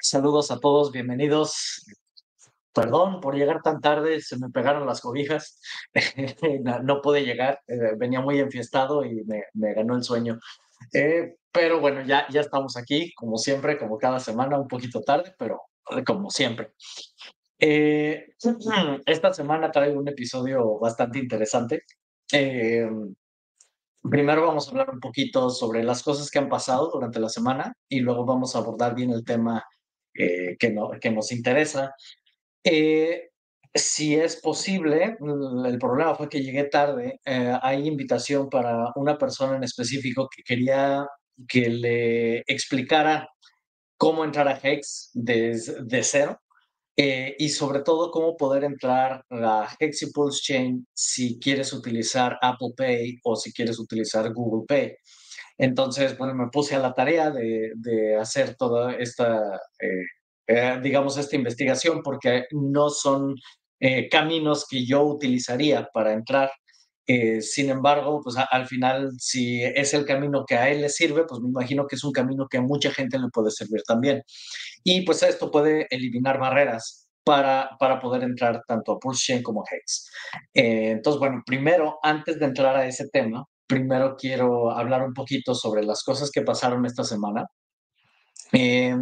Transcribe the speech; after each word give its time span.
Saludos 0.00 0.50
a 0.50 0.58
todos, 0.58 0.90
bienvenidos. 0.90 1.84
Perdón 2.72 3.20
por 3.20 3.34
llegar 3.34 3.60
tan 3.62 3.80
tarde, 3.80 4.20
se 4.20 4.38
me 4.38 4.48
pegaron 4.48 4.86
las 4.86 5.00
cobijas, 5.00 5.60
no, 6.82 7.02
pude 7.02 7.24
llegar, 7.24 7.60
eh, 7.66 7.94
venía 7.98 8.20
muy 8.20 8.38
enfiestado 8.38 9.04
y 9.04 9.22
me, 9.24 9.74
ganó 9.74 9.94
el 9.94 10.02
sueño. 10.02 10.38
Eh, 10.94 11.36
pero 11.52 11.80
bueno, 11.80 12.02
ya, 12.02 12.26
ya 12.30 12.40
estamos 12.40 12.76
aquí, 12.76 13.12
como 13.14 13.36
siempre, 13.36 13.78
como 13.78 13.98
cada 13.98 14.18
semana, 14.18 14.58
un 14.58 14.68
poquito 14.68 15.02
tarde, 15.02 15.34
pero 15.38 15.60
como 16.06 16.30
siempre. 16.30 16.72
Eh, 17.58 18.34
esta 19.06 19.34
semana 19.34 19.70
traigo 19.70 20.00
un 20.00 20.08
episodio 20.08 20.78
bastante 20.78 21.18
interesante. 21.18 21.82
Primero 24.02 24.46
vamos 24.46 24.66
a 24.66 24.70
hablar 24.70 24.90
un 24.90 25.00
poquito 25.00 25.50
sobre 25.50 25.84
las 25.84 26.02
cosas 26.02 26.30
que 26.30 26.38
han 26.38 26.48
pasado 26.48 26.90
durante 26.92 27.20
la 27.20 27.28
semana 27.28 27.72
y 27.88 28.00
luego 28.00 28.24
vamos 28.24 28.56
a 28.56 28.58
abordar 28.58 28.94
bien 28.94 29.10
el 29.10 29.24
tema 29.24 29.64
eh, 30.14 30.56
que, 30.58 30.70
no, 30.70 30.90
que 31.00 31.10
nos 31.10 31.32
interesa. 31.32 31.94
Eh, 32.64 33.30
si 33.74 34.14
es 34.16 34.36
posible, 34.36 35.16
mm, 35.18 35.66
el 35.66 35.78
problema 35.78 36.14
fue 36.14 36.28
que 36.28 36.42
llegué 36.42 36.64
tarde. 36.64 37.20
eh, 37.24 37.56
hay 37.62 37.86
invitación 37.86 38.48
para 38.50 38.92
una 38.96 39.16
persona 39.18 39.56
en 39.56 39.64
específico 39.64 40.28
que 40.34 40.42
quería 40.42 41.06
que 41.48 41.68
le 41.70 42.38
explicara 42.40 43.28
cómo 43.96 44.24
entrar 44.24 44.48
a 44.48 44.58
Hex 44.62 45.10
desde 45.14 46.02
cero 46.02 46.40
eh, 46.96 47.36
y 47.38 47.48
sobre 47.48 47.80
todo 47.80 48.10
cómo 48.10 48.36
poder 48.36 48.64
entrar 48.64 49.24
a 49.30 49.68
Hex 49.78 50.10
Pulse 50.12 50.40
Chain 50.42 50.86
si 50.92 51.38
quieres 51.38 51.72
utilizar 51.72 52.36
Apple 52.42 52.72
Pay 52.76 53.18
o 53.24 53.36
si 53.36 53.52
quieres 53.52 53.78
utilizar 53.78 54.30
Google 54.32 54.66
Pay. 54.66 54.96
Entonces, 55.58 56.16
bueno, 56.16 56.34
me 56.34 56.48
puse 56.48 56.74
a 56.74 56.78
la 56.78 56.94
tarea 56.94 57.30
de, 57.30 57.72
de 57.76 58.16
hacer 58.16 58.56
toda 58.56 58.94
esta, 58.94 59.60
eh, 59.78 60.04
eh, 60.46 60.80
digamos, 60.82 61.16
esta 61.18 61.36
investigación 61.36 62.02
porque 62.02 62.46
no 62.50 62.90
son 62.90 63.34
eh, 63.80 64.08
caminos 64.08 64.66
que 64.68 64.84
yo 64.86 65.02
utilizaría 65.02 65.88
para 65.92 66.12
entrar. 66.12 66.50
Sin 67.40 67.68
embargo, 67.68 68.22
pues 68.24 68.36
al 68.50 68.66
final, 68.66 69.10
si 69.18 69.62
es 69.62 69.92
el 69.92 70.06
camino 70.06 70.46
que 70.46 70.56
a 70.56 70.70
él 70.70 70.80
le 70.80 70.88
sirve, 70.88 71.24
pues 71.24 71.42
me 71.42 71.48
imagino 71.48 71.86
que 71.86 71.96
es 71.96 72.04
un 72.04 72.12
camino 72.12 72.46
que 72.48 72.56
a 72.56 72.62
mucha 72.62 72.90
gente 72.90 73.18
le 73.18 73.28
puede 73.28 73.50
servir 73.50 73.82
también. 73.82 74.22
Y 74.82 75.02
pues 75.02 75.22
esto 75.22 75.50
puede 75.50 75.86
eliminar 75.90 76.38
barreras 76.38 77.08
para, 77.22 77.76
para 77.78 78.00
poder 78.00 78.22
entrar 78.22 78.62
tanto 78.66 78.92
a 78.92 78.98
Pulse 78.98 79.24
Chain 79.26 79.42
como 79.42 79.60
a 79.60 79.64
Hex. 79.70 80.10
Entonces, 80.54 81.20
bueno, 81.20 81.42
primero, 81.44 81.98
antes 82.02 82.38
de 82.38 82.46
entrar 82.46 82.76
a 82.76 82.86
ese 82.86 83.08
tema, 83.08 83.46
primero 83.72 84.16
quiero 84.16 84.70
hablar 84.70 85.02
un 85.02 85.14
poquito 85.14 85.54
sobre 85.54 85.82
las 85.84 86.02
cosas 86.02 86.30
que 86.30 86.42
pasaron 86.42 86.84
esta 86.86 87.04
semana. 87.04 87.46
Eh, 88.52 88.94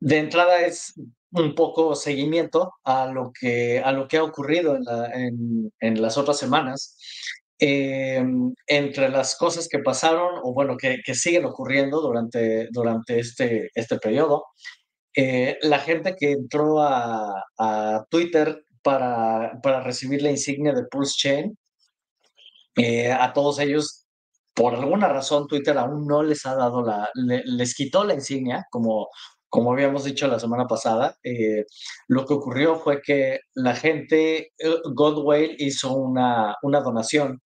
de 0.00 0.18
entrada 0.18 0.60
es 0.62 0.94
un 1.32 1.54
poco 1.54 1.94
seguimiento 1.94 2.72
a 2.84 3.06
lo 3.06 3.30
que, 3.38 3.80
a 3.80 3.92
lo 3.92 4.06
que 4.08 4.18
ha 4.18 4.22
ocurrido 4.24 4.76
en, 4.76 4.84
la- 4.84 5.10
en- 5.12 5.72
en 5.80 6.02
las 6.02 6.16
otras 6.18 6.38
semanas. 6.38 6.96
Eh, 7.58 8.22
entre 8.66 9.08
las 9.08 9.36
cosas 9.36 9.68
que 9.68 9.78
pasaron, 9.78 10.40
o 10.42 10.52
bueno, 10.52 10.76
que, 10.76 10.98
que 11.04 11.14
siguen 11.14 11.44
ocurriendo 11.44 12.00
durante, 12.00 12.68
durante 12.72 13.18
este, 13.20 13.70
este 13.74 13.96
periodo, 13.98 14.44
eh, 15.16 15.56
la 15.62 15.78
gente 15.78 16.16
que 16.18 16.32
entró 16.32 16.80
a, 16.82 17.44
a 17.58 18.04
Twitter 18.10 18.64
para, 18.82 19.52
para 19.62 19.80
recibir 19.82 20.20
la 20.22 20.30
insignia 20.30 20.72
de 20.74 20.84
Pulse 20.90 21.14
Chain, 21.16 21.56
eh, 22.76 23.12
a 23.12 23.32
todos 23.32 23.58
ellos, 23.60 24.06
por 24.54 24.74
alguna 24.74 25.08
razón, 25.08 25.46
Twitter 25.48 25.76
aún 25.78 26.06
no 26.06 26.22
les 26.22 26.46
ha 26.46 26.54
dado 26.54 26.82
la, 26.82 27.08
le- 27.14 27.42
les 27.44 27.74
quitó 27.74 28.04
la 28.04 28.14
insignia, 28.14 28.66
como, 28.70 29.08
como 29.48 29.72
habíamos 29.72 30.04
dicho 30.04 30.26
la 30.28 30.38
semana 30.40 30.66
pasada. 30.66 31.16
Eh, 31.24 31.64
lo 32.08 32.24
que 32.26 32.34
ocurrió 32.34 32.76
fue 32.76 33.00
que 33.02 33.40
la 33.54 33.74
gente, 33.74 34.52
eh, 34.58 34.76
Godwale 34.94 35.56
hizo 35.58 35.92
una, 35.94 36.56
una 36.62 36.80
donación 36.80 37.40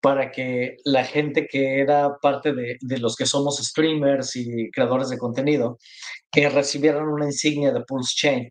para 0.00 0.30
que 0.32 0.76
la 0.84 1.04
gente 1.04 1.46
que 1.46 1.80
era 1.80 2.16
parte 2.20 2.52
de, 2.52 2.76
de 2.80 2.98
los 2.98 3.14
que 3.16 3.24
somos 3.26 3.58
streamers 3.58 4.34
y 4.36 4.68
creadores 4.72 5.08
de 5.10 5.18
contenido, 5.18 5.78
que 6.30 6.48
recibieran 6.48 7.06
una 7.08 7.26
insignia 7.26 7.72
de 7.72 7.82
Pulse 7.84 8.14
Chain. 8.16 8.50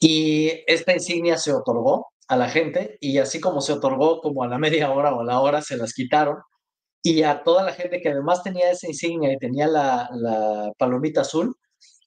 Y 0.00 0.62
esta 0.66 0.92
insignia 0.92 1.36
se 1.36 1.52
otorgó 1.52 2.06
a 2.28 2.36
la 2.36 2.48
gente 2.48 2.98
y 3.00 3.18
así 3.18 3.40
como 3.40 3.60
se 3.60 3.72
otorgó 3.72 4.20
como 4.20 4.42
a 4.44 4.48
la 4.48 4.58
media 4.58 4.90
hora 4.90 5.14
o 5.14 5.20
a 5.20 5.24
la 5.24 5.40
hora 5.40 5.62
se 5.62 5.76
las 5.76 5.92
quitaron 5.92 6.36
y 7.02 7.22
a 7.22 7.42
toda 7.42 7.62
la 7.62 7.72
gente 7.72 8.00
que 8.00 8.10
además 8.10 8.42
tenía 8.42 8.70
esa 8.70 8.88
insignia 8.88 9.32
y 9.32 9.38
tenía 9.38 9.66
la, 9.66 10.08
la 10.12 10.72
palomita 10.76 11.20
azul, 11.20 11.54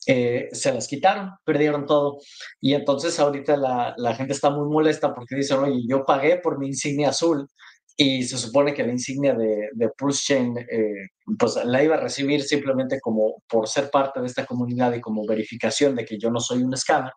eh, 0.06 0.50
se 0.52 0.74
las 0.74 0.88
quitaron, 0.88 1.32
perdieron 1.46 1.86
todo. 1.86 2.18
Y 2.60 2.74
entonces 2.74 3.18
ahorita 3.20 3.56
la, 3.56 3.94
la 3.98 4.16
gente 4.16 4.34
está 4.34 4.50
muy 4.50 4.70
molesta 4.70 5.14
porque 5.16 5.36
dicen, 5.36 5.60
oye, 5.60 5.82
yo 5.88 6.06
pagué 6.06 6.38
por 6.38 6.60
mi 6.60 6.68
insignia 6.68 7.10
azul 7.10 7.48
y 7.96 8.24
se 8.24 8.38
supone 8.38 8.74
que 8.74 8.84
la 8.84 8.92
insignia 8.92 9.34
de, 9.34 9.70
de 9.74 9.90
Pulse 9.90 10.34
Chain, 10.34 10.58
eh, 10.58 11.10
pues 11.38 11.56
la 11.64 11.84
iba 11.84 11.96
a 11.96 12.00
recibir 12.00 12.42
simplemente 12.44 13.00
como 13.00 13.44
por 13.48 13.68
ser 13.68 13.90
parte 13.92 14.20
de 14.20 14.28
esta 14.28 14.46
comunidad 14.46 14.94
y 14.94 15.02
como 15.02 15.26
verificación 15.26 15.96
de 15.96 16.06
que 16.06 16.18
yo 16.18 16.32
no 16.32 16.40
soy 16.40 16.64
un 16.64 16.76
scammer. 16.76 17.14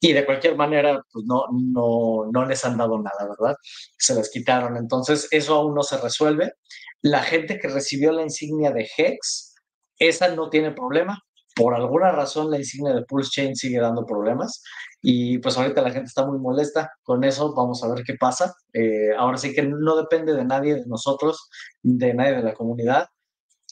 Y 0.00 0.12
de 0.12 0.26
cualquier 0.26 0.56
manera, 0.56 1.02
pues 1.12 1.24
no, 1.26 1.44
no, 1.52 2.30
no 2.30 2.44
les 2.44 2.64
han 2.64 2.76
dado 2.76 2.98
nada, 2.98 3.28
¿verdad? 3.28 3.56
Se 3.98 4.14
las 4.14 4.30
quitaron. 4.30 4.76
Entonces, 4.76 5.28
eso 5.30 5.54
aún 5.54 5.74
no 5.74 5.82
se 5.82 5.96
resuelve. 5.98 6.52
La 7.00 7.22
gente 7.22 7.58
que 7.58 7.68
recibió 7.68 8.12
la 8.12 8.22
insignia 8.22 8.70
de 8.70 8.88
Hex, 8.96 9.54
esa 9.98 10.28
no 10.34 10.50
tiene 10.50 10.72
problema. 10.72 11.22
Por 11.54 11.74
alguna 11.74 12.10
razón, 12.10 12.50
la 12.50 12.58
insignia 12.58 12.92
de 12.92 13.04
Pulse 13.04 13.30
Chain 13.30 13.54
sigue 13.56 13.78
dando 13.78 14.04
problemas. 14.04 14.62
Y 15.00 15.38
pues 15.38 15.56
ahorita 15.56 15.82
la 15.82 15.90
gente 15.90 16.08
está 16.08 16.26
muy 16.26 16.38
molesta 16.38 16.90
con 17.02 17.22
eso. 17.24 17.54
Vamos 17.54 17.82
a 17.84 17.88
ver 17.88 18.04
qué 18.04 18.14
pasa. 18.14 18.54
Eh, 18.72 19.14
ahora 19.16 19.38
sí 19.38 19.54
que 19.54 19.62
no 19.62 19.96
depende 19.96 20.34
de 20.34 20.44
nadie, 20.44 20.74
de 20.74 20.86
nosotros, 20.86 21.48
de 21.82 22.12
nadie 22.12 22.36
de 22.36 22.42
la 22.42 22.54
comunidad. 22.54 23.06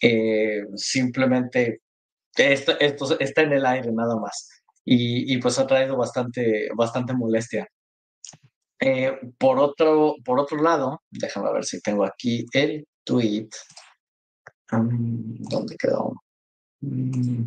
Eh, 0.01 0.65
simplemente 0.77 1.83
esto, 2.37 2.79
esto 2.81 3.19
está 3.21 3.43
en 3.43 3.53
el 3.53 3.67
aire 3.67 3.91
nada 3.93 4.17
más. 4.17 4.62
Y, 4.84 5.32
y 5.32 5.38
pues 5.38 5.58
ha 5.58 5.67
traído 5.67 5.96
bastante, 5.96 6.69
bastante 6.75 7.14
molestia. 7.14 7.67
Eh, 8.81 9.17
por, 9.38 9.61
otro, 9.61 10.17
por 10.25 10.40
otro 10.40 10.61
lado, 10.61 11.02
déjame 11.11 11.52
ver 11.52 11.64
si 11.64 11.81
tengo 11.81 12.05
aquí 12.05 12.44
el 12.52 12.84
tweet. 13.05 13.49
Um, 14.73 15.37
¿Dónde 15.38 15.76
quedó? 15.76 16.12
Mm, 16.81 17.44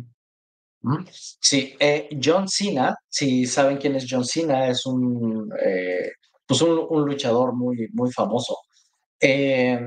mm. 0.80 1.06
Sí, 1.10 1.76
eh, 1.78 2.08
John 2.22 2.48
Cena, 2.48 2.96
si 3.08 3.44
saben 3.44 3.76
quién 3.76 3.96
es 3.96 4.06
John 4.08 4.24
Cena, 4.24 4.68
es 4.68 4.86
un, 4.86 5.52
eh, 5.62 6.12
pues 6.46 6.62
un, 6.62 6.86
un 6.88 7.04
luchador 7.04 7.54
muy, 7.54 7.88
muy 7.92 8.10
famoso. 8.12 8.56
Eh, 9.20 9.78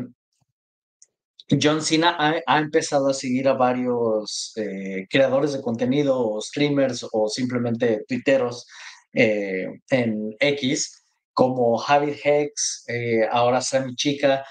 John 1.61 1.81
Cena 1.81 2.15
ha, 2.45 2.59
empezado 2.59 3.09
a 3.09 3.13
seguir 3.13 3.47
a 3.47 3.53
varios 3.53 4.53
eh, 4.55 5.07
creadores 5.09 5.53
de 5.53 5.61
contenido, 5.61 6.19
o 6.19 6.41
streamers 6.41 7.05
o 7.11 7.27
simplemente 7.27 8.03
tuiteros 8.07 8.67
eh, 9.13 9.65
en 9.89 10.35
X, 10.39 11.03
como 11.33 11.77
Javi 11.77 12.15
Hex, 12.23 12.85
eh, 12.87 13.27
ahora 13.31 13.61
Sammy 13.61 13.95
Chica. 13.95 14.45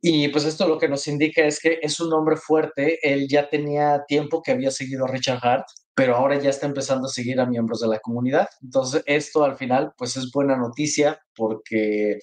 Y 0.00 0.28
pues 0.28 0.44
esto 0.44 0.68
lo 0.68 0.78
que 0.78 0.88
nos 0.88 1.06
indica 1.08 1.42
es 1.44 1.60
que 1.60 1.78
es 1.82 2.00
un 2.00 2.12
hombre 2.12 2.36
fuerte. 2.36 2.98
Él 3.02 3.28
ya 3.28 3.48
tenía 3.48 4.04
tiempo 4.06 4.42
que 4.42 4.52
había 4.52 4.70
seguido 4.70 5.04
a 5.04 5.08
Richard 5.08 5.40
Hart, 5.42 5.66
pero 5.94 6.16
ahora 6.16 6.38
ya 6.38 6.50
está 6.50 6.66
empezando 6.66 7.06
a 7.06 7.10
seguir 7.10 7.40
a 7.40 7.46
miembros 7.46 7.80
de 7.80 7.88
la 7.88 8.00
comunidad. 8.00 8.48
Entonces, 8.62 9.02
esto 9.06 9.44
al 9.44 9.56
final, 9.56 9.92
pues 9.96 10.16
es 10.16 10.30
buena 10.32 10.56
noticia 10.56 11.20
porque 11.34 12.18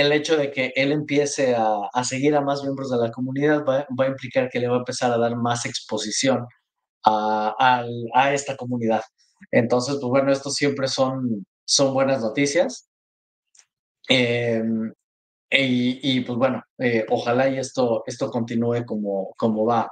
el 0.00 0.12
hecho 0.12 0.36
de 0.36 0.50
que 0.50 0.72
él 0.76 0.92
empiece 0.92 1.54
a, 1.54 1.88
a 1.92 2.04
seguir 2.04 2.34
a 2.36 2.40
más 2.40 2.62
miembros 2.62 2.90
de 2.90 2.98
la 2.98 3.10
comunidad 3.10 3.64
va, 3.64 3.86
va, 3.98 4.04
a 4.04 4.08
implicar 4.08 4.48
que 4.48 4.60
le 4.60 4.68
va 4.68 4.76
a 4.76 4.78
empezar 4.78 5.10
a 5.10 5.18
dar 5.18 5.36
más 5.36 5.66
exposición 5.66 6.46
a, 7.04 7.54
a, 7.58 7.84
a 8.14 8.32
esta 8.32 8.56
comunidad. 8.56 9.02
Entonces, 9.50 9.96
pues 10.00 10.10
bueno, 10.10 10.32
esto 10.32 10.50
siempre 10.50 10.88
son, 10.88 11.46
son 11.64 11.94
buenas 11.94 12.20
noticias. 12.20 12.88
Eh, 14.08 14.62
y, 15.50 16.00
y, 16.02 16.20
pues 16.20 16.38
bueno, 16.38 16.62
eh, 16.78 17.06
ojalá 17.08 17.48
y 17.48 17.58
esto, 17.58 18.02
esto 18.06 18.30
continúe 18.30 18.84
como, 18.84 19.34
como 19.36 19.64
va. 19.64 19.90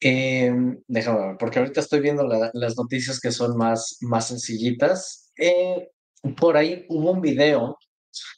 Eh, 0.00 0.52
déjame 0.86 1.28
ver, 1.28 1.36
porque 1.38 1.58
ahorita 1.58 1.80
estoy 1.80 2.00
viendo 2.00 2.24
la, 2.24 2.50
las 2.54 2.76
noticias 2.76 3.18
que 3.20 3.32
son 3.32 3.56
más, 3.56 3.98
más 4.00 4.28
sencillitas. 4.28 5.32
Eh, 5.36 5.88
por 6.36 6.56
ahí 6.56 6.86
hubo 6.88 7.12
un 7.12 7.20
video 7.20 7.76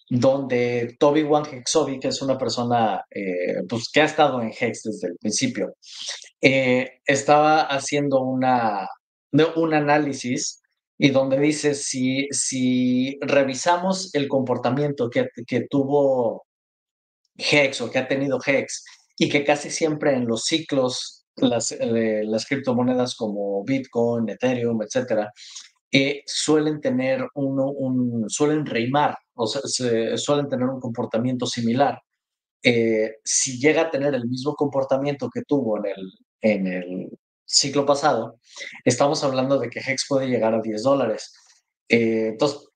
donde 0.09 0.97
Toby 0.99 1.23
Wan 1.23 1.45
Hexobi, 1.45 1.99
que 1.99 2.09
es 2.09 2.21
una 2.23 2.37
persona 2.37 3.05
eh, 3.11 3.63
pues, 3.69 3.89
que 3.93 4.01
ha 4.01 4.05
estado 4.05 4.41
en 4.43 4.51
Hex 4.51 4.83
desde 4.83 5.09
el 5.09 5.17
principio, 5.19 5.75
eh, 6.41 7.01
estaba 7.07 7.63
haciendo 7.63 8.21
una, 8.21 8.89
un 9.57 9.75
análisis 9.75 10.61
y 10.99 11.11
donde 11.11 11.39
dice 11.39 11.75
si, 11.75 12.29
si 12.31 13.19
revisamos 13.21 14.15
el 14.15 14.29
comportamiento 14.29 15.09
que, 15.09 15.29
que 15.47 15.67
tuvo 15.71 16.45
Hex 17.37 17.81
o 17.81 17.91
que 17.91 17.99
ha 17.99 18.09
tenido 18.09 18.39
Hex 18.45 18.85
y 19.17 19.29
que 19.29 19.45
casi 19.45 19.71
siempre 19.71 20.13
en 20.13 20.27
los 20.27 20.45
ciclos 20.45 21.21
las, 21.37 21.73
eh, 21.73 22.23
las 22.25 22.47
criptomonedas 22.47 23.15
como 23.15 23.65
Bitcoin, 23.65 24.29
Ethereum, 24.29 24.83
etcétera, 24.83 25.33
eh, 25.93 26.23
suelen 26.27 26.81
tener 26.81 27.29
uno, 27.35 27.67
un, 27.67 28.29
suelen 28.29 28.65
reimar, 28.67 29.17
o 29.35 29.47
sea, 29.47 29.63
suelen 30.17 30.49
tener 30.49 30.67
un 30.69 30.81
comportamiento 30.81 31.47
similar. 31.47 32.01
Eh, 32.63 33.17
si 33.25 33.59
llega 33.59 33.83
a 33.83 33.91
tener 33.91 34.15
el 34.15 34.29
mismo 34.29 34.55
comportamiento 34.55 35.31
que 35.33 35.43
tuvo 35.43 35.79
en 35.79 35.87
el, 35.87 36.13
en 36.43 36.67
el 36.67 37.19
ciclo 37.45 37.87
pasado, 37.87 38.39
estamos 38.85 39.25
hablando 39.25 39.59
de 39.59 39.71
que 39.71 39.81
Hex 39.81 40.07
puede 40.09 40.29
llegar 40.29 40.55
a 40.55 40.61
10 40.61 40.83
dólares. 40.83 41.33
entonces, 41.89 42.69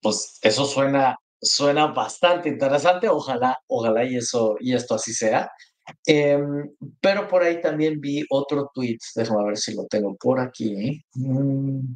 pues 0.00 0.38
eso 0.42 0.64
suena, 0.66 1.16
suena 1.40 1.88
bastante 1.88 2.48
interesante. 2.48 3.08
Ojalá, 3.08 3.58
ojalá 3.68 4.04
y, 4.04 4.16
eso, 4.16 4.56
y 4.60 4.74
esto 4.74 4.94
así 4.94 5.12
sea. 5.12 5.50
Em, 6.06 6.70
pero 7.00 7.28
por 7.28 7.42
ahí 7.42 7.60
también 7.60 8.00
vi 8.00 8.24
otro 8.30 8.70
tweet, 8.74 8.98
déjame 9.14 9.44
ver 9.46 9.56
si 9.56 9.74
lo 9.74 9.86
tengo 9.86 10.16
por 10.16 10.40
aquí. 10.40 11.02
Mm. 11.14 11.94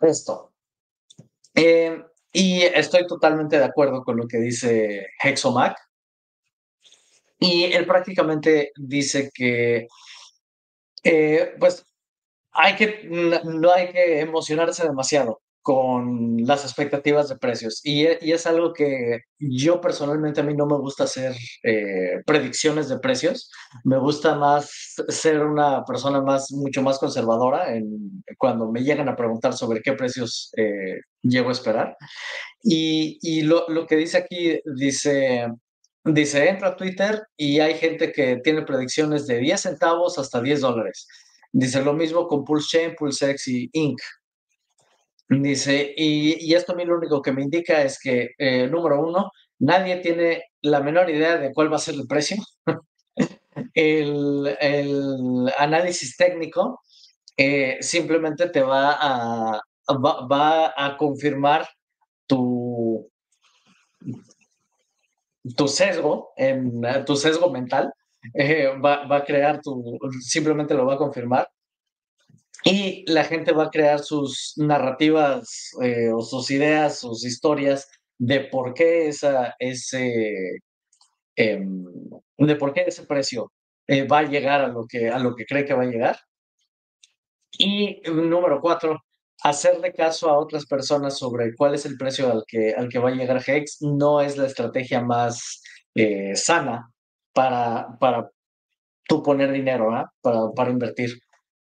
Esto. 0.00 0.52
Em, 1.54 2.04
y 2.32 2.62
estoy 2.62 3.06
totalmente 3.06 3.58
de 3.58 3.64
acuerdo 3.64 4.02
con 4.04 4.16
lo 4.16 4.26
que 4.26 4.38
dice 4.38 5.08
Hexomac. 5.22 5.76
Y 7.38 7.64
él 7.64 7.86
prácticamente 7.86 8.72
dice 8.76 9.30
que, 9.34 9.88
eh, 11.02 11.54
pues, 11.58 11.84
hay 12.52 12.76
que, 12.76 13.02
no 13.44 13.72
hay 13.72 13.90
que 13.92 14.20
emocionarse 14.20 14.84
demasiado 14.84 15.42
con 15.62 16.38
las 16.44 16.64
expectativas 16.64 17.28
de 17.28 17.36
precios. 17.36 17.80
Y, 17.84 18.02
y, 18.20 18.32
es 18.32 18.46
algo 18.46 18.72
que 18.72 19.20
yo 19.38 19.80
personalmente 19.80 20.40
a 20.40 20.44
mí 20.44 20.54
no 20.54 20.66
me 20.66 20.76
gusta 20.76 21.04
hacer 21.04 21.34
eh, 21.62 22.20
predicciones 22.26 22.88
de 22.88 22.98
precios. 22.98 23.50
Me 23.84 23.96
gusta 23.98 24.34
más 24.34 24.96
ser 25.08 25.40
una 25.44 25.84
persona 25.84 26.20
más, 26.20 26.50
mucho 26.50 26.82
más 26.82 26.98
conservadora 26.98 27.66
cuando 28.38 28.72
me 28.72 28.82
llegan 28.82 29.08
a 29.08 29.16
preguntar 29.16 29.52
sobre 29.52 29.80
qué 29.82 29.92
precios 29.92 30.52
eh, 30.56 30.98
a 31.24 31.52
esperar. 31.52 31.96
Y, 32.62 33.42
lo, 33.42 33.86
que 33.86 33.96
dice 33.96 34.18
aquí, 34.18 34.58
dice, 34.76 35.46
dice, 36.04 36.48
entra 36.48 36.68
a 36.68 36.76
Twitter 36.76 37.22
y 37.36 37.60
hay 37.60 37.74
gente 37.74 38.10
que 38.10 38.40
tiene 38.42 38.62
predicciones 38.62 39.26
de 39.28 39.38
10 39.38 39.60
centavos 39.60 40.18
hasta 40.18 40.40
10 40.40 40.60
dólares. 40.60 41.06
Dice 41.52 41.82
lo 41.82 41.92
mismo 41.92 42.26
con 42.26 42.44
Pulse 42.44 42.78
Chain, 42.78 42.94
PulseX 42.96 43.46
y 43.48 43.70
Inc. 43.74 44.00
Dice, 45.40 45.94
y, 45.96 46.52
esto 46.54 46.72
a 46.72 46.74
mí 46.74 46.84
lo 46.84 46.96
único 46.98 47.22
que 47.22 47.32
me 47.32 47.42
indica 47.42 47.82
es 47.82 47.98
que, 47.98 48.32
eh, 48.36 48.66
número 48.68 49.00
uno, 49.00 49.30
nadie 49.60 49.96
tiene 49.98 50.44
la 50.60 50.80
menor 50.80 51.08
idea 51.08 51.38
de 51.38 51.52
cuál 51.52 51.72
va 51.72 51.76
a 51.76 51.78
ser 51.78 51.94
el 51.94 52.06
precio. 52.06 52.36
el, 53.74 55.50
análisis 55.58 56.16
técnico 56.16 56.80
eh, 57.36 57.78
simplemente 57.80 58.48
te 58.50 58.62
va 58.62 58.96
a, 59.00 59.60
va, 59.90 60.74
a 60.76 60.96
confirmar 60.98 61.66
tu, 62.26 63.08
tu 65.56 65.68
sesgo, 65.68 66.32
en, 66.36 66.82
tu 67.06 67.16
sesgo 67.16 67.50
mental, 67.50 67.90
eh, 68.34 68.68
va, 68.84 69.06
va, 69.06 69.16
a 69.18 69.24
crear 69.24 69.60
tu, 69.62 69.98
simplemente 70.20 70.74
lo 70.74 70.84
va 70.84 70.94
a 70.94 70.98
confirmar 70.98 71.48
y 72.64 73.04
la 73.10 73.24
gente 73.24 73.52
va 73.52 73.64
a 73.64 73.70
crear 73.70 74.00
sus 74.00 74.54
narrativas 74.56 75.70
eh, 75.82 76.10
o 76.12 76.22
sus 76.22 76.50
ideas, 76.50 77.00
sus 77.00 77.24
historias 77.24 77.88
de 78.18 78.40
por 78.40 78.74
qué 78.74 79.08
esa, 79.08 79.54
ese, 79.58 80.60
em, 81.36 81.84
de 82.38 82.56
por 82.56 82.72
qué 82.72 82.84
ese 82.86 83.04
precio 83.04 83.52
eh, 83.88 84.06
va 84.06 84.20
a 84.20 84.22
llegar 84.22 84.60
a 84.60 84.68
lo, 84.68 84.86
que, 84.86 85.08
a 85.10 85.18
lo 85.18 85.34
que 85.34 85.44
cree 85.46 85.64
que 85.64 85.74
va 85.74 85.82
a 85.82 85.86
llegar. 85.86 86.18
Y 87.58 88.00
número 88.06 88.60
cuatro, 88.60 89.00
hacerle 89.42 89.92
caso 89.92 90.30
a 90.30 90.38
otras 90.38 90.66
personas 90.66 91.18
sobre 91.18 91.54
cuál 91.56 91.74
es 91.74 91.84
el 91.84 91.96
precio 91.96 92.30
al 92.30 92.44
que, 92.46 92.74
al 92.74 92.88
que 92.88 92.98
va 92.98 93.10
a 93.10 93.14
llegar 93.14 93.42
Hex 93.44 93.82
no 93.82 94.20
es 94.20 94.36
la 94.36 94.46
estrategia 94.46 95.02
más 95.02 95.62
eh, 95.94 96.34
sana 96.36 96.90
para, 97.32 97.88
para 97.98 98.30
tú 99.08 99.22
poner 99.22 99.52
dinero, 99.52 99.90
para, 100.20 100.50
para 100.54 100.70
invertir. 100.70 101.18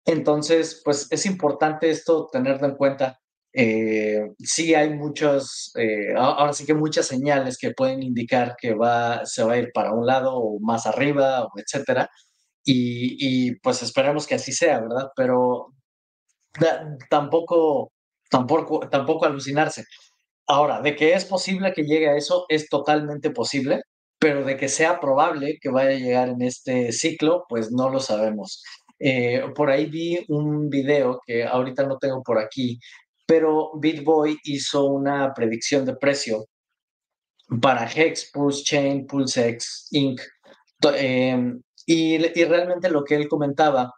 Entonces, 0.09 0.81
pues 0.83 1.07
es 1.11 1.25
importante 1.27 1.89
esto 1.91 2.27
tenerlo 2.31 2.67
en 2.67 2.75
cuenta. 2.75 3.19
Eh, 3.53 4.21
sí 4.39 4.73
hay 4.73 4.91
muchos, 4.95 5.71
eh, 5.75 6.13
ahora 6.17 6.51
sí 6.53 6.65
que 6.65 6.73
muchas 6.73 7.05
señales 7.07 7.57
que 7.59 7.71
pueden 7.73 8.01
indicar 8.03 8.55
que 8.59 8.73
va, 8.73 9.25
se 9.25 9.43
va 9.43 9.53
a 9.53 9.57
ir 9.57 9.71
para 9.73 9.93
un 9.93 10.07
lado 10.07 10.35
o 10.35 10.59
más 10.61 10.87
arriba, 10.87 11.43
o 11.45 11.51
etcétera. 11.57 12.09
Y, 12.65 13.55
pues 13.61 13.81
esperemos 13.83 14.27
que 14.27 14.35
así 14.35 14.51
sea, 14.51 14.79
¿verdad? 14.81 15.09
Pero 15.15 15.73
tampoco, 17.09 17.91
tampoco, 18.29 18.79
tampoco 18.89 19.25
alucinarse. 19.25 19.83
Ahora, 20.47 20.81
de 20.81 20.95
que 20.95 21.13
es 21.13 21.25
posible 21.25 21.73
que 21.73 21.83
llegue 21.83 22.09
a 22.09 22.17
eso, 22.17 22.45
es 22.49 22.69
totalmente 22.69 23.31
posible, 23.31 23.81
pero 24.19 24.43
de 24.45 24.57
que 24.57 24.69
sea 24.69 24.99
probable 24.99 25.57
que 25.61 25.69
vaya 25.69 25.91
a 25.91 25.99
llegar 25.99 26.29
en 26.29 26.41
este 26.41 26.91
ciclo, 26.91 27.45
pues 27.49 27.71
no 27.71 27.89
lo 27.89 27.99
sabemos. 27.99 28.63
Eh, 28.99 29.43
por 29.55 29.69
ahí 29.69 29.85
vi 29.85 30.25
un 30.27 30.69
video 30.69 31.21
que 31.25 31.45
ahorita 31.45 31.83
no 31.83 31.97
tengo 31.97 32.21
por 32.21 32.37
aquí, 32.37 32.79
pero 33.25 33.71
BitBoy 33.75 34.37
hizo 34.43 34.85
una 34.85 35.33
predicción 35.33 35.85
de 35.85 35.95
precio 35.95 36.45
para 37.61 37.89
Hex, 37.89 38.31
Pulse 38.31 38.63
Chain, 38.63 39.07
PulseX, 39.07 39.87
Inc. 39.91 40.21
Em, 40.95 41.61
y, 41.85 42.17
realmente 42.45 42.89
lo 42.89 43.03
que 43.03 43.15
él 43.15 43.27
comentaba, 43.27 43.93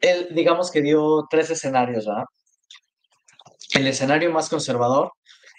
él 0.00 0.28
digamos 0.32 0.70
que 0.70 0.82
dio 0.82 1.26
tres 1.30 1.50
escenarios, 1.50 2.06
¿verdad? 2.06 2.24
El 3.74 3.86
escenario 3.86 4.30
más 4.32 4.48
conservador 4.48 5.12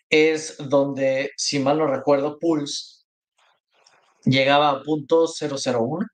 es 0.09 0.55
donde, 0.57 1.31
si 1.37 1.59
mal 1.59 1.77
no 1.77 1.87
recuerdo, 1.87 2.39
Pulse 2.39 3.03
llegaba 4.23 4.69
a 4.69 4.83
punto 4.83 5.25
001 5.27 6.07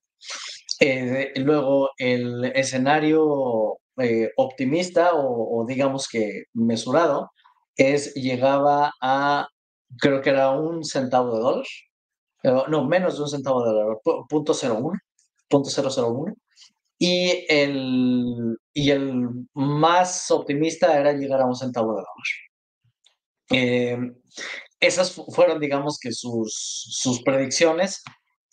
eh, 0.85 1.31
luego, 1.37 1.91
el 1.97 2.43
escenario 2.43 3.77
eh, 3.97 4.31
optimista 4.35 5.11
o, 5.13 5.65
digamos 5.65 6.09
que 6.09 6.43
mesurado 6.53 7.31
es 7.77 8.13
llegaba 8.15 8.91
a, 9.01 9.47
creo 9.97 10.21
que 10.21 10.31
era 10.31 10.51
un 10.51 10.83
centavo 10.83 11.35
de 11.35 11.41
dólar, 11.41 11.65
eh, 12.43 12.63
no, 12.67 12.83
menos 12.85 13.15
de 13.15 13.23
un 13.23 13.29
centavo 13.29 13.63
de 13.63 13.71
dólar, 13.71 13.97
punto 14.27 14.53
01, 14.53 14.91
punto 15.49 15.69
001. 15.69 16.35
Y 16.99 17.45
el, 17.47 18.57
y 18.73 18.91
el 18.91 19.29
más 19.53 20.31
optimista 20.31 20.99
era 20.99 21.13
llegar 21.13 21.41
a 21.41 21.45
un 21.45 21.55
centavo 21.55 21.95
de 21.95 22.03
dólar. 23.49 24.13
esas 24.81 25.13
fueron, 25.33 25.59
digamos 25.61 25.97
que 25.97 26.11
sus, 26.11 26.53
sus 26.91 27.23
predicciones 27.23 28.03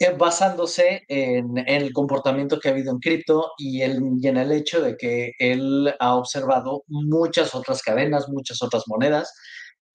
eh, 0.02 0.14
basándose 0.16 1.02
en, 1.08 1.58
el 1.66 1.92
comportamiento 1.92 2.58
que 2.58 2.68
ha 2.68 2.72
habido 2.72 2.90
en 2.90 3.00
cripto 3.00 3.52
y, 3.58 3.82
en 3.82 4.36
el 4.38 4.50
hecho 4.50 4.80
de 4.80 4.96
que 4.96 5.32
él 5.38 5.94
ha 6.00 6.16
observado 6.16 6.84
muchas 6.86 7.54
otras 7.54 7.82
cadenas, 7.82 8.30
muchas 8.30 8.62
otras 8.62 8.84
monedas. 8.86 9.30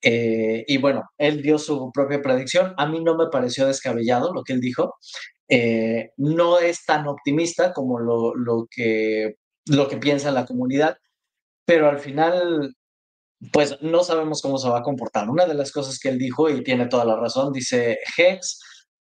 Eh, 0.03 0.63
y 0.67 0.77
bueno, 0.77 1.09
él 1.17 1.41
dio 1.41 1.57
su 1.57 1.91
propia 1.91 2.21
predicción. 2.21 2.75
A 2.77 2.85
mí 2.85 3.03
no 3.03 3.17
me 3.17 3.29
pareció 3.31 3.65
descabellado 3.65 4.31
lo 4.31 4.43
que 4.43 4.53
él 4.53 4.61
dijo. 4.61 4.93
Eh, 5.49 6.11
no 6.17 6.59
es 6.59 6.85
tan 6.85 7.07
optimista 7.07 7.73
como 7.73 7.99
lo, 7.99 8.35
lo, 8.35 8.67
que, 8.69 9.37
lo 9.65 9.87
que 9.87 9.97
piensa 9.97 10.29
la 10.31 10.45
comunidad, 10.45 10.97
pero 11.65 11.89
al 11.89 11.97
final, 11.97 12.75
pues 13.51 13.81
no 13.81 14.03
sabemos 14.03 14.43
cómo 14.43 14.59
se 14.59 14.69
va 14.69 14.79
a 14.79 14.83
comportar. 14.83 15.29
Una 15.31 15.47
de 15.47 15.55
las 15.55 15.71
cosas 15.71 15.97
que 15.97 16.09
él 16.09 16.19
dijo, 16.19 16.47
y 16.47 16.63
tiene 16.63 16.85
toda 16.87 17.05
la 17.05 17.15
razón, 17.15 17.51
dice, 17.51 17.97
Hex 18.17 18.59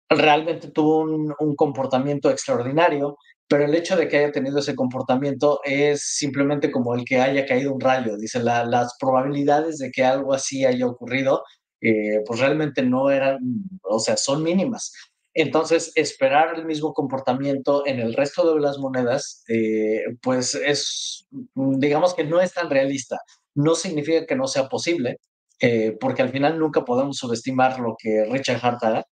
realmente 0.09 0.69
tuvo 0.69 1.01
un, 1.01 1.55
comportamiento 1.55 2.29
extraordinario, 2.29 3.17
pero 3.47 3.65
el 3.65 3.75
hecho 3.75 3.95
de 3.95 4.07
que 4.07 4.17
haya 4.17 4.31
tenido 4.31 4.59
ese 4.59 4.75
comportamiento 4.75 5.59
es 5.63 6.01
simplemente 6.01 6.71
como 6.71 6.93
el 6.95 7.05
que 7.05 7.19
haya 7.19 7.45
caído 7.45 7.73
un 7.73 7.81
rayo. 7.81 8.17
Dice, 8.17 8.41
las 8.43 8.95
probabilidades 8.99 9.77
de 9.77 9.91
que 9.91 10.03
algo 10.03 10.33
así 10.33 10.65
haya 10.65 10.85
ocurrido, 10.87 11.43
eh, 11.81 12.21
pues 12.25 12.39
realmente 12.39 12.83
no 12.83 13.09
eran, 13.09 13.39
o 13.83 13.99
sea, 13.99 14.17
son 14.17 14.43
mínimas. 14.43 14.93
Entonces, 15.33 15.91
esperar 15.95 16.55
el 16.55 16.65
mismo 16.65 16.93
comportamiento 16.93 17.85
en 17.85 17.99
el 17.99 18.13
resto 18.15 18.53
de 18.53 18.59
las 18.59 18.79
monedas, 18.79 19.43
eh, 19.47 20.01
pues 20.21 20.55
es, 20.55 21.27
digamos 21.53 22.15
que 22.15 22.23
no 22.23 22.41
es 22.41 22.53
tan 22.53 22.69
realista. 22.69 23.19
No 23.55 23.75
significa 23.75 24.25
que 24.25 24.35
no 24.35 24.47
sea 24.47 24.67
posible, 24.67 25.17
eh, 25.61 25.95
porque 25.99 26.23
al 26.23 26.29
final 26.29 26.59
nunca 26.59 26.83
podemos 26.85 27.17
subestimar 27.17 27.79
lo 27.79 27.95
que 27.99 28.25
Richard 28.25 28.59
Hart 28.63 28.83
haga 28.83 29.05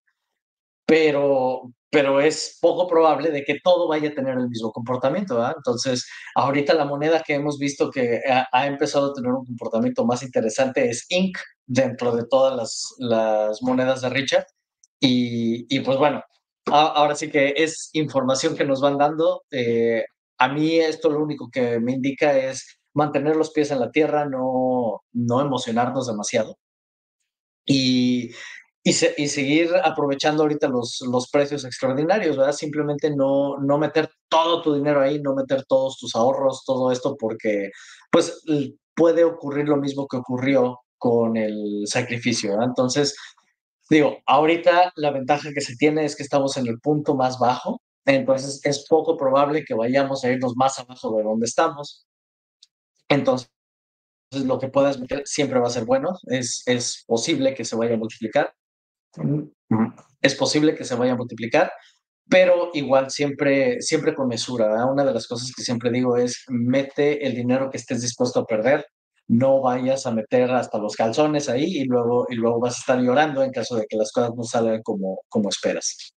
pero, 0.85 1.71
pero 1.89 2.19
es 2.21 2.57
poco 2.61 2.87
probable 2.87 3.31
de 3.31 3.43
que 3.43 3.59
todo 3.63 3.87
vaya 3.87 4.09
a 4.09 4.13
tener 4.13 4.37
el 4.37 4.49
mismo 4.49 4.71
comportamiento. 4.71 5.45
Entonces, 5.55 6.07
ahorita 6.35 6.73
la 6.73 6.85
moneda 6.85 7.23
que 7.25 7.35
hemos 7.35 7.57
visto 7.57 7.89
que 7.89 8.21
ha, 8.27 8.67
empezado 8.67 9.11
a 9.11 9.13
tener 9.13 9.31
un 9.31 9.45
comportamiento 9.45 10.05
más 10.05 10.23
interesante 10.23 10.89
es 10.89 11.05
Inc. 11.09 11.37
dentro 11.65 12.15
de 12.15 12.25
todas 12.29 12.55
las, 12.55 12.95
las 12.99 13.61
monedas 13.61 14.01
de 14.01 14.09
Richard. 14.09 14.45
Y, 14.99 15.65
y, 15.75 15.79
pues 15.81 15.97
bueno, 15.97 16.23
ahora 16.67 17.15
sí 17.15 17.29
que 17.29 17.53
es 17.57 17.89
información 17.93 18.55
que 18.55 18.65
nos 18.65 18.81
van 18.81 18.97
dando. 18.97 19.43
Eh, 19.51 20.05
a 20.37 20.47
mí 20.49 20.79
esto 20.79 21.09
lo 21.09 21.21
único 21.23 21.49
que 21.51 21.79
me 21.79 21.93
indica 21.93 22.37
es 22.37 22.79
mantener 22.93 23.35
los 23.35 23.51
pies 23.51 23.71
en 23.71 23.79
la 23.79 23.91
tierra, 23.91 24.25
no, 24.25 25.03
no 25.13 25.41
emocionarnos 25.41 26.07
demasiado. 26.07 26.57
Y, 27.65 28.31
y, 28.87 28.93
seguir 28.93 29.71
aprovechando 29.83 30.43
ahorita 30.43 30.67
los, 30.67 31.01
los 31.11 31.27
precios 31.31 31.65
extraordinarios, 31.65 32.37
¿verdad? 32.37 32.51
Simplemente 32.51 33.09
no, 33.09 33.57
no 33.57 33.79
meter 33.79 34.11
todo 34.29 34.61
tu 34.61 34.75
dinero 34.75 35.01
ahí, 35.01 35.19
no 35.19 35.33
meter 35.33 35.65
todos 35.65 35.97
tus 35.97 36.15
ahorros, 36.15 36.63
todo 36.63 36.91
esto, 36.91 37.17
porque 37.17 37.71
pues 38.11 38.43
puede 38.95 39.23
ocurrir 39.23 39.67
lo 39.67 39.77
mismo 39.77 40.07
que 40.07 40.17
ocurrió 40.17 40.81
con 40.99 41.35
el 41.35 41.85
sacrificio, 41.87 42.51
¿verdad? 42.51 42.67
Entonces, 42.67 43.15
digo, 43.89 44.19
ahorita 44.27 44.93
la 44.97 45.09
ventaja 45.09 45.49
que 45.51 45.61
se 45.61 45.75
tiene 45.77 46.05
es 46.05 46.15
que 46.15 46.21
estamos 46.21 46.55
en 46.57 46.67
el 46.67 46.79
punto 46.79 47.15
más 47.15 47.39
bajo, 47.39 47.81
entonces 48.05 48.61
es 48.63 48.87
poco 48.87 49.17
probable 49.17 49.65
que 49.65 49.73
vayamos 49.73 50.23
a 50.23 50.31
irnos 50.31 50.55
más 50.55 50.77
abajo 50.77 51.17
de 51.17 51.23
donde 51.23 51.47
estamos. 51.47 52.05
Entonces, 53.09 53.49
lo 54.31 54.59
que 54.59 54.67
puedas 54.67 54.99
meter 54.99 55.23
siempre 55.25 55.59
va 55.59 55.65
a 55.69 55.71
ser 55.71 55.85
bueno, 55.85 56.11
es, 56.27 56.61
es 56.67 57.03
posible 57.07 57.55
que 57.55 57.65
se 57.65 57.75
vaya 57.75 57.95
a 57.95 57.97
multiplicar. 57.97 58.53
Es 60.21 60.35
posible 60.35 60.75
que 60.75 60.83
se 60.83 60.95
vaya 60.95 61.13
a 61.13 61.17
multiplicar, 61.17 61.71
pero 62.29 62.71
igual 62.73 63.09
siempre, 63.11 63.81
siempre 63.81 64.15
con 64.15 64.27
mesura. 64.27 64.85
Una 64.85 65.05
de 65.05 65.13
las 65.13 65.27
cosas 65.27 65.51
que 65.55 65.63
siempre 65.63 65.91
digo 65.91 66.17
es, 66.17 66.43
mete 66.49 67.25
el 67.25 67.35
dinero 67.35 67.69
que 67.69 67.77
estés 67.77 68.01
dispuesto 68.01 68.39
a 68.39 68.45
perder, 68.45 68.85
no 69.27 69.61
vayas 69.61 70.05
a 70.05 70.11
meter 70.11 70.51
hasta 70.51 70.77
los 70.77 70.95
calzones 70.95 71.49
ahí 71.49 71.77
y 71.77 71.85
luego, 71.85 72.27
y 72.29 72.35
luego 72.35 72.59
vas 72.59 72.77
a 72.77 72.79
estar 72.79 72.99
llorando 72.99 73.43
en 73.43 73.51
caso 73.51 73.75
de 73.75 73.85
que 73.87 73.97
las 73.97 74.11
cosas 74.11 74.31
no 74.35 74.43
salgan 74.43 74.81
como, 74.83 75.21
como 75.29 75.49
esperas. 75.49 76.13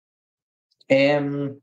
Em, 0.87 1.59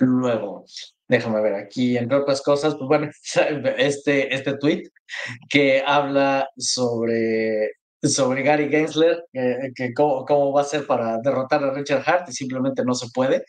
luego, 0.00 0.64
déjame 1.08 1.40
ver 1.42 1.54
aquí, 1.54 1.96
entre 1.96 2.18
otras 2.18 2.42
cosas, 2.42 2.74
pues 2.74 2.88
bueno, 2.88 3.10
este, 3.78 4.34
este 4.34 4.56
tweet 4.58 4.84
que 5.48 5.82
habla 5.86 6.48
sobre, 6.56 7.72
sobre 8.08 8.42
Gary 8.42 8.68
Gensler, 8.68 9.24
que 9.32 9.94
cómo, 9.94 10.52
va 10.52 10.60
a 10.62 10.64
ser 10.64 10.86
para 10.86 11.18
derrotar 11.18 11.62
a 11.64 11.72
Richard 11.72 12.02
Hart 12.06 12.28
y 12.28 12.32
simplemente 12.32 12.84
no 12.84 12.94
se 12.94 13.08
puede, 13.14 13.44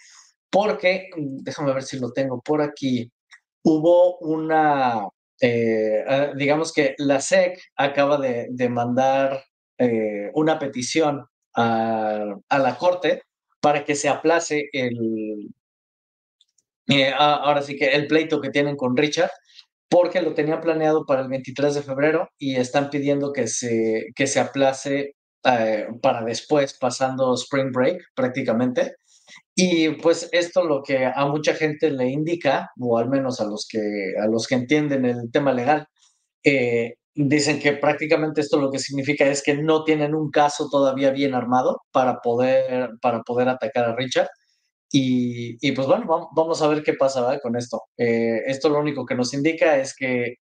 porque, 0.50 1.10
déjame 1.16 1.74
ver 1.74 1.84
si 1.84 2.00
lo 2.00 2.12
tengo 2.12 2.42
por 2.42 2.62
aquí, 2.62 3.12
hubo 3.64 4.18
una, 4.20 5.08
eh, 5.42 6.04
ah, 6.08 6.32
digamos 6.36 6.74
que 6.74 6.96
la 6.98 7.20
SEC 7.20 7.60
acaba 7.76 8.18
de, 8.18 8.48
de 8.52 8.70
mandar 8.70 9.44
eh, 9.78 10.32
una 10.34 10.58
petición 10.58 11.26
a, 11.56 12.36
a 12.50 12.60
la 12.60 12.78
Corte 12.78 13.24
para 13.62 13.84
que 13.84 13.96
se 13.96 14.10
aplace 14.10 14.70
el, 14.72 15.50
eh, 16.88 17.12
ahora 17.14 17.62
sí 17.62 17.76
que 17.76 17.88
el 17.88 18.08
pleito 18.08 18.40
que 18.40 18.50
tienen 18.50 18.78
con 18.78 18.96
Richard, 18.96 19.32
porque 19.90 20.22
lo 20.22 20.34
tenían 20.34 20.62
planeado 20.62 21.06
para 21.06 21.22
el 21.22 21.30
23 21.30 21.76
de 21.76 21.82
febrero 21.82 22.30
y 22.38 22.56
están 22.56 22.90
pidiendo 22.90 23.32
que 23.34 23.48
se, 23.48 24.08
que 24.16 24.28
se 24.28 24.40
aplace 24.40 25.16
eh, 25.44 25.88
para 26.02 26.24
después, 26.24 26.78
pasando 26.78 27.34
Spring 27.36 27.72
Break 27.72 28.02
prácticamente. 28.16 28.96
Y 29.56 29.90
pues 29.90 30.30
esto 30.32 30.64
lo 30.64 30.84
que 30.84 31.06
a 31.06 31.26
mucha 31.26 31.54
gente 31.54 31.90
le 31.92 32.10
indica, 32.10 32.72
o 32.80 32.98
al 32.98 33.10
menos 33.10 33.40
a 33.42 33.46
los 33.46 33.68
que, 33.70 34.14
a 34.22 34.28
los 34.28 34.48
que 34.48 34.56
entienden 34.56 35.06
el 35.06 35.32
tema 35.32 35.54
legal, 35.54 35.88
eh, 36.44 36.96
dicen 37.16 37.60
que 37.60 37.74
prácticamente 37.74 38.42
esto 38.42 38.60
lo 38.60 38.72
que 38.72 38.80
significa 38.80 39.26
es 39.26 39.42
que 39.44 39.56
no 39.56 39.84
tienen 39.84 40.16
un 40.16 40.30
caso 40.32 40.70
todavía 40.70 41.12
bien 41.12 41.34
armado 41.34 41.82
para 41.92 42.20
poder, 42.22 42.92
para 43.02 43.22
poder 43.24 43.50
atacar 43.50 43.86
a 43.86 43.96
Richard 43.96 44.28
y, 44.92 45.72
pues 45.74 45.88
bueno, 45.88 46.30
vamos 46.34 46.62
a 46.62 46.68
ver 46.68 46.84
qué 46.84 46.94
pasa 46.94 47.40
con 47.42 47.56
esto. 47.56 47.84
Eh, 47.98 48.42
esto 48.48 48.70
lo 48.70 48.80
único 48.80 49.06
que 49.06 49.16
nos 49.16 49.34
indica 49.34 49.78
es 49.78 49.96
que 49.96 50.36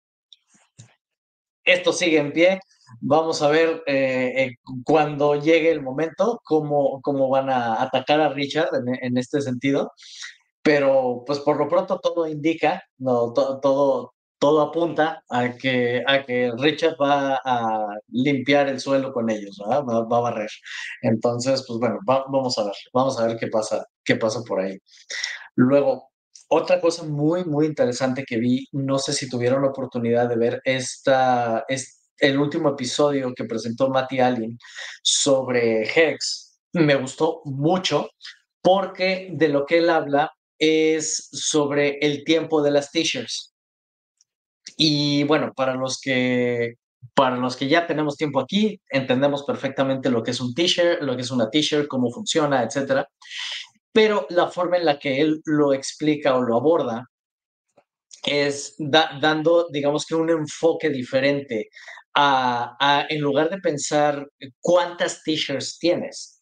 esto 1.63 1.91
sigue 1.93 2.19
en 2.19 2.31
pie. 2.31 2.59
Vamos 3.01 3.41
a 3.41 3.49
ver 3.49 3.83
eh, 3.87 4.33
eh, 4.37 4.55
cuando 4.85 5.35
llegue 5.35 5.71
el 5.71 5.81
momento 5.81 6.39
cómo, 6.43 7.01
cómo 7.01 7.29
van 7.29 7.49
a 7.49 7.81
atacar 7.81 8.21
a 8.21 8.29
Richard 8.29 8.69
en, 9.01 9.17
este 9.17 9.41
sentido. 9.41 9.91
Pero 10.61 11.23
pues 11.25 11.39
por 11.39 11.57
lo 11.57 11.67
pronto 11.67 11.99
todo 11.99 12.27
indica, 12.27 12.83
no, 12.97 13.33
todo, 13.33 14.13
todo 14.39 14.61
apunta 14.61 15.23
a 15.29 15.55
que, 15.55 16.03
a 16.07 16.23
que 16.25 16.51
Richard 16.57 16.95
va 17.01 17.39
a 17.43 17.87
limpiar 18.09 18.67
el 18.69 18.79
suelo 18.79 19.13
con 19.13 19.29
ellos, 19.29 19.59
Va, 19.69 19.81
va, 19.81 20.17
a 20.17 20.21
barrer. 20.21 20.49
Entonces, 21.01 21.63
pues 21.67 21.79
bueno, 21.79 21.99
vamos 22.05 22.57
a 22.57 22.65
ver, 22.65 22.75
vamos 22.93 23.19
a 23.19 23.27
ver 23.27 23.37
qué 23.37 23.47
pasa, 23.47 23.85
qué 24.05 24.15
pasa 24.15 24.41
por 24.47 24.61
ahí. 24.61 24.77
Luego, 25.55 26.11
otra 26.47 26.79
cosa 26.79 27.03
muy, 27.03 27.43
muy 27.43 27.65
interesante 27.65 28.23
que 28.25 28.37
vi, 28.37 28.67
no 28.71 28.99
sé 28.99 29.13
si 29.13 29.29
tuvieron 29.29 29.63
la 29.63 29.69
oportunidad 29.69 30.29
de 30.29 30.37
ver 30.37 30.61
esta, 30.63 31.65
es 31.67 32.09
el 32.17 32.37
último 32.37 32.69
episodio 32.69 33.33
que 33.33 33.45
presentó 33.45 33.89
Matty 33.89 34.19
Allen 34.19 34.57
sobre 35.03 35.83
Hex, 35.83 36.59
me 36.73 36.95
gustó 36.95 37.41
mucho 37.45 38.09
porque 38.61 39.29
de 39.33 39.49
lo 39.49 39.65
que 39.65 39.79
él 39.79 39.89
habla 39.89 40.31
es 40.59 41.29
sobre 41.31 41.97
el 41.99 42.23
tiempo 42.23 42.61
de 42.61 42.71
las 42.71 42.91
t-shirts. 42.91 43.53
Y 44.77 45.23
bueno, 45.23 45.53
para 45.55 45.75
los 45.75 45.99
que 46.01 46.75
para 47.13 47.37
los 47.37 47.55
que 47.55 47.67
ya 47.67 47.85
tenemos 47.85 48.17
tiempo 48.17 48.39
aquí, 48.39 48.81
entendemos 48.89 49.43
perfectamente 49.43 50.09
lo 50.09 50.23
que 50.23 50.31
es 50.31 50.41
un 50.41 50.53
t-shirt, 50.53 51.01
lo 51.01 51.15
que 51.15 51.21
es 51.21 51.31
una 51.31 51.49
t-shirt, 51.49 51.87
cómo 51.87 52.11
funciona, 52.11 52.63
etcétera. 52.63 53.07
Pero 53.95 54.27
la 54.29 54.49
forma 54.49 54.75
en 54.75 54.83
la 54.83 54.99
que 54.99 55.21
él 55.21 55.41
lo 55.45 55.73
explica 55.73 56.35
o 56.35 56.41
lo 56.41 56.57
aborda 56.57 57.09
es 58.25 58.75
dando, 58.77 59.69
digamos 59.71 60.05
que 60.05 60.15
un 60.15 60.29
enfoque 60.29 60.89
diferente 60.89 61.69
a, 62.13 63.05
en 63.09 63.21
lugar 63.21 63.49
de 63.49 63.59
pensar 63.59 64.27
cuántas 64.59 65.23
t-shirts 65.23 65.79
tienes. 65.79 66.41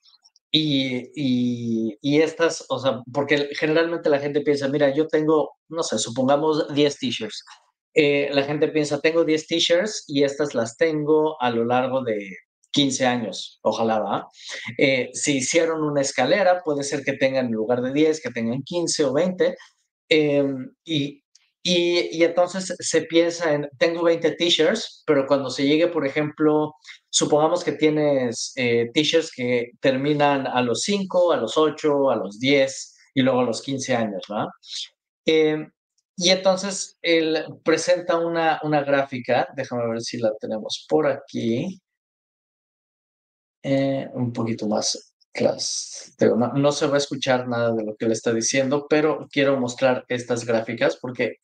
Y, 0.51 1.11
y, 1.15 1.95
y, 2.01 2.21
estas, 2.21 2.65
o 2.69 2.79
sea, 2.79 3.01
porque 3.13 3.49
generalmente 3.55 4.09
la 4.09 4.19
gente 4.19 4.41
piensa, 4.41 4.67
mira, 4.67 4.91
yo 4.95 5.07
tengo, 5.07 5.51
no 5.69 5.83
sé, 5.83 5.99
supongamos 5.99 6.73
10 6.73 6.97
t-shirts. 6.97 7.43
Eh, 7.93 8.29
la 8.33 8.43
gente 8.43 8.67
piensa, 8.69 8.99
tengo 8.99 9.25
10 9.25 9.45
t-shirts 9.45 10.05
y 10.07 10.23
estas 10.23 10.55
las 10.55 10.75
tengo 10.75 11.39
a 11.39 11.51
lo 11.51 11.65
largo 11.65 12.03
de 12.03 12.35
15 12.73 13.05
años, 13.05 13.59
ojalá 13.61 13.99
va. 13.99 14.27
Eh, 14.77 15.09
si 15.13 15.37
hicieron 15.37 15.83
una 15.83 16.01
escalera, 16.01 16.61
puede 16.63 16.83
ser 16.83 17.03
que 17.03 17.13
tengan 17.13 17.45
en 17.45 17.53
lugar 17.53 17.81
de 17.81 17.93
10, 17.93 18.21
que 18.21 18.31
tengan 18.31 18.63
15 18.63 19.05
o 19.05 19.13
20. 19.13 19.55
Em, 20.09 20.69
y, 20.83 21.23
y, 21.63 22.23
entonces 22.23 22.75
se 22.79 23.03
piensa 23.03 23.53
en, 23.53 23.69
tengo 23.77 24.03
20 24.03 24.31
t-shirts, 24.31 25.03
pero 25.07 25.25
cuando 25.27 25.49
se 25.49 25.65
llegue, 25.65 25.87
por 25.87 26.05
ejemplo, 26.05 26.73
supongamos 27.09 27.63
que 27.63 27.73
tienes 27.73 28.53
eh, 28.57 28.89
t-shirts 28.93 29.31
que 29.33 29.71
terminan 29.79 30.47
a 30.47 30.61
los 30.61 30.81
5, 30.81 31.31
a 31.31 31.37
los 31.37 31.57
8, 31.57 32.11
a 32.11 32.15
los 32.17 32.39
10 32.39 32.95
y 33.13 33.21
luego 33.21 33.41
a 33.41 33.45
los 33.45 33.61
15 33.61 33.95
años, 33.95 34.23
¿va? 34.31 34.49
Em, 35.25 35.71
y 36.17 36.29
entonces 36.29 36.97
él 37.01 37.45
presenta 37.63 38.17
una, 38.17 38.59
una 38.63 38.83
gráfica, 38.83 39.47
déjame 39.55 39.87
ver 39.89 40.01
si 40.01 40.17
la 40.19 40.31
tenemos 40.39 40.85
por 40.89 41.07
aquí, 41.07 41.81
eh, 43.63 44.09
un 44.13 44.31
poquito 44.33 44.67
más 44.67 45.15
class. 45.31 46.15
No, 46.19 46.53
no, 46.53 46.71
se 46.71 46.87
va 46.87 46.95
a 46.95 46.97
escuchar 46.97 47.47
nada 47.47 47.73
de 47.73 47.83
lo 47.83 47.95
que 47.95 48.05
él 48.05 48.11
está 48.11 48.33
diciendo, 48.33 48.85
pero 48.89 49.27
quiero 49.31 49.59
mostrar 49.59 50.05
estas 50.07 50.45
gráficas 50.45 50.97
porque 50.97 51.37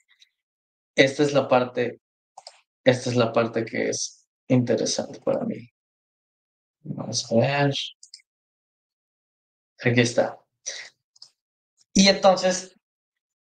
esta 0.95 1.23
es 1.23 1.33
la 1.33 1.47
parte, 1.47 2.01
esta 2.83 3.09
es 3.09 3.15
la 3.15 3.33
parte 3.33 3.65
que 3.65 3.89
es 3.89 4.27
interesante 4.47 5.19
para 5.21 5.43
mí. 5.45 5.69
Vamos 6.81 7.31
a 7.31 7.35
ver. 7.35 7.73
Aquí 9.81 10.01
está. 10.01 10.37
Y 11.93 12.07
entonces 12.07 12.75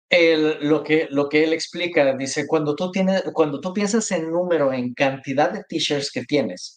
lo, 0.09 0.83
que, 0.83 1.07
lo 1.09 1.27
que 1.29 1.43
él 1.43 1.53
explica, 1.53 2.15
dice, 2.15 2.47
cuando 2.47 2.75
tú, 2.75 2.91
tienes, 2.91 3.23
cuando 3.33 3.59
tú 3.59 3.73
piensas 3.73 4.09
en 4.11 4.31
número, 4.31 4.71
en 4.71 4.93
cantidad 4.93 5.51
de 5.51 5.63
t-shirts 5.67 6.11
que 6.11 6.23
tienes, 6.23 6.76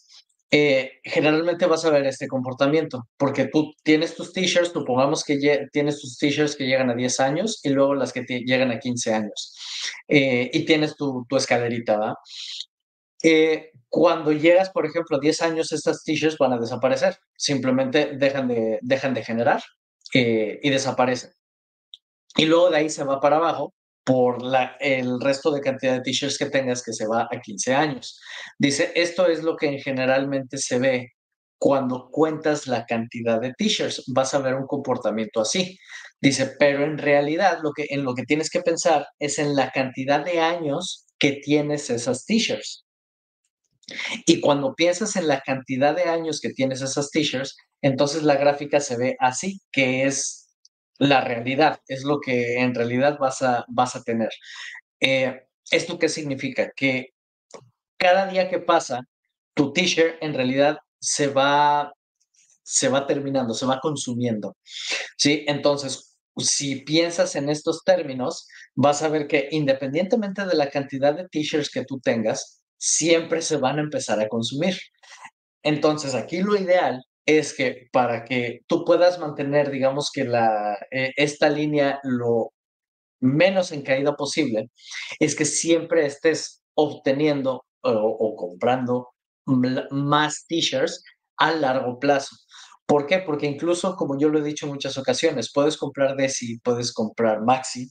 eh, 0.51 0.99
generalmente 1.03 1.65
vas 1.65 1.85
a 1.85 1.89
ver 1.89 2.05
este 2.05 2.27
comportamiento, 2.27 3.07
porque 3.17 3.45
tú 3.45 3.73
tienes 3.83 4.15
tus 4.15 4.33
t-shirts, 4.33 4.71
supongamos 4.73 5.23
que 5.23 5.67
tienes 5.71 5.99
tus 5.99 6.17
t-shirts 6.17 6.55
que 6.55 6.65
llegan 6.65 6.89
a 6.89 6.95
10 6.95 7.19
años 7.21 7.59
y 7.63 7.69
luego 7.69 7.95
las 7.95 8.11
que 8.13 8.23
llegan 8.23 8.71
a 8.71 8.79
15 8.79 9.13
años, 9.13 9.55
eh, 10.07 10.49
y 10.53 10.65
tienes 10.65 10.95
tu, 10.95 11.25
tu 11.27 11.37
escalerita, 11.37 11.97
¿va? 11.97 12.15
Eh, 13.23 13.71
cuando 13.87 14.31
llegas, 14.31 14.69
por 14.71 14.85
ejemplo, 14.85 15.17
a 15.17 15.19
10 15.19 15.41
años, 15.41 15.71
estas 15.71 16.03
t-shirts 16.03 16.37
van 16.37 16.53
a 16.53 16.59
desaparecer, 16.59 17.17
simplemente 17.35 18.11
dejan 18.17 18.47
de, 18.47 18.79
dejan 18.81 19.13
de 19.13 19.23
generar 19.23 19.61
y 20.13 20.69
desaparecen 20.69 21.31
y 22.35 22.45
luego 22.45 22.69
de 22.69 22.77
ahí 22.77 22.89
se 22.89 23.03
va 23.03 23.19
para 23.19 23.37
abajo 23.37 23.73
por 24.03 24.39
el 24.79 25.21
resto 25.21 25.51
de 25.51 25.61
cantidad 25.61 25.93
de 25.93 26.01
t-shirts 26.01 26.37
que 26.37 26.49
tengas 26.49 26.83
que 26.83 26.93
se 26.93 27.07
va 27.07 27.27
a 27.31 27.39
15 27.39 27.73
años. 27.73 28.19
Dice, 28.57 28.91
esto 28.95 29.27
es 29.27 29.43
lo 29.43 29.55
que 29.55 29.79
generalmente 29.79 30.57
se 30.57 30.79
ve 30.79 31.09
cuando 31.59 32.09
cuentas 32.11 32.65
la 32.65 32.85
cantidad 32.85 33.39
de 33.39 33.53
t-shirts. 33.55 34.05
Vas 34.07 34.33
a 34.33 34.39
ver 34.39 34.55
un 34.55 34.65
comportamiento 34.65 35.41
así. 35.41 35.77
Dice, 36.19 36.55
pero 36.57 36.83
en 36.83 36.97
realidad 36.97 37.59
lo 37.61 37.71
que, 37.71 37.85
en 37.89 38.03
lo 38.03 38.15
que 38.15 38.23
tienes 38.23 38.49
que 38.49 38.61
pensar 38.61 39.05
es 39.19 39.37
en 39.37 39.55
la 39.55 39.69
cantidad 39.69 40.25
de 40.25 40.39
años 40.39 41.05
que 41.19 41.33
tienes 41.33 41.89
esas 41.91 42.25
t-shirts. 42.25 42.83
Y 44.25 44.39
cuando 44.39 44.73
piensas 44.73 45.15
en 45.15 45.27
la 45.27 45.41
cantidad 45.41 45.95
de 45.95 46.03
años 46.03 46.39
que 46.41 46.49
tienes 46.49 46.81
esas 46.81 47.11
t-shirts, 47.11 47.55
entonces 47.83 48.23
la 48.23 48.35
gráfica 48.35 48.79
se 48.79 48.97
ve 48.97 49.15
así, 49.19 49.59
que 49.71 50.05
es 50.05 50.40
la 51.01 51.21
realidad, 51.21 51.79
es 51.87 52.03
lo 52.03 52.19
que 52.19 52.59
en 52.59 52.75
realidad 52.75 53.17
vas 53.17 53.41
a, 53.41 53.65
vas 53.67 53.95
a 53.95 54.03
tener. 54.03 54.29
Eh, 54.99 55.47
¿Esto 55.71 55.97
qué 55.97 56.07
significa? 56.07 56.71
Que 56.75 57.15
cada 57.97 58.27
día 58.27 58.47
que 58.47 58.59
pasa, 58.59 59.01
tu 59.55 59.73
t-shirt 59.73 60.21
en 60.21 60.35
realidad 60.35 60.77
se 60.99 61.27
va, 61.27 61.91
se 62.61 62.87
va 62.89 63.07
terminando, 63.07 63.55
se 63.55 63.65
va 63.65 63.79
consumiendo. 63.79 64.55
¿sí? 65.17 65.43
Entonces, 65.47 66.19
si 66.37 66.81
piensas 66.81 67.35
en 67.35 67.49
estos 67.49 67.83
términos, 67.83 68.47
vas 68.75 69.01
a 69.01 69.09
ver 69.09 69.25
que 69.27 69.47
independientemente 69.49 70.45
de 70.45 70.55
la 70.55 70.69
cantidad 70.69 71.15
de 71.15 71.27
t-shirts 71.27 71.71
que 71.71 71.83
tú 71.83 71.99
tengas, 71.99 72.61
siempre 72.77 73.41
se 73.41 73.57
van 73.57 73.79
a 73.79 73.81
empezar 73.81 74.19
a 74.19 74.27
consumir. 74.27 74.77
Entonces, 75.63 76.13
aquí 76.13 76.43
lo 76.43 76.55
ideal 76.55 77.03
es 77.25 77.53
que 77.53 77.89
para 77.91 78.25
que 78.25 78.61
tú 78.67 78.85
puedas 78.85 79.19
mantener, 79.19 79.71
digamos 79.71 80.11
que 80.13 80.23
la, 80.23 80.77
eh, 80.91 81.11
esta 81.15 81.49
línea 81.49 81.99
lo 82.03 82.51
menos 83.21 83.71
en 83.71 83.83
caída 83.83 84.15
posible, 84.15 84.69
es 85.19 85.35
que 85.35 85.45
siempre 85.45 86.05
estés 86.05 86.61
obteniendo 86.75 87.65
o, 87.83 88.35
comprando 88.35 89.09
más 89.45 90.45
t-shirts 90.47 91.03
a 91.37 91.51
largo 91.51 91.99
plazo. 91.99 92.35
¿Por 92.85 93.05
qué? 93.07 93.19
Porque 93.19 93.47
incluso, 93.47 93.95
como 93.95 94.19
yo 94.19 94.29
lo 94.29 94.39
he 94.39 94.43
dicho 94.43 94.65
en 94.65 94.73
muchas 94.73 94.97
ocasiones, 94.97 95.51
puedes 95.53 95.77
comprar 95.77 96.15
Desi, 96.15 96.59
puedes 96.59 96.93
comprar 96.93 97.41
Maxi, 97.41 97.89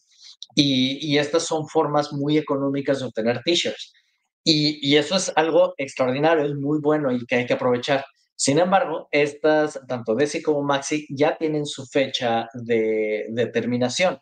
y, 0.54 0.98
y 1.00 1.18
estas 1.18 1.44
son 1.44 1.68
formas 1.68 2.12
muy 2.12 2.36
económicas 2.38 3.00
de 3.00 3.06
obtener 3.06 3.40
t-shirts. 3.44 3.92
Y, 4.44 4.78
y, 4.86 4.96
eso 4.96 5.16
es 5.16 5.32
algo 5.36 5.74
extraordinario, 5.76 6.44
es 6.44 6.54
muy 6.54 6.80
bueno 6.80 7.12
y 7.12 7.24
que 7.26 7.36
hay 7.36 7.46
que 7.46 7.52
aprovechar. 7.54 8.04
Sin 8.40 8.59
embargo, 8.59 9.07
estas, 9.11 9.79
tanto 9.87 10.14
Desi 10.14 10.40
como 10.40 10.62
Maxi, 10.62 11.07
ya 11.11 11.37
tienen 11.37 11.66
su 11.66 11.85
fecha 11.85 12.48
de, 12.55 13.26
de 13.29 13.46
terminación. 13.48 14.18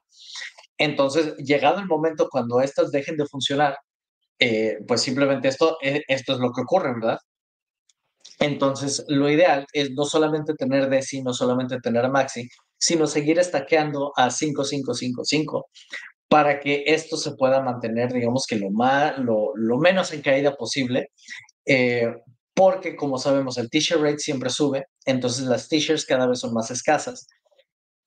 Entonces, 0.77 1.37
llegado 1.37 1.79
el 1.79 1.87
momento 1.87 2.29
cuando 2.29 2.61
estas 2.61 2.91
dejen 2.91 3.17
de 3.17 3.27
funcionar, 3.27 3.79
eh, 4.41 4.79
pues 4.89 5.03
simplemente 5.03 5.47
esto, 5.47 5.79
eh, 5.81 6.03
esto 6.09 6.33
es 6.33 6.41
lo 6.41 6.51
que 6.53 6.63
ocurre, 6.63 6.95
¿verdad? 6.95 7.19
Entonces, 8.41 9.05
lo 9.07 9.31
ideal 9.31 9.67
es 9.73 9.93
no 9.93 10.05
solamente 10.05 10.55
tener 10.55 10.89
Desi, 10.91 11.23
no 11.23 11.33
solamente 11.33 11.79
tener 11.79 12.11
Maxi, 12.11 12.49
sino 12.77 13.07
seguir 13.07 13.39
estaqueando 13.39 14.13
a 14.17 14.33
5555 14.33 15.69
para 16.29 16.59
que 16.59 16.83
esto 16.89 17.17
se 17.17 17.37
pueda 17.37 17.63
mantener, 17.63 18.13
digamos 18.13 18.47
que 18.49 18.57
lo, 18.57 18.71
más, 18.73 19.17
lo, 19.19 19.53
lo 19.55 19.79
menos 19.79 20.13
en 20.13 20.23
caída 20.23 20.57
posible, 20.57 21.13
eh, 21.65 22.13
porque 22.59 22.97
como 22.97 23.19
sabemos 23.19 23.57
el 23.57 23.71
t-shirt 23.71 24.01
rate 24.03 24.19
siempre 24.19 24.51
sube, 24.51 24.87
entonces 25.07 25.47
las 25.47 25.69
t-shirts 25.69 26.05
cada 26.05 26.27
vez 26.27 26.41
son 26.41 26.53
más 26.53 26.73
escasas. 26.73 27.29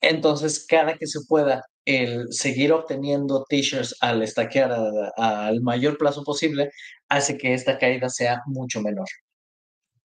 Entonces, 0.02 0.66
cada 0.68 0.96
que 0.98 1.08
se 1.08 1.20
pueda 1.26 1.64
el 1.86 2.26
seguir 2.32 2.74
obteniendo 2.74 3.46
t-shirts 3.48 3.96
al 4.02 4.22
estaquear 4.22 4.74
al 5.16 5.62
mayor 5.62 5.98
plazo 5.98 6.24
posible 6.26 6.70
hace 7.08 7.38
que 7.38 7.54
esta 7.54 7.78
caída 7.78 8.10
sea 8.10 8.42
mucho 8.46 8.82
menor. 8.82 9.08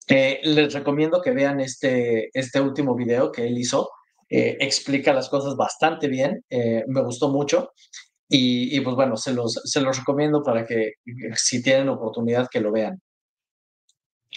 Eh, 0.10 0.42
les 0.44 0.74
recomiendo 0.74 1.22
que 1.22 1.32
vean 1.32 1.62
este, 1.62 2.30
este 2.34 2.60
último 2.60 2.94
video 2.94 3.32
que 3.32 3.48
él 3.48 3.58
hizo. 3.58 3.90
Eh, 4.30 4.58
explica 4.60 5.14
las 5.14 5.30
cosas 5.30 5.56
bastante 5.56 6.10
bien, 6.10 6.44
eh, 6.50 6.84
me 6.88 7.02
gustó 7.04 7.30
mucho 7.30 7.72
y, 8.28 8.76
y, 8.76 8.82
pues 8.82 8.98
bueno, 8.98 9.16
se 9.16 9.32
los, 9.32 9.62
se 9.64 9.80
los 9.80 9.98
recomiendo 9.98 10.44
para 10.44 10.66
que 10.66 10.94
si 11.36 11.64
tienen 11.64 11.88
oportunidad 11.88 12.50
que 12.52 12.60
lo 12.60 12.74
vean. 12.74 13.00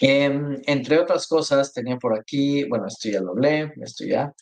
Em, 0.01 0.61
entre 0.65 0.99
otras 0.99 1.27
cosas, 1.27 1.73
tenía 1.73 1.97
por 1.97 2.17
aquí, 2.17 2.63
bueno, 2.65 2.87
esto 2.87 3.09
ya 3.09 3.21
lo 3.21 3.31
hablé, 3.31 3.73
esto 3.81 4.05
ya. 4.05 4.33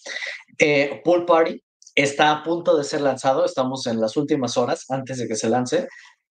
Pool 1.04 1.26
Party, 1.26 1.62
está 1.98 2.32
a 2.32 2.44
punto 2.44 2.78
de 2.78 2.84
ser 2.84 3.02
lanzado, 3.02 3.44
estamos 3.44 3.88
en 3.88 4.00
las 4.00 4.16
últimas 4.18 4.56
horas 4.56 4.86
antes 4.90 5.18
de 5.18 5.28
que 5.28 5.36
se 5.36 5.50
lance, 5.50 5.88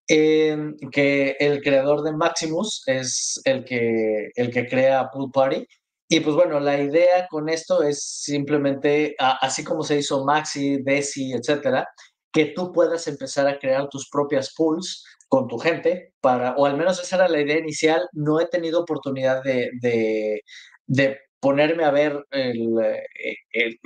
em, 0.08 0.76
que 0.92 1.36
el 1.40 1.60
creador 1.60 2.02
de 2.02 2.12
Maximus 2.12 2.82
es 2.86 3.40
el 3.44 3.64
que, 3.64 4.30
el 4.36 4.50
que 4.52 4.66
crea 4.66 5.10
Pool 5.12 5.30
Party. 5.32 5.66
Y 6.08 6.20
pues 6.20 6.36
bueno, 6.36 6.60
la 6.60 6.80
idea 6.80 7.26
con 7.28 7.48
esto 7.48 7.82
es 7.82 8.04
simplemente, 8.04 9.16
así 9.18 9.64
como 9.64 9.82
se 9.82 9.98
hizo 9.98 10.24
Maxi, 10.24 10.78
Desi, 10.84 11.32
etcétera, 11.32 11.88
que 12.32 12.46
tú 12.54 12.72
puedas 12.72 13.08
empezar 13.08 13.48
a 13.48 13.58
crear 13.58 13.88
tus 13.88 14.08
propias 14.08 14.54
pools 14.54 15.04
con 15.28 15.48
tu 15.48 15.58
gente, 15.58 16.14
para, 16.20 16.54
o 16.56 16.66
al 16.66 16.76
menos 16.76 17.00
esa 17.02 17.16
era 17.16 17.28
la 17.28 17.40
idea 17.40 17.58
inicial. 17.58 18.08
No 18.12 18.40
he 18.40 18.46
tenido 18.46 18.80
oportunidad 18.80 19.42
de, 19.42 19.70
de, 19.80 20.42
de 20.86 21.18
ponerme 21.40 21.84
a 21.84 21.90
ver, 21.90 22.26
el, 22.30 22.74
eh, 22.82 23.76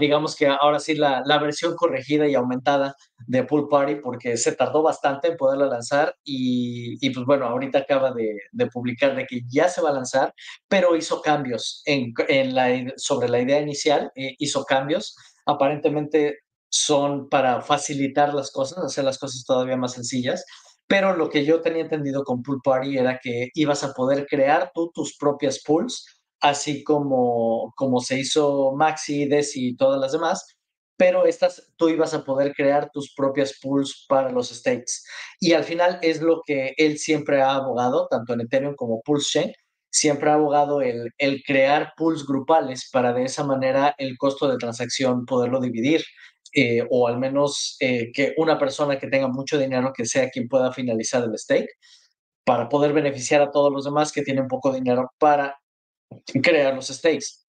digamos 0.00 0.36
que 0.36 0.46
ahora 0.46 0.78
sí, 0.78 0.94
la, 0.94 1.22
la, 1.26 1.38
versión 1.38 1.74
corregida 1.76 2.26
y 2.26 2.34
aumentada 2.34 2.94
de 3.26 3.44
Pool 3.44 3.68
Party, 3.68 3.96
porque 3.96 4.36
se 4.36 4.52
tardó 4.52 4.82
bastante 4.82 5.28
en 5.28 5.36
poderla 5.36 5.66
lanzar 5.66 6.14
y, 6.24 6.96
y 7.04 7.10
pues 7.10 7.26
bueno, 7.26 7.46
ahorita 7.46 7.80
acaba 7.80 8.12
de, 8.12 8.38
de, 8.52 8.66
publicar 8.68 9.16
de 9.16 9.26
que 9.26 9.40
ya 9.48 9.68
se 9.68 9.82
va 9.82 9.90
a 9.90 9.94
lanzar, 9.94 10.32
pero 10.68 10.96
hizo 10.96 11.20
cambios 11.20 11.82
en, 11.84 12.14
en 12.28 12.54
la, 12.54 12.70
sobre 12.96 13.28
la 13.28 13.40
idea 13.40 13.60
inicial, 13.60 14.10
eh, 14.14 14.34
hizo 14.38 14.64
cambios, 14.64 15.16
aparentemente 15.46 16.38
son 16.70 17.28
para 17.28 17.60
facilitar 17.60 18.32
las 18.32 18.50
cosas, 18.50 18.78
hacer 18.84 19.04
las 19.04 19.18
cosas 19.18 19.44
todavía 19.44 19.76
más 19.76 19.92
sencillas. 19.92 20.44
Pero 20.90 21.16
lo 21.16 21.30
que 21.30 21.44
yo 21.44 21.60
tenía 21.60 21.82
entendido 21.82 22.24
con 22.24 22.42
Pool 22.42 22.60
Party 22.64 22.98
era 22.98 23.20
que 23.22 23.50
ibas 23.54 23.84
a 23.84 23.92
poder 23.92 24.26
crear 24.26 24.72
tú 24.74 24.90
tus 24.92 25.16
propias 25.16 25.62
pools 25.62 26.04
así 26.40 26.82
como, 26.82 27.72
como 27.76 28.00
se 28.00 28.18
hizo 28.18 28.72
Maxi, 28.74 29.26
Desi 29.26 29.68
y 29.68 29.76
todas 29.76 30.00
las 30.00 30.10
demás, 30.10 30.44
pero 30.96 31.26
estas 31.26 31.72
tú 31.76 31.88
ibas 31.88 32.12
a 32.12 32.24
poder 32.24 32.54
crear 32.54 32.90
tus 32.90 33.14
propias 33.14 33.56
pools 33.62 34.04
para 34.08 34.30
los 34.30 34.50
states. 34.50 35.06
Y 35.38 35.52
al 35.52 35.62
final 35.62 36.00
es 36.02 36.20
lo 36.20 36.42
que 36.44 36.74
él 36.76 36.98
siempre 36.98 37.40
ha 37.40 37.54
abogado, 37.54 38.08
tanto 38.10 38.32
en 38.32 38.40
Ethereum 38.40 38.74
como 38.74 39.00
Pulse 39.02 39.54
siempre 39.92 40.30
ha 40.30 40.34
abogado 40.34 40.82
el, 40.82 41.10
el 41.18 41.42
crear 41.44 41.92
pools 41.96 42.26
grupales 42.26 42.88
para 42.92 43.12
de 43.12 43.24
esa 43.24 43.44
manera 43.44 43.94
el 43.98 44.18
costo 44.18 44.48
de 44.48 44.56
transacción 44.56 45.24
poderlo 45.24 45.60
dividir. 45.60 46.02
Eh, 46.52 46.84
o 46.90 47.06
al 47.06 47.18
menos 47.18 47.76
eh, 47.78 48.10
que 48.12 48.34
una 48.36 48.58
persona 48.58 48.98
que 48.98 49.06
tenga 49.06 49.28
mucho 49.28 49.56
dinero 49.56 49.92
que 49.94 50.04
sea 50.04 50.30
quien 50.30 50.48
pueda 50.48 50.72
finalizar 50.72 51.22
el 51.22 51.38
stake 51.38 51.70
para 52.44 52.68
poder 52.68 52.92
beneficiar 52.92 53.40
a 53.42 53.50
todos 53.50 53.72
los 53.72 53.84
demás 53.84 54.10
que 54.10 54.22
tienen 54.22 54.48
poco 54.48 54.72
dinero 54.72 55.12
para 55.18 55.56
crear 56.42 56.74
los 56.74 56.88
stakes. 56.88 57.46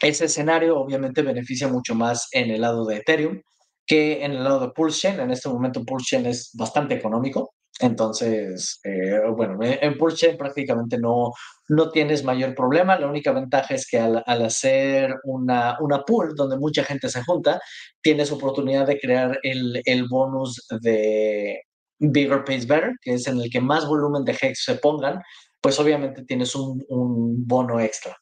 Ese 0.00 0.26
escenario 0.26 0.78
obviamente 0.78 1.22
beneficia 1.22 1.68
mucho 1.68 1.94
más 1.94 2.28
en 2.32 2.50
el 2.50 2.60
lado 2.60 2.84
de 2.84 2.98
Ethereum 2.98 3.40
que 3.86 4.24
en 4.24 4.32
el 4.32 4.44
lado 4.44 4.60
de 4.60 4.70
Pulse 4.70 5.08
En 5.08 5.30
este 5.30 5.48
momento 5.48 5.84
Pulse 5.84 6.28
es 6.28 6.50
bastante 6.54 6.94
económico. 6.94 7.54
Entonces, 7.82 8.80
eh, 8.84 9.20
bueno, 9.36 9.58
en 9.60 9.98
Pulse 9.98 10.34
prácticamente 10.34 10.98
no, 10.98 11.32
no 11.68 11.90
tienes 11.90 12.22
mayor 12.22 12.54
problema. 12.54 12.98
La 12.98 13.08
única 13.08 13.32
ventaja 13.32 13.74
es 13.74 13.88
que 13.88 13.98
al, 13.98 14.22
al, 14.24 14.42
hacer 14.44 15.16
una, 15.24 15.76
una 15.80 16.02
pool 16.02 16.34
donde 16.36 16.56
mucha 16.56 16.84
gente 16.84 17.08
se 17.08 17.24
junta, 17.24 17.60
tienes 18.00 18.30
oportunidad 18.30 18.86
de 18.86 19.00
crear 19.00 19.38
el, 19.42 19.82
el 19.84 20.06
bonus 20.08 20.64
de 20.80 21.62
Bigger 21.98 22.44
Pays 22.44 22.66
Better, 22.66 22.92
que 23.00 23.14
es 23.14 23.26
en 23.26 23.40
el 23.40 23.50
que 23.50 23.60
más 23.60 23.86
volumen 23.86 24.24
de 24.24 24.36
hex 24.40 24.64
se 24.64 24.76
pongan, 24.76 25.20
pues 25.60 25.78
obviamente 25.80 26.24
tienes 26.24 26.54
un, 26.54 26.84
un 26.88 27.46
bono 27.46 27.80
extra. 27.80 28.16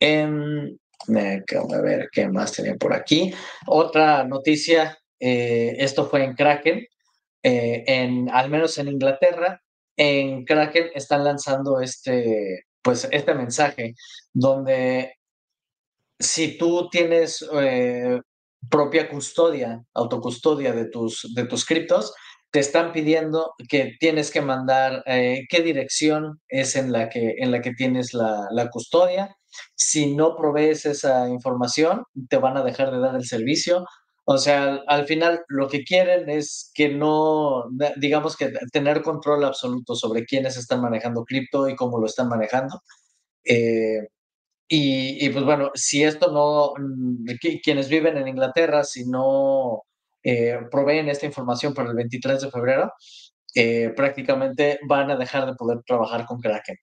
Eh, 0.00 0.74
a 1.08 1.80
ver 1.80 2.08
qué 2.12 2.28
más 2.28 2.52
tenía 2.52 2.76
por 2.76 2.94
aquí. 2.94 3.32
Otra 3.66 4.24
noticia, 4.24 4.98
eh, 5.20 5.74
esto 5.78 6.06
fue 6.06 6.24
en 6.24 6.34
Kraken, 6.34 6.86
eh, 7.42 7.84
en, 7.86 8.30
al 8.30 8.50
menos 8.50 8.78
en 8.78 8.88
Inglaterra, 8.88 9.62
en 9.96 10.44
Kraken 10.44 10.90
están 10.94 11.24
lanzando 11.24 11.80
este, 11.80 12.64
pues, 12.82 13.08
este 13.10 13.34
mensaje 13.34 13.94
donde 14.32 15.14
si 16.18 16.56
tú 16.56 16.88
tienes 16.90 17.44
eh, 17.60 18.20
propia 18.70 19.08
custodia, 19.08 19.82
autocustodia 19.94 20.72
de 20.72 20.86
tus, 20.86 21.32
de 21.34 21.44
tus 21.46 21.64
criptos, 21.64 22.14
te 22.50 22.60
están 22.60 22.92
pidiendo 22.92 23.54
que 23.68 23.94
tienes 23.98 24.30
que 24.30 24.42
mandar 24.42 25.02
eh, 25.06 25.46
qué 25.48 25.62
dirección 25.62 26.40
es 26.48 26.76
en 26.76 26.92
la 26.92 27.08
que, 27.08 27.34
en 27.38 27.50
la 27.50 27.62
que 27.62 27.72
tienes 27.72 28.12
la, 28.12 28.46
la, 28.50 28.68
custodia. 28.68 29.34
Si 29.74 30.14
no 30.14 30.36
provees 30.36 30.84
esa 30.84 31.28
información, 31.28 32.04
te 32.28 32.36
van 32.36 32.56
a 32.58 32.62
dejar 32.62 32.90
de 32.90 33.00
dar 33.00 33.14
el 33.14 33.24
servicio. 33.24 33.86
O 34.24 34.38
sea, 34.38 34.80
al, 34.86 35.06
final 35.06 35.44
lo 35.48 35.68
que 35.68 35.84
quieren 35.84 36.30
es 36.30 36.70
que 36.74 36.88
no, 36.88 37.64
digamos 37.96 38.36
que 38.36 38.52
tener 38.72 39.02
control 39.02 39.44
absoluto 39.44 39.96
sobre 39.96 40.24
quiénes 40.24 40.56
están 40.56 40.80
manejando 40.80 41.24
cripto 41.24 41.68
y 41.68 41.74
cómo 41.76 41.98
lo 41.98 42.06
están 42.06 42.28
manejando. 42.28 42.80
Eh, 43.44 44.08
y, 44.68 45.28
pues 45.30 45.44
bueno, 45.44 45.70
si 45.74 46.02
esto 46.02 46.32
no, 46.32 46.72
mm, 46.78 47.26
quienes 47.62 47.88
viven 47.88 48.16
en 48.16 48.28
Inglaterra, 48.28 48.84
si 48.84 49.04
no 49.06 49.82
eh, 50.22 50.58
proveen 50.70 51.08
esta 51.08 51.26
información 51.26 51.74
para 51.74 51.90
el 51.90 51.96
23 51.96 52.40
de 52.42 52.50
febrero, 52.50 52.92
eh, 53.54 53.92
prácticamente 53.94 54.78
van 54.88 55.10
a 55.10 55.16
dejar 55.16 55.44
de 55.46 55.54
poder 55.54 55.80
trabajar 55.86 56.24
con 56.26 56.40
Kraken. 56.40 56.76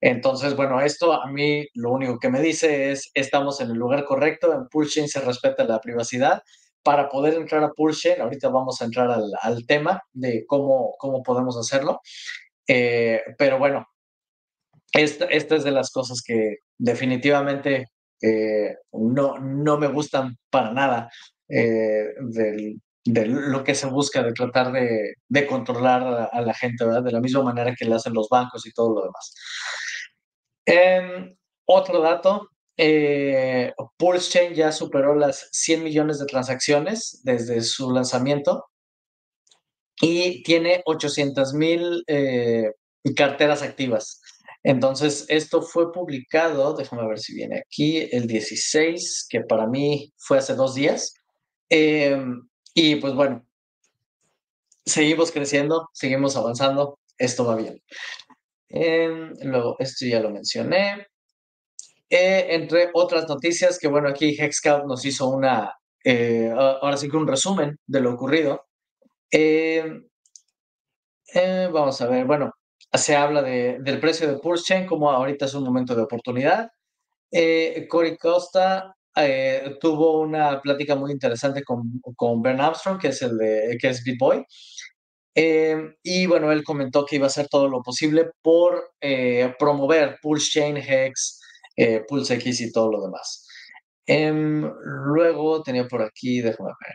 Entonces, 0.00 0.56
bueno, 0.56 0.80
esto 0.80 1.12
a 1.12 1.26
mí 1.30 1.66
lo 1.74 1.92
único 1.92 2.18
que 2.18 2.30
me 2.30 2.40
dice 2.40 2.90
es, 2.90 3.10
estamos 3.14 3.60
en 3.60 3.70
el 3.70 3.78
lugar 3.78 4.04
correcto, 4.04 4.52
en 4.52 4.66
Pulschain 4.68 5.08
se 5.08 5.20
respeta 5.20 5.64
la 5.64 5.80
privacidad. 5.80 6.42
Para 6.82 7.08
poder 7.08 7.34
entrar 7.34 7.62
a 7.62 7.72
Pulschain, 7.72 8.20
ahorita 8.20 8.48
vamos 8.48 8.80
a 8.80 8.84
entrar 8.86 9.10
al, 9.10 9.66
tema 9.66 10.02
de 10.12 10.44
cómo, 10.46 10.94
cómo 10.98 11.22
podemos 11.22 11.56
hacerlo. 11.58 12.00
Eh, 12.66 13.20
pero 13.36 13.58
bueno, 13.58 13.86
esta, 14.92 15.26
esta, 15.26 15.56
es 15.56 15.64
de 15.64 15.72
las 15.72 15.90
cosas 15.90 16.22
que 16.22 16.58
definitivamente 16.78 17.88
eh, 18.22 18.76
no, 18.92 19.38
no 19.38 19.78
me 19.78 19.88
gustan 19.88 20.36
para 20.50 20.72
nada 20.72 21.10
eh, 21.48 22.14
del, 22.20 22.80
de 23.04 23.26
lo 23.26 23.64
que 23.64 23.74
se 23.74 23.86
busca, 23.86 24.22
de 24.22 24.32
tratar 24.32 24.72
de, 24.72 25.14
de 25.28 25.46
controlar 25.46 26.28
a, 26.32 26.40
la 26.40 26.54
gente, 26.54 26.84
¿verdad? 26.84 27.02
De 27.02 27.12
la 27.12 27.20
misma 27.20 27.42
manera 27.42 27.74
que 27.74 27.84
le 27.84 27.94
hacen 27.94 28.14
los 28.14 28.28
bancos 28.28 28.66
y 28.66 28.72
todo 28.72 28.94
lo 28.94 29.02
demás. 29.02 29.34
Eh, 30.66 31.34
otro 31.64 32.00
dato, 32.00 32.50
eh, 32.82 33.74
Pulse 33.98 34.30
Chain 34.30 34.54
ya 34.54 34.72
superó 34.72 35.14
las 35.14 35.50
100 35.52 35.84
millones 35.84 36.18
de 36.18 36.24
transacciones 36.24 37.20
desde 37.24 37.60
su 37.60 37.90
lanzamiento 37.90 38.64
y 40.00 40.42
tiene 40.44 40.82
800 40.86 41.52
mil 41.52 42.02
eh, 42.06 42.72
carteras 43.14 43.60
activas. 43.60 44.22
Entonces, 44.62 45.26
esto 45.28 45.60
fue 45.60 45.92
publicado, 45.92 46.74
déjame 46.74 47.06
ver 47.06 47.18
si 47.18 47.34
viene 47.34 47.58
aquí, 47.58 48.08
el 48.12 48.26
16, 48.26 49.26
que 49.28 49.42
para 49.42 49.66
mí 49.66 50.14
fue 50.16 50.38
hace 50.38 50.54
dos 50.54 50.74
días. 50.74 51.12
Eh, 51.68 52.16
y 52.72 52.96
pues 52.96 53.12
bueno, 53.12 53.44
seguimos 54.86 55.32
creciendo, 55.32 55.90
seguimos 55.92 56.34
avanzando, 56.34 56.98
esto 57.18 57.44
va 57.44 57.56
bien. 57.56 57.82
Eh, 58.70 59.32
luego, 59.42 59.76
esto 59.80 60.06
ya 60.06 60.20
lo 60.20 60.30
mencioné. 60.30 61.09
Eh, 62.10 62.46
entre 62.54 62.90
otras 62.92 63.28
noticias, 63.28 63.78
que 63.78 63.88
bueno, 63.88 64.08
aquí 64.08 64.36
Hexcloud 64.38 64.84
nos 64.84 65.04
hizo 65.04 65.28
una, 65.28 65.72
eh, 66.04 66.52
ahora 66.52 66.96
sí 66.96 67.08
que 67.08 67.16
un 67.16 67.28
resumen 67.28 67.78
de 67.86 68.00
lo 68.00 68.14
ocurrido. 68.14 68.66
Eh, 69.30 69.84
eh, 71.34 71.68
vamos 71.72 72.00
a 72.00 72.08
ver, 72.08 72.24
bueno, 72.24 72.52
se 72.92 73.14
habla 73.14 73.42
de, 73.42 73.78
del 73.80 74.00
precio 74.00 74.26
de 74.28 74.38
Pulse 74.38 74.64
Chain, 74.64 74.86
como 74.86 75.10
ahorita 75.10 75.44
es 75.46 75.54
un 75.54 75.64
momento 75.64 75.94
de 75.94 76.02
oportunidad. 76.02 76.68
Eh, 77.30 77.86
Cory 77.88 78.16
Costa 78.16 78.94
eh, 79.16 79.76
tuvo 79.80 80.20
una 80.20 80.60
plática 80.60 80.96
muy 80.96 81.12
interesante 81.12 81.62
con, 81.62 82.00
con 82.16 82.42
Ben 82.42 82.60
Armstrong, 82.60 82.98
que 83.00 83.08
es 83.08 83.22
el 83.22 83.38
de 83.38 83.78
que 83.80 83.88
es 83.88 84.02
BitBoy. 84.02 84.44
Eh, 85.34 85.94
y 86.02 86.26
bueno, 86.26 86.50
él 86.50 86.64
comentó 86.64 87.06
que 87.06 87.16
iba 87.16 87.26
a 87.26 87.28
hacer 87.28 87.46
todo 87.48 87.68
lo 87.68 87.82
posible 87.82 88.30
por 88.42 88.92
eh, 89.00 89.54
promover 89.58 90.18
Pulse 90.20 90.50
Chain, 90.50 90.76
Hex, 90.76 91.39
eh, 91.80 92.04
Pulse 92.06 92.34
X 92.34 92.60
y 92.60 92.72
todo 92.72 92.90
lo 92.92 93.00
demás. 93.00 93.46
Em, 94.06 94.70
luego 94.82 95.62
tenía 95.62 95.88
por 95.88 96.02
aquí, 96.02 96.42
déjame 96.42 96.72
ver, 96.78 96.94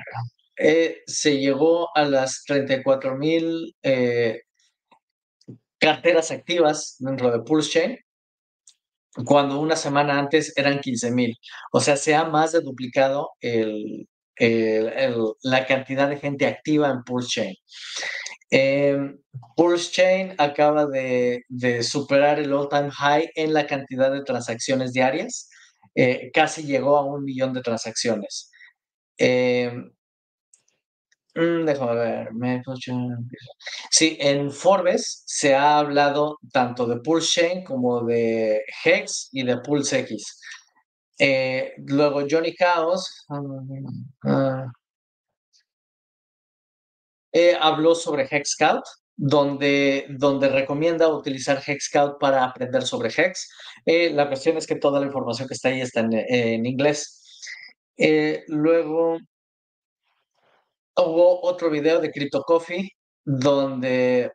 eh, 0.57 1.01
se 1.07 1.39
llegó 1.39 1.89
a 1.97 2.03
las 2.05 2.43
34 2.45 3.15
mil 3.17 3.75
eh, 3.81 4.41
carteras 5.79 6.29
activas 6.29 6.97
dentro 6.99 7.31
de 7.31 7.39
Pulse 7.43 7.71
Chain 7.71 7.97
cuando 9.25 9.59
una 9.59 9.75
semana 9.75 10.19
antes 10.19 10.53
eran 10.55 10.79
15 10.79 11.11
mil. 11.11 11.35
O 11.71 11.79
sea, 11.79 11.97
se 11.97 12.13
ha 12.13 12.25
más 12.25 12.51
de 12.51 12.61
duplicado 12.61 13.31
la 15.41 15.65
cantidad 15.65 16.09
de 16.09 16.17
gente 16.17 16.45
activa 16.45 16.91
en 16.91 17.03
Pulse 17.03 17.29
Chain. 17.29 17.55
Eh, 18.51 19.15
Pulse 19.55 19.91
Chain 19.91 20.35
acaba 20.37 20.85
de, 20.85 21.43
superar 21.83 22.39
el 22.39 22.53
all-time 22.53 22.91
high 22.91 23.29
en 23.35 23.53
la 23.53 23.67
cantidad 23.67 24.11
de 24.11 24.23
transacciones 24.23 24.93
diarias. 24.93 25.49
Eh, 25.95 26.31
casi 26.33 26.63
llegó 26.63 26.97
a 26.97 27.05
un 27.05 27.23
millón 27.23 27.53
de 27.53 27.61
transacciones. 27.61 28.51
Eh, 29.17 29.71
Mm, 31.35 31.65
déjame 31.65 31.95
ver. 31.95 32.29
Sí, 33.91 34.17
en 34.21 34.51
Forbes 34.51 35.23
se 35.25 35.53
ha 35.53 35.79
hablado 35.79 36.39
tanto 36.51 36.85
de 36.87 37.01
Pulse 37.01 37.41
Chain 37.41 37.63
como 37.65 38.03
de 38.05 38.63
Hex 38.85 39.29
y 39.33 39.43
de 39.43 39.57
Pulse 39.57 39.99
X. 39.99 40.39
Eh, 41.19 41.73
luego 41.77 42.25
Johnny 42.29 42.53
Chaos 42.55 43.25
uh, 43.29 44.71
eh, 47.37 47.57
habló 47.59 47.95
sobre 47.95 48.23
Hexscout, 48.31 48.85
donde, 49.17 50.05
donde 50.09 50.47
recomienda 50.47 51.09
utilizar 51.09 51.61
Hexscout 51.65 52.17
para 52.17 52.45
aprender 52.45 52.83
sobre 52.83 53.09
Hex. 53.09 53.49
Eh, 53.85 54.09
la 54.11 54.29
cuestión 54.29 54.55
es 54.55 54.65
que 54.65 54.77
toda 54.77 55.01
la 55.01 55.07
información 55.07 55.45
que 55.45 55.53
está 55.53 55.67
ahí 55.67 55.81
está 55.81 55.99
en, 55.99 56.65
inglés. 56.65 57.51
luego 58.47 59.17
hubo 60.95 61.41
otro 61.43 61.69
video 61.69 61.99
de 61.99 62.09
Crypto 62.09 62.41
Coffee 62.43 62.89
donde, 63.25 64.31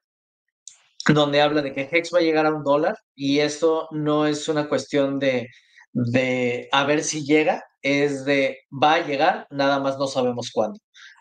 donde 1.08 1.40
habla 1.40 1.62
de 1.62 1.72
que 1.72 1.88
Hex 1.90 2.10
va 2.14 2.18
a 2.18 2.22
llegar 2.22 2.44
a 2.44 2.54
un 2.54 2.64
dólar 2.64 2.96
y 3.14 3.38
esto 3.38 3.88
no 3.92 4.26
es 4.26 4.46
una 4.46 4.68
cuestión 4.68 5.18
de, 5.18 5.48
de 5.92 6.68
a 6.70 6.84
ver 6.84 7.02
si 7.02 7.24
llega, 7.24 7.64
es 7.80 8.26
de 8.26 8.58
va 8.70 8.96
a 8.96 9.06
llegar, 9.06 9.46
nada 9.50 9.78
más 9.78 9.96
no 9.96 10.06
sabemos 10.06 10.50
cuándo. 10.52 10.78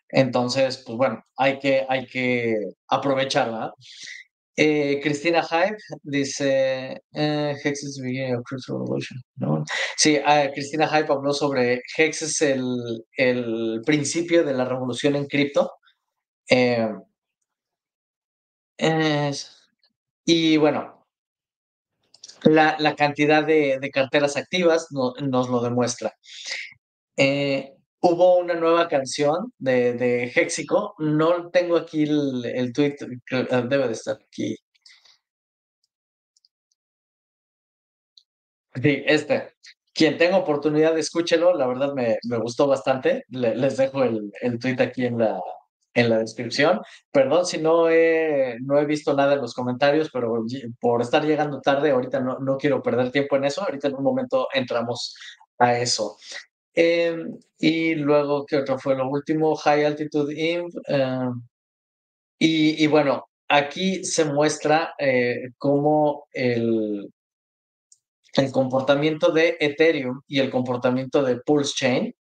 Entonces, 0.10 0.84
pues 0.86 0.98
bueno, 0.98 1.24
hay 1.38 1.60
que, 1.60 1.86
hay 1.88 2.06
que 2.08 2.56
aprovecharla. 2.88 3.74
Eh, 4.62 5.00
Cristina 5.02 5.42
Hype 5.42 5.78
dice, 6.04 7.02
eh, 7.14 7.56
Hex 7.64 7.84
is 7.84 7.96
the 7.96 8.04
beginning 8.04 8.36
of 8.36 8.44
crypto 8.44 8.78
revolution. 8.78 9.22
Sí, 9.96 10.18
uh, 10.18 10.52
Cristina 10.54 10.86
Hype 10.86 11.14
habló 11.14 11.32
sobre 11.34 11.82
Hex 11.98 12.24
es 12.24 12.42
el, 12.42 13.06
el 13.16 13.82
principio 13.86 14.44
de 14.44 14.54
la 14.54 14.66
revolución 14.66 15.16
en 15.16 15.28
cripto. 15.28 15.72
Eh, 16.50 16.90
y 20.26 20.58
bueno, 20.58 21.08
la, 22.44 22.76
la 22.80 22.96
cantidad 22.96 23.46
de, 23.46 23.80
de, 23.80 23.92
carteras 23.92 24.36
activas 24.36 24.88
no, 24.92 25.14
nos 25.22 25.48
lo 25.50 25.62
demuestra. 25.62 26.14
Hubo 28.02 28.38
una 28.38 28.56
nueva 28.56 28.88
canción 28.88 29.54
de, 29.58 29.94
de 29.94 30.32
Hexico. 30.36 30.96
No 31.00 31.50
tengo 31.50 31.78
aquí 31.78 32.04
el, 32.04 32.46
el 32.46 32.74
tweet, 32.74 32.98
debe 33.30 33.88
de 33.88 33.94
estar 33.94 34.18
aquí. 34.22 34.56
Sí, 38.82 39.04
este. 39.06 39.54
Quien 39.94 40.18
tenga 40.18 40.38
oportunidad, 40.38 40.98
escúchelo. 40.98 41.54
La 41.56 41.68
verdad 41.68 41.94
me, 41.94 42.18
me 42.24 42.38
gustó 42.38 42.68
bastante. 42.68 43.26
Le, 43.30 43.56
les 43.56 43.76
dejo 43.78 44.04
el, 44.04 44.32
el 44.42 44.58
tweet 44.60 44.78
aquí 44.80 45.06
en 45.06 45.18
la, 45.18 45.42
en 45.94 46.10
la 46.10 46.20
descripción. 46.20 46.80
Perdón 47.12 47.46
si 47.46 47.58
no 47.58 47.90
he, 47.90 48.58
no 48.62 48.80
he 48.80 48.86
visto 48.86 49.14
nada 49.14 49.34
en 49.34 49.42
los 49.42 49.54
comentarios, 49.54 50.10
pero 50.14 50.46
por 50.80 51.02
estar 51.02 51.26
llegando 51.26 51.60
tarde, 51.60 51.92
ahorita 51.92 52.22
no, 52.22 52.40
no 52.40 52.58
quiero 52.58 52.82
perder 52.82 53.12
tiempo 53.12 53.36
en 53.36 53.46
eso. 53.46 53.62
Ahorita 53.62 53.90
en 53.90 53.96
un 53.96 54.04
momento 54.04 54.48
entramos 54.54 55.16
a 55.58 55.78
eso. 55.78 56.18
Eh, 56.76 57.16
y 57.60 57.96
luego, 57.96 58.46
¿qué 58.46 58.58
otro 58.58 58.78
fue 58.80 58.96
lo 58.96 59.10
último? 59.10 59.56
High 59.56 59.86
Altitude 59.86 60.34
Inv. 60.36 60.72
Eh, 60.88 61.30
y, 62.40 62.84
y, 62.84 62.88
bueno, 62.88 63.26
aquí 63.48 64.04
se 64.04 64.26
muestra 64.26 64.94
eh, 65.00 65.50
cómo 65.58 66.28
el, 66.32 67.10
el 68.36 68.52
comportamiento 68.52 69.32
de 69.32 69.58
Ethereum 69.60 70.22
y 70.28 70.40
el 70.40 70.50
comportamiento 70.50 71.24
de 71.24 71.38
Pulse 71.38 71.74
Chain 71.76 72.16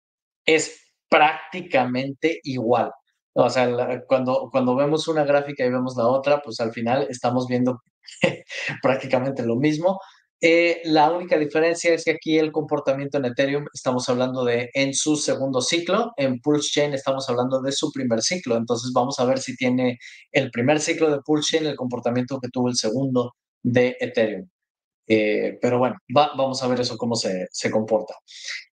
es 0.47 0.81
prácticamente 1.09 2.41
igual. 2.45 2.91
O 3.35 3.49
sea, 3.51 3.67
la, 3.67 4.03
cuando, 4.07 4.49
cuando 4.51 4.75
vemos 4.77 5.09
una 5.09 5.25
gráfica 5.25 5.65
y 5.65 5.71
vemos 5.71 5.97
la 5.97 6.07
otra, 6.09 6.41
pues 6.43 6.61
al 6.61 6.73
final 6.73 7.07
estamos 7.11 7.47
viendo 7.47 7.83
prácticamente 8.83 9.45
lo 9.45 9.57
mismo. 9.57 10.01
Eh, 10.41 10.83
la 10.85 11.11
única 11.11 11.37
diferencia 11.37 11.93
es 11.93 12.05
que 12.05 12.13
aquí 12.13 12.39
el 12.39 12.53
comportamiento 12.53 13.19
en 13.19 13.25
Ethereum 13.25 13.67
estamos 13.75 14.09
hablando 14.09 14.45
de 14.45 14.71
en 14.73 14.95
su 14.95 15.17
segundo 15.17 15.61
ciclo, 15.61 16.13
en 16.17 16.41
Pulse 16.41 16.71
Chain 16.71 16.95
estamos 16.95 17.29
hablando 17.29 17.61
de 17.61 17.73
su 17.73 17.91
primer 17.91 18.23
ciclo, 18.23 18.57
entonces 18.57 18.93
vamos 18.95 19.19
a 19.19 19.25
ver 19.25 19.39
si 19.41 19.57
tiene 19.57 19.99
el 20.31 20.53
primer 20.53 20.81
ciclo 20.81 21.11
de 21.11 21.21
Pulse 21.23 21.57
Chain 21.57 21.67
el 21.67 21.77
comportamiento 21.77 22.39
que 22.41 22.49
tuvo 22.51 22.69
el 22.69 22.77
segundo 22.77 23.35
de 23.63 23.97
Ethereum. 23.99 24.49
Eh, 25.09 25.59
pero 25.61 25.79
bueno, 25.79 25.97
va, 26.17 26.33
vamos 26.37 26.63
a 26.63 26.69
ver 26.69 26.81
eso 26.81 26.97
cómo 26.97 27.17
se, 27.17 27.49
se 27.51 27.71
comporta. 27.71 28.15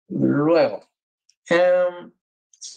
Luego, 0.08 0.88
eh, 1.50 1.84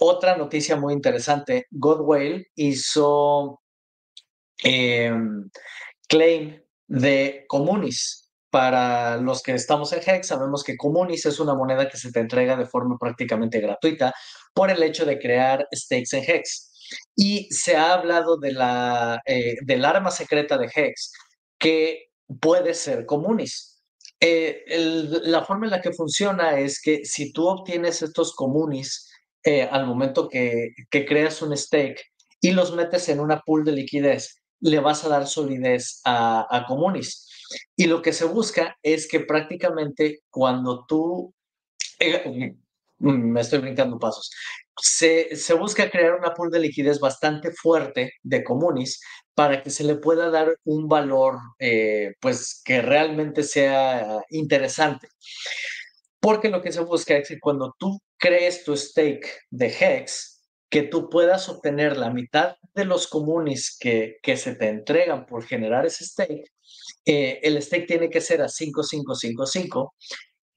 otra 0.01 0.37
noticia 0.37 0.75
muy 0.77 0.93
interesante, 0.95 1.67
Godwale 1.71 2.49
hizo 2.57 3.61
eh, 4.65 5.13
claim 6.09 6.61
de 6.89 7.45
Comunis 7.49 8.22
para 8.53 9.17
los 9.17 9.43
que 9.43 9.53
estamos 9.53 9.95
en 9.95 10.03
Hex, 10.07 10.27
sabemos 10.27 10.63
que 10.63 10.77
Comunis 10.77 11.25
es 11.25 11.41
una 11.41 11.55
moneda 11.55 11.89
que 11.89 11.97
se 11.97 12.13
te 12.13 12.21
entrega 12.21 12.55
de 12.55 12.67
forma 12.67 12.99
prácticamente 12.99 13.61
gratuita 13.61 14.13
por 14.53 14.71
el 14.71 14.83
hecho 14.83 15.07
de 15.07 15.19
crear 15.19 15.67
stakes 15.75 16.15
en 16.19 16.23
Hex. 16.23 16.71
Y 17.17 17.49
se 17.51 17.77
ha 17.77 17.95
hablado 17.95 18.37
de 18.37 18.53
la, 18.53 19.23
eh, 19.25 19.55
del 19.65 19.87
arma 19.87 20.11
secreta 20.11 20.59
de 20.59 20.71
Hex, 20.73 21.13
que 21.59 22.11
puede 22.43 22.75
ser 22.75 23.07
Comunis. 23.07 23.83
Eh, 24.21 24.65
la 25.25 25.43
forma 25.47 25.65
en 25.65 25.71
la 25.71 25.81
que 25.81 25.95
funciona 25.95 26.59
es 26.59 26.79
que 26.83 27.07
si 27.07 27.33
tú 27.33 27.49
obtienes 27.49 28.03
estos 28.03 28.35
Comunis 28.35 29.11
eh, 29.45 29.63
al 29.63 29.87
momento 29.87 30.29
que, 30.29 30.75
que 30.91 31.07
creas 31.07 31.41
un 31.41 31.57
stake 31.57 32.03
y 32.39 32.51
los 32.51 32.75
metes 32.75 33.09
en 33.09 33.19
una 33.19 33.41
pool 33.41 33.65
de 33.65 33.73
liquidez, 33.73 34.43
le 34.61 34.79
vas 34.79 35.07
a 35.07 35.09
dar 35.09 35.27
solidez 35.27 36.03
a, 36.05 36.47
a 36.55 36.67
Comunis. 36.67 37.32
Y 37.77 37.87
lo 37.87 38.03
que 38.03 38.13
se 38.13 38.25
busca 38.25 38.77
es 38.83 39.09
que 39.09 39.21
prácticamente 39.21 40.21
cuando 40.31 40.85
tú, 40.87 41.35
eh, 41.99 42.55
mm, 42.99 43.11
me 43.33 43.41
estoy 43.41 43.61
brincando 43.61 43.99
pasos, 43.99 44.31
se, 44.81 45.37
se, 45.37 45.55
busca 45.55 45.91
crear 45.91 46.15
una 46.15 46.35
pool 46.35 46.51
de 46.51 46.61
liquidez 46.61 46.99
bastante 46.99 47.53
fuerte 47.53 48.15
de 48.23 48.43
Comunis 48.43 49.01
para 49.35 49.63
que 49.63 49.71
se 49.71 49.85
le 49.85 49.97
pueda 49.97 50.31
dar 50.31 50.57
un 50.65 50.89
valor, 50.89 51.39
eh, 51.59 52.15
pues 52.21 52.63
que 52.65 52.83
realmente 52.83 53.43
sea 53.43 54.23
interesante. 54.31 55.09
Porque 56.21 56.49
lo 56.49 56.63
que 56.63 56.73
se 56.73 56.81
busca 56.81 57.17
es 57.17 57.29
que 57.29 57.41
cuando 57.41 57.75
tú 57.79 58.01
crees 58.17 58.65
tu 58.65 58.77
stake 58.77 59.29
de 59.51 59.67
Hex, 59.67 60.33
que 60.71 60.83
tú 60.83 61.11
puedas 61.11 61.49
obtener 61.49 61.97
la 61.97 62.11
mitad 62.11 62.57
de 62.75 62.85
los 62.85 63.07
comunis 63.07 63.77
que, 63.79 64.17
que 64.23 64.37
se 64.37 64.55
te 64.55 64.69
entregan 64.69 65.27
por 65.27 65.45
generar 65.45 65.85
ese 65.85 66.05
stake, 66.05 66.51
eh, 67.05 67.41
el 67.43 67.61
stake 67.63 67.87
tiene 67.87 68.11
que 68.11 68.21
ser 68.21 68.43
a 68.43 68.49
5555, 68.49 69.95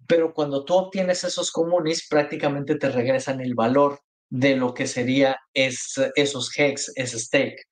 pero 0.08 0.34
cuando 0.34 0.64
tú 0.64 0.76
obtienes 0.76 1.24
esos 1.24 1.52
comunis, 1.52 2.08
prácticamente 2.08 2.76
te 2.76 2.90
regresan 2.90 3.42
el 3.42 3.56
valor 3.56 4.00
de 4.30 4.56
lo 4.56 4.74
que 4.74 4.88
sería 4.88 5.38
es, 5.54 5.96
esos 6.16 6.52
hex, 6.58 6.92
ese 6.96 7.20
stake. 7.20 7.64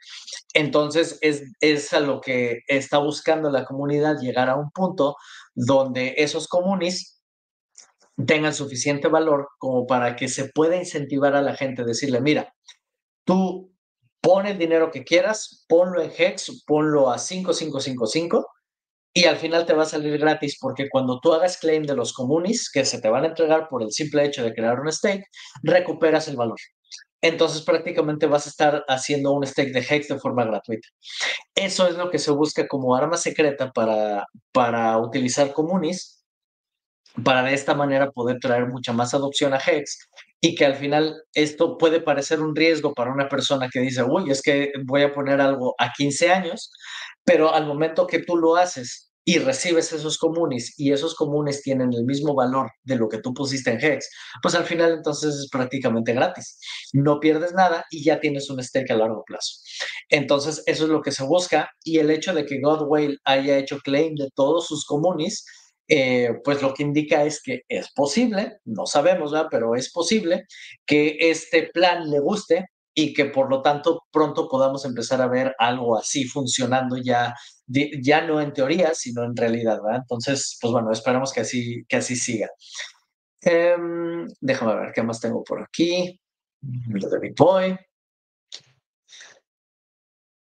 Entonces, 0.54 1.18
es, 1.22 1.44
es 1.60 1.94
a 1.94 2.00
lo 2.00 2.22
que 2.22 2.60
está 2.68 3.00
buscando 3.00 3.50
la 3.50 3.66
comunidad, 3.66 4.20
llegar 4.20 4.50
a 4.50 4.56
un 4.56 4.72
punto 4.72 5.16
donde 5.56 6.16
esos 6.18 6.48
comunis 6.48 7.22
tengan 8.28 8.54
suficiente 8.54 9.08
valor 9.08 9.50
como 9.58 9.88
para 9.88 10.16
que 10.16 10.28
se 10.28 10.50
pueda 10.50 10.76
incentivar 10.76 11.36
a 11.36 11.42
la 11.42 11.56
gente, 11.56 11.84
decirle, 11.84 12.22
mira, 12.22 12.54
tú 13.26 13.74
pon 14.22 14.46
el 14.46 14.58
dinero 14.58 14.92
que 14.92 15.04
quieras, 15.04 15.66
ponlo 15.68 16.02
en 16.02 16.12
Hex, 16.16 16.64
ponlo 16.66 17.12
a 17.12 17.18
5555 17.18 18.53
y 19.14 19.26
al 19.26 19.38
final 19.38 19.66
te 19.66 19.74
va 19.74 19.84
a 19.84 19.88
salir 19.88 20.18
gratis 20.18 20.58
porque 20.60 20.90
cuando 20.90 21.20
tú 21.20 21.34
hagas 21.34 21.58
claim 21.58 21.84
de 21.84 21.96
los 21.96 22.14
comunis 22.14 22.70
que 22.72 22.84
se 22.84 23.00
te 23.00 23.10
van 23.10 23.24
a 23.24 23.28
entregar 23.28 23.68
por 23.70 23.84
el 23.84 23.92
simple 23.92 24.26
hecho 24.26 24.44
de 24.44 24.54
crear 24.54 24.80
un 24.80 24.92
stake, 24.92 25.26
recuperas 25.62 26.28
el 26.28 26.36
valor. 26.36 26.58
Entonces 27.22 27.62
prácticamente 27.62 28.26
vas 28.26 28.48
a 28.48 28.50
estar 28.50 28.84
haciendo 28.88 29.32
un 29.32 29.46
stake 29.46 29.72
de 29.72 29.86
Hex 29.88 30.10
de 30.10 30.20
forma 30.20 30.44
gratuita. 30.44 30.88
Eso 31.56 31.88
es 31.88 31.96
lo 31.96 32.10
que 32.10 32.20
se 32.20 32.32
busca 32.32 32.68
como 32.68 32.96
arma 32.96 33.16
secreta 33.16 33.72
para, 33.72 34.26
para 34.52 34.98
utilizar 34.98 35.54
comunis 35.54 36.24
para 37.24 37.44
de 37.44 37.54
esta 37.54 37.76
manera 37.76 38.12
poder 38.12 38.40
traer 38.40 38.68
mucha 38.68 38.92
más 38.92 39.14
adopción 39.14 39.54
a 39.54 39.60
Hex 39.60 40.10
y 40.42 40.56
que 40.56 40.66
al 40.66 40.76
final 40.76 41.22
esto 41.34 41.78
puede 41.78 42.02
parecer 42.02 42.42
un 42.42 42.56
riesgo 42.56 42.94
para 42.94 43.12
una 43.12 43.30
persona 43.30 43.70
que 43.72 43.80
dice, 43.80 44.04
uy, 44.04 44.32
es 44.32 44.42
que 44.42 44.72
voy 44.84 45.04
a 45.04 45.14
poner 45.14 45.40
algo 45.40 45.76
a 45.78 45.92
15 45.94 46.32
años, 46.32 46.72
pero 47.24 47.54
al 47.54 47.66
momento 47.66 48.08
que 48.08 48.20
tú 48.20 48.38
lo 48.38 48.56
haces 48.56 49.14
y 49.26 49.40
recibes 49.40 49.94
esos 49.94 50.18
comunes 50.18 50.74
y 50.78 50.92
esos 50.92 51.16
comunes 51.16 51.62
tienen 51.62 51.94
el 51.94 52.04
mismo 52.04 52.36
valor 52.36 52.72
de 52.84 52.98
lo 52.98 53.08
que 53.08 53.20
tú 53.20 53.34
pusiste 53.34 53.72
en 53.72 53.84
Hex, 53.84 54.10
pues 54.42 54.54
al 54.56 54.66
final 54.66 54.92
entonces 54.92 55.36
es 55.36 55.50
prácticamente 55.50 56.14
gratis. 56.14 56.60
No 56.92 57.20
pierdes 57.20 57.54
nada 57.54 57.86
y 57.90 58.04
ya 58.04 58.20
tienes 58.20 58.50
un 58.50 58.62
stake 58.62 58.92
a 58.92 58.98
largo 58.98 59.24
plazo. 59.26 59.62
Entonces 60.10 60.62
eso 60.66 60.84
es 60.84 60.90
lo 60.90 61.02
que 61.02 61.12
se 61.12 61.24
busca 61.24 61.70
y 61.84 62.00
el 62.00 62.10
hecho 62.12 62.34
de 62.34 62.46
que 62.46 62.60
Godwale 62.60 63.18
haya 63.24 63.58
hecho 63.58 63.80
claim 63.80 64.16
de 64.16 64.30
todos 64.36 64.68
sus 64.68 64.86
comunes, 64.86 65.46
eh, 65.88 66.32
pues 66.44 66.62
lo 66.62 66.74
que 66.74 66.84
indica 66.84 67.24
es 67.24 67.42
que 67.42 67.62
es 67.70 67.92
posible, 67.94 68.58
no 68.66 68.86
sabemos, 68.86 69.32
¿verdad? 69.32 69.48
pero 69.52 69.76
es 69.76 69.92
posible 69.92 70.46
que 70.86 71.18
este 71.20 71.70
plan 71.74 72.10
le 72.10 72.20
guste 72.20 72.66
y 72.96 73.14
que 73.14 73.26
por 73.26 73.50
lo 73.50 73.62
tanto 73.62 74.04
pronto 74.12 74.48
podamos 74.48 74.86
empezar 74.86 75.22
a 75.22 75.28
ver 75.28 75.56
algo 75.58 75.98
así 75.98 76.26
funcionando 76.26 76.98
ya, 76.98 77.34
ya 77.68 78.22
no 78.26 78.40
en 78.42 78.54
teoría, 78.54 78.94
sino 78.94 79.24
en 79.24 79.36
realidad, 79.36 79.82
¿verdad? 79.84 80.02
Entonces, 80.02 80.58
pues 80.62 80.72
bueno, 80.72 80.92
esperamos 80.92 81.34
que 81.34 81.42
así, 81.42 81.84
que 81.88 81.98
así 81.98 82.16
siga. 82.16 82.50
Um, 83.46 84.28
déjame 84.40 84.76
ver 84.76 84.92
qué 84.94 85.04
más 85.04 85.20
tengo 85.20 85.44
por 85.44 85.62
aquí. 85.62 86.20
Lo 86.62 87.10
de 87.10 87.20
Bitboy. 87.20 87.78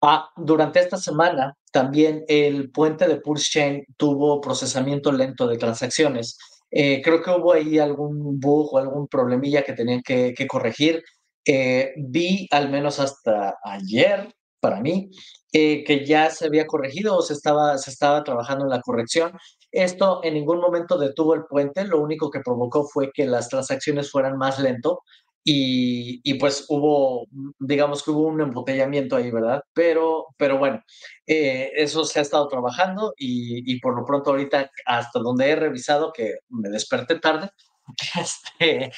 Ah, 0.03 0.31
durante 0.37 0.81
esta 0.81 0.97
semana 0.97 1.55
también 1.73 2.25
el 2.27 2.71
puente 2.71 3.07
de 3.07 3.21
Pulse 3.21 3.51
Chain 3.51 3.85
tuvo 3.97 4.41
procesamiento 4.41 5.13
lento 5.13 5.47
de 5.47 5.59
transacciones. 5.59 6.39
Eh, 6.71 7.03
creo 7.03 7.23
que 7.23 7.31
hubo 7.31 7.53
ahí 7.53 7.79
algún 7.79 8.41
bug 8.41 8.75
o 8.75 8.79
algún 8.79 9.09
problemilla 9.09 9.63
que 9.63 9.75
tenían 9.75 10.03
que, 10.03 10.33
que 10.35 10.47
corregir. 10.47 11.03
Eh, 11.45 11.93
vi 11.97 12.47
al 12.51 12.71
menos 12.71 13.01
hasta 13.01 13.59
ayer, 13.65 14.35
para 14.61 14.81
mí, 14.81 15.11
eh, 15.53 15.85
que 15.85 16.05
ya 16.05 16.31
se 16.31 16.47
había 16.47 16.67
corregido 16.67 17.17
o 17.17 17.23
se 17.23 17.33
estaba, 17.33 17.79
se 17.79 17.91
estaba 17.91 18.23
trabajando 18.25 18.65
en 18.65 18.71
la 18.71 18.81
corrección. 18.83 19.33
Esto 19.73 20.21
en 20.23 20.35
ningún 20.35 20.61
momento 20.61 20.99
detuvo 20.99 21.35
el 21.35 21.45
puente, 21.47 21.85
lo 21.85 22.01
único 22.01 22.31
que 22.31 22.41
provocó 22.41 22.85
fue 22.87 23.11
que 23.13 23.27
las 23.27 23.49
transacciones 23.49 24.11
fueran 24.11 24.37
más 24.37 24.59
lento 24.59 25.01
y, 25.43 26.35
pues 26.35 26.67
hubo, 26.69 27.27
digamos 27.59 28.03
que 28.03 28.11
hubo 28.11 28.27
un 28.29 28.41
embotellamiento 28.41 29.17
ahí, 29.17 29.31
¿verdad? 29.31 29.63
Pero, 29.73 30.27
pero 30.37 30.59
bueno, 30.59 30.83
eh, 31.27 31.71
eso 31.77 32.05
se 32.05 32.19
ha 32.19 32.23
estado 32.23 32.47
trabajando 32.49 33.15
y, 33.17 33.81
por 33.81 33.97
lo 33.97 34.05
pronto 34.05 34.31
ahorita, 34.31 34.71
hasta 34.87 35.19
donde 35.21 35.51
he 35.51 35.57
revisado, 35.57 36.13
que 36.13 36.35
me 36.51 36.69
desperté 36.69 37.19
tarde, 37.19 37.51
este, 38.21 38.93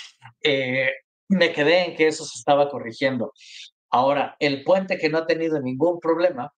me 1.32 1.52
quedé 1.52 1.86
en 1.86 1.96
que 1.96 2.08
eso 2.08 2.24
se 2.24 2.38
estaba 2.38 2.68
corrigiendo. 2.68 3.32
Ahora, 3.90 4.36
el 4.38 4.64
puente 4.64 4.98
que 4.98 5.08
no 5.08 5.18
ha 5.18 5.26
tenido 5.26 5.60
ningún 5.60 6.00
problema 6.00 6.52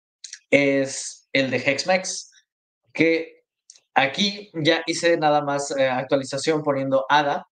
es 0.50 1.28
el 1.32 1.50
de 1.50 1.56
Hexmex, 1.56 2.30
que 2.92 3.42
aquí 3.94 4.50
ya 4.54 4.82
hice 4.86 5.16
nada 5.16 5.42
más 5.42 5.76
eh, 5.76 5.88
actualización 5.88 6.62
poniendo 6.62 7.04
ADA 7.08 7.46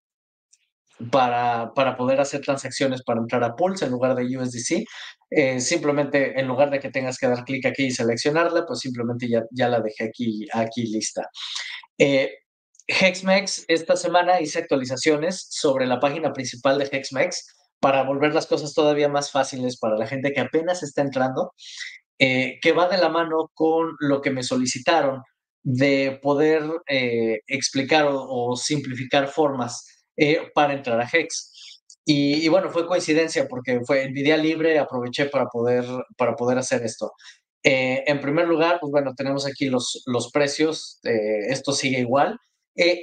para, 1.11 1.73
para, 1.75 1.97
poder 1.97 2.21
hacer 2.21 2.43
transacciones 2.43 3.03
para 3.03 3.21
entrar 3.21 3.43
a 3.43 3.57
Pulse 3.57 3.85
en 3.85 3.91
lugar 3.91 4.15
de 4.15 4.37
USDC. 4.37 4.85
Eh, 5.31 5.61
simplemente, 5.61 6.39
en 6.39 6.47
lugar 6.47 6.71
de 6.71 6.79
que 6.79 6.91
tengas 6.91 7.19
que 7.19 7.27
dar 7.27 7.45
clic 7.45 7.67
aquí 7.67 7.87
y 7.87 7.91
seleccionarla, 7.91 8.65
pues 8.67 8.81
simplemente 8.81 9.29
ya, 9.29 9.43
ya 9.51 9.69
la 9.69 9.81
dejé 9.81 10.05
aquí, 10.05 10.47
aquí 10.53 10.87
lista. 10.87 11.29
Eh, 11.99 12.42
Hexmex, 12.87 13.65
esta 13.69 13.97
semana 13.97 14.41
hice 14.41 14.59
actualizaciones 14.59 15.47
sobre 15.51 15.87
la 15.87 16.01
página 16.01 16.33
principal 16.33 16.79
de 16.79 16.89
Hexmex 16.91 17.47
para 17.81 18.03
volver 18.03 18.35
las 18.35 18.47
cosas 18.47 18.75
todavía 18.75 19.09
más 19.09 19.31
fáciles 19.31 19.79
para 19.79 19.97
la 19.97 20.07
gente 20.07 20.33
que 20.33 20.41
apenas 20.41 20.83
está 20.83 21.03
entrando, 21.03 21.53
eh, 22.19 22.59
que 22.61 22.73
va 22.73 22.89
de 22.89 22.99
la 22.99 23.09
mano 23.09 23.51
con 23.55 23.97
lo 24.01 24.21
que 24.21 24.31
me 24.31 24.43
solicitaron 24.43 25.23
de 25.65 26.19
poder 26.23 26.63
explicar 27.47 28.07
o, 28.09 28.57
simplificar 28.57 29.29
formas 29.29 29.87
eh, 30.17 30.51
para 30.55 30.75
entrar 30.75 31.01
a 31.01 31.09
Hex. 31.11 31.83
Y, 32.05 32.49
bueno, 32.49 32.71
fue 32.71 32.87
coincidencia 32.87 33.47
porque 33.49 33.81
fue 33.87 34.03
en 34.05 34.13
mi 34.13 34.23
día 34.23 34.37
libre, 34.37 34.79
aproveché 34.79 35.27
para 35.27 35.47
poder, 35.47 35.85
para 36.17 36.35
poder 36.35 36.59
hacer 36.59 36.83
esto. 36.83 37.13
Eh, 37.63 38.03
en 38.07 38.21
primer 38.21 38.49
lugar, 38.49 38.79
pues 38.81 38.91
bueno, 38.91 39.15
tenemos 39.17 39.47
aquí 39.47 39.67
los, 39.67 40.03
los 40.07 40.33
precios, 40.33 40.99
eh, 41.05 41.47
esto 41.49 41.73
sigue 41.73 42.01
igual. 42.01 42.39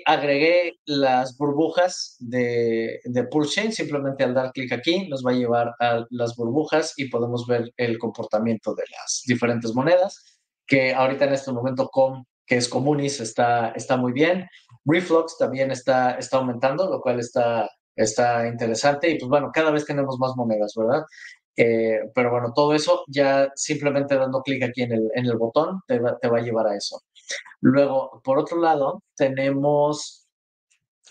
Agregué 0.05 0.79
las 0.85 1.37
burbujas 1.37 2.15
de, 2.19 2.99
de 3.03 3.27
Chain, 3.47 3.71
simplemente 3.71 4.23
al 4.23 4.33
dar 4.33 4.51
clic 4.51 4.71
aquí 4.71 5.07
nos 5.07 5.23
va 5.25 5.31
a 5.31 5.35
llevar 5.35 5.75
a 5.79 6.05
las 6.09 6.35
burbujas 6.35 6.93
y 6.97 7.09
podemos 7.09 7.45
ver 7.45 7.71
el 7.77 7.97
comportamiento 7.97 8.73
de 8.73 8.83
las 8.91 9.23
diferentes 9.27 9.73
monedas, 9.73 10.39
que 10.65 10.93
ahorita 10.93 11.25
en 11.25 11.33
este 11.33 11.51
momento 11.51 11.87
con 11.89 12.25
que 12.49 12.57
es 12.57 12.67
Comunis, 12.67 13.19
está, 13.21 13.69
está 13.75 13.95
muy 13.95 14.11
bien. 14.11 14.49
Reflux 14.83 15.37
también 15.37 15.69
está, 15.69 16.13
está 16.13 16.37
aumentando, 16.37 16.89
lo 16.89 16.99
cual 16.99 17.19
está, 17.19 17.69
está 17.95 18.47
interesante. 18.47 19.11
Y 19.11 19.19
pues 19.19 19.29
bueno, 19.29 19.51
cada 19.53 19.69
vez 19.69 19.85
tenemos 19.85 20.17
más 20.17 20.35
monedas, 20.35 20.73
¿verdad? 20.75 21.03
Eh, 21.55 21.99
pero 22.15 22.31
bueno, 22.31 22.51
todo 22.55 22.73
eso 22.73 23.03
ya 23.07 23.51
simplemente 23.53 24.15
dando 24.15 24.41
clic 24.41 24.63
aquí 24.63 24.81
en 24.81 24.93
el, 24.93 25.11
en 25.13 25.25
el 25.27 25.37
botón 25.37 25.81
te 25.87 25.99
va, 25.99 26.17
te 26.17 26.27
va 26.27 26.39
a 26.39 26.41
llevar 26.41 26.67
a 26.67 26.75
eso. 26.75 26.99
Luego, 27.61 28.21
por 28.23 28.39
otro 28.39 28.59
lado, 28.59 29.03
tenemos, 29.15 30.27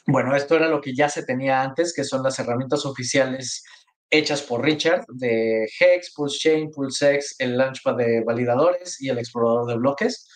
bueno, 0.07 0.35
esto 0.35 0.57
era 0.57 0.69
lo 0.69 0.81
que 0.81 0.95
ya 0.95 1.09
se 1.09 1.25
tenía 1.25 1.63
antes, 1.63 1.93
que 1.95 2.05
son 2.05 2.23
las 2.23 2.39
herramientas 2.39 2.85
oficiales 2.87 3.65
hechas 4.11 4.43
por 4.43 4.63
Richard 4.63 5.05
de 5.09 5.69
Hex, 5.79 6.15
PulseChain, 6.15 6.71
PulseX, 6.71 7.37
el 7.39 7.59
Launchpad 7.59 7.97
de 7.97 8.25
validadores 8.25 9.01
y 9.01 9.11
el 9.11 9.19
explorador 9.19 9.67
de 9.67 9.77
bloques 9.77 10.27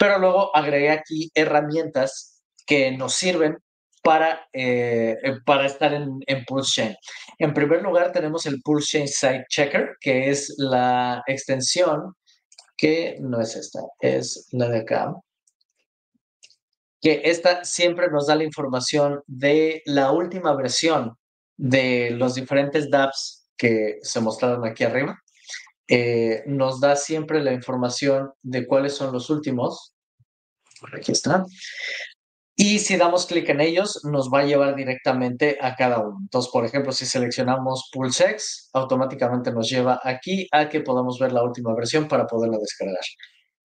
pero 0.00 0.18
luego 0.18 0.56
agregué 0.56 0.88
aquí 0.88 1.30
herramientas 1.34 2.42
que 2.66 2.90
nos 2.90 3.14
sirven 3.14 3.58
para, 4.02 4.48
eh, 4.54 5.18
para 5.44 5.66
estar 5.66 5.92
en, 5.92 6.20
en 6.26 6.42
Pulse 6.46 6.80
Chain. 6.80 6.96
En 7.38 7.52
primer 7.52 7.82
lugar, 7.82 8.10
tenemos 8.10 8.46
el 8.46 8.62
Pulse 8.62 8.96
Chain 8.96 9.08
Site 9.08 9.44
Checker, 9.50 9.96
que 10.00 10.30
es 10.30 10.54
la 10.56 11.22
extensión 11.26 12.14
que 12.78 13.18
no 13.20 13.42
es 13.42 13.56
esta, 13.56 13.80
es 14.00 14.48
la 14.52 14.70
de 14.70 14.78
acá 14.78 15.14
que 17.00 17.22
esta 17.24 17.64
siempre 17.64 18.10
nos 18.10 18.26
da 18.26 18.36
la 18.36 18.44
información 18.44 19.22
de 19.26 19.82
la 19.86 20.12
última 20.12 20.54
versión 20.54 21.16
de 21.56 22.10
los 22.10 22.34
diferentes 22.34 22.90
dApps 22.90 23.48
que 23.56 23.98
se 24.02 24.20
mostraron 24.20 24.66
aquí 24.66 24.84
arriba. 24.84 25.18
Eh, 25.88 26.42
nos 26.46 26.80
da 26.80 26.96
siempre 26.96 27.42
la 27.42 27.52
información 27.52 28.32
de 28.42 28.66
cuáles 28.66 28.94
son 28.94 29.12
los 29.12 29.28
últimos. 29.28 29.94
Aquí 30.94 31.12
están. 31.12 31.44
Y 32.56 32.78
si 32.78 32.96
damos 32.96 33.24
clic 33.26 33.48
en 33.48 33.60
ellos, 33.60 34.04
nos 34.04 34.28
va 34.28 34.40
a 34.40 34.44
llevar 34.44 34.76
directamente 34.76 35.56
a 35.60 35.74
cada 35.74 35.98
uno. 35.98 36.18
Entonces, 36.20 36.50
por 36.52 36.64
ejemplo, 36.64 36.92
si 36.92 37.06
seleccionamos 37.06 37.88
PulseX, 37.92 38.68
automáticamente 38.74 39.50
nos 39.50 39.68
lleva 39.70 39.98
aquí 40.04 40.46
a 40.52 40.68
que 40.68 40.80
podamos 40.80 41.18
ver 41.18 41.32
la 41.32 41.42
última 41.42 41.74
versión 41.74 42.06
para 42.06 42.26
poderla 42.26 42.58
descargar. 42.58 43.00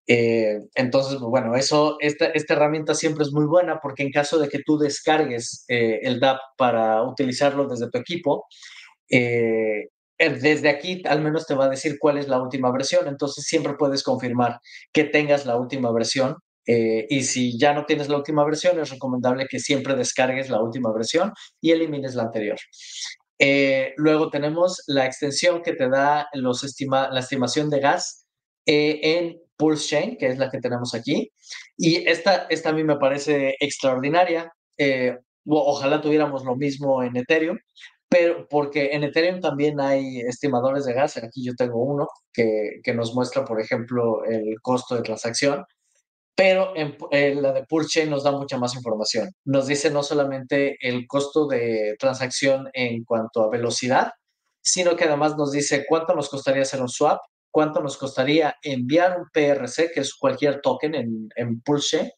Eh, 0.08 0.60
entonces, 0.76 1.18
pues, 1.20 1.30
bueno, 1.30 1.56
eso, 1.56 1.98
esta, 2.00 2.26
esta, 2.28 2.54
herramienta 2.54 2.94
siempre 2.94 3.24
es 3.24 3.34
muy 3.34 3.46
buena 3.46 3.80
porque 3.82 4.04
en 4.04 4.12
caso 4.12 4.38
de 4.38 4.50
que 4.50 4.60
tú 4.63 4.78
descargues 4.78 5.65
eh, 5.68 6.00
el 6.04 6.20
DAP 6.20 6.39
para 6.58 7.02
utilizarlo 7.04 7.68
desde 7.68 7.89
tu 7.89 7.98
equipo, 7.98 8.46
eh, 9.10 9.89
desde 10.18 10.70
aquí 10.70 11.02
al 11.06 11.22
menos 11.22 11.46
te 11.48 11.56
va 11.56 11.65
a 11.65 11.70
decir 11.70 11.98
cuál 12.00 12.18
es 12.18 12.28
la 12.28 12.41
última 12.41 12.72
versión, 12.72 13.08
entonces 13.08 13.46
siempre 13.46 13.74
puedes 13.74 14.04
confirmar 14.04 14.60
que 14.94 15.06
tengas 15.06 15.46
la 15.46 15.58
última 15.58 15.91
versión. 15.91 16.38
y 16.68 17.24
si 17.24 17.60
ya 17.60 17.74
no 17.74 17.86
tienes 17.86 18.10
la 18.10 18.18
última 18.18 18.44
versión, 18.44 18.80
es 18.80 18.89
recomendable 18.89 19.46
que 19.48 19.60
siempre 19.60 19.96
descargues 19.96 20.50
la 20.50 20.62
última 20.62 20.91
versión 20.94 21.32
y 21.62 21.72
elimines 21.72 22.15
la 22.15 22.24
anterior. 22.24 22.58
luego 23.98 24.30
tenemos 24.30 24.82
la 24.88 25.06
extensión 25.06 25.62
que 25.62 25.74
te 25.74 25.89
da 25.89 26.28
los 26.34 26.63
estima 26.63 27.10
la 27.12 27.20
estimación 27.20 27.70
de 27.70 27.80
gas 27.82 28.25
en 28.65 29.39
Pulse 29.58 29.88
Chain, 29.88 30.17
que 30.17 30.28
es 30.28 30.38
la 30.38 30.49
que 30.49 30.60
tenemos 30.60 30.93
aquí. 30.93 31.32
Y 31.78 32.08
esta, 32.08 32.47
esta 32.49 32.69
a 32.69 32.73
mí 32.73 32.84
me 32.84 32.97
parece 32.97 33.56
extraordinaria. 33.60 34.51
Eh, 34.78 35.17
ojalá 35.45 36.01
tuviéramos 36.01 36.43
lo 36.43 36.56
mismo 36.56 37.04
en 37.04 37.15
Ethereum, 37.17 37.58
pero 38.10 38.47
porque 38.49 38.91
en 38.93 39.04
Ethereum 39.04 39.39
también 39.41 39.80
hay 39.80 40.19
estimadores 40.21 40.86
de 40.86 40.93
gas. 40.93 41.17
Aquí 41.17 41.43
yo 41.43 41.54
tengo 41.56 41.84
uno 41.84 42.08
que, 42.34 42.80
que 42.84 42.93
nos 42.93 43.13
muestra, 43.13 43.45
por 43.45 43.60
ejemplo, 43.62 44.23
el 44.25 44.56
costo 44.62 44.95
de 44.95 45.01
transacción. 45.01 45.65
Pero 46.36 46.73
en, 46.75 47.41
la 47.41 47.54
de 47.54 47.63
Pulse 47.63 47.99
Chain 47.99 48.10
nos 48.10 48.23
da 48.23 48.32
mucha 48.32 48.58
más 48.58 48.75
información. 48.75 49.32
Nos 49.45 49.67
dice 49.67 49.89
no 49.89 50.04
solamente 50.04 50.78
el 50.82 51.08
costo 51.08 51.47
de 51.47 51.95
transacción 51.97 52.69
en 52.73 53.06
cuanto 53.06 53.41
a 53.41 53.49
velocidad, 53.49 54.12
sino 54.62 54.97
que 54.97 55.06
además 55.06 55.38
nos 55.38 55.54
dice 55.54 55.86
cuánto 55.88 56.13
nos 56.13 56.30
costaría 56.30 56.63
hacer 56.63 56.82
un 56.82 56.89
swap, 56.89 57.19
cuánto 57.56 57.80
nos 57.80 57.96
costaría 57.98 58.58
enviar 58.62 59.18
un 59.18 59.30
PRC, 59.32 59.89
que 59.94 60.02
es 60.02 60.13
cualquier 60.13 60.60
token 60.60 60.94
en, 60.94 61.30
en 61.38 61.62
Pulse, 61.62 62.12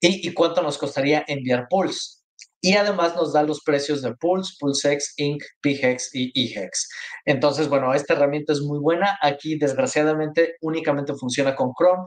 y, 0.00 0.32
cuánto 0.32 0.62
nos 0.62 0.78
costaría 0.78 1.26
enviar 1.28 1.66
Pulse. 1.68 2.22
Y 2.58 2.72
además 2.76 3.14
nos 3.14 3.34
da 3.34 3.42
los 3.42 3.60
precios 3.62 4.00
de 4.00 4.14
Pulse, 4.14 4.54
PulseX, 4.58 5.12
Inc., 5.18 5.42
PHEX 5.60 6.14
y 6.14 6.32
EHEX. 6.34 6.88
Entonces, 7.26 7.68
bueno, 7.68 7.92
esta 7.92 8.14
herramienta 8.14 8.54
es 8.54 8.62
muy 8.62 8.78
buena. 8.78 9.18
Aquí, 9.20 9.58
desgraciadamente, 9.58 10.54
únicamente 10.62 11.12
funciona 11.16 11.54
con 11.54 11.72
Chrome. 11.74 12.04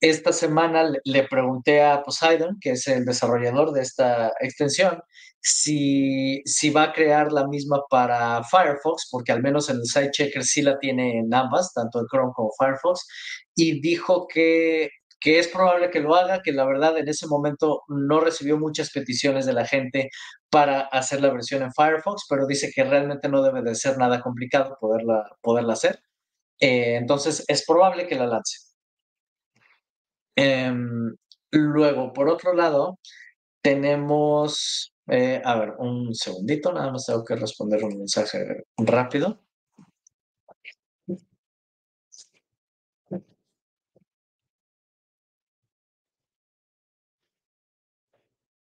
Esta 0.00 0.32
semana 0.32 0.92
le 1.04 1.24
pregunté 1.24 1.82
a 1.82 2.02
Poseidon, 2.02 2.58
que 2.60 2.72
es 2.72 2.86
el 2.86 3.04
desarrollador 3.04 3.72
de 3.72 3.82
esta 3.82 4.32
extensión, 4.40 5.00
si, 5.40 6.40
si 6.44 6.70
va 6.70 6.84
a 6.84 6.92
crear 6.92 7.32
la 7.32 7.46
misma 7.48 7.80
para 7.90 8.42
Firefox, 8.44 9.08
porque 9.10 9.32
al 9.32 9.42
menos 9.42 9.68
en 9.70 9.76
el 9.76 9.86
site 9.86 10.10
checker 10.12 10.44
sí 10.44 10.62
la 10.62 10.78
tiene 10.78 11.18
en 11.18 11.32
ambas, 11.34 11.72
tanto 11.74 12.00
en 12.00 12.06
Chrome 12.06 12.32
como 12.34 12.50
Firefox, 12.56 13.06
y 13.56 13.80
dijo 13.80 14.26
que, 14.28 14.90
que 15.20 15.38
es 15.40 15.48
probable 15.48 15.90
que 15.90 16.00
lo 16.00 16.14
haga, 16.14 16.42
que 16.42 16.52
la 16.52 16.64
verdad 16.64 16.96
en 16.98 17.08
ese 17.08 17.26
momento 17.26 17.82
no 17.88 18.20
recibió 18.20 18.58
muchas 18.58 18.90
peticiones 18.90 19.46
de 19.46 19.52
la 19.52 19.66
gente 19.66 20.10
para 20.50 20.82
hacer 20.82 21.20
la 21.20 21.32
versión 21.32 21.62
en 21.62 21.72
Firefox, 21.72 22.26
pero 22.28 22.46
dice 22.46 22.70
que 22.74 22.84
realmente 22.84 23.28
no 23.28 23.42
debe 23.42 23.62
de 23.62 23.74
ser 23.74 23.98
nada 23.98 24.20
complicado 24.20 24.76
poderla, 24.80 25.24
poderla 25.42 25.72
hacer. 25.74 26.00
Eh, 26.60 26.96
entonces 26.96 27.44
es 27.48 27.64
probable 27.66 28.06
que 28.06 28.16
la 28.16 28.26
lance. 28.26 28.67
Em, 30.40 31.16
luego, 31.50 32.12
por 32.12 32.28
otro 32.28 32.54
lado, 32.54 33.00
tenemos, 33.62 34.94
eh, 35.08 35.42
a 35.44 35.58
ver, 35.58 35.74
un 35.78 36.14
segundito, 36.14 36.72
nada 36.72 36.92
más 36.92 37.06
tengo 37.06 37.24
que 37.24 37.36
responder 37.36 37.84
un 37.84 37.98
mensaje 37.98 38.64
rápido. 38.76 39.40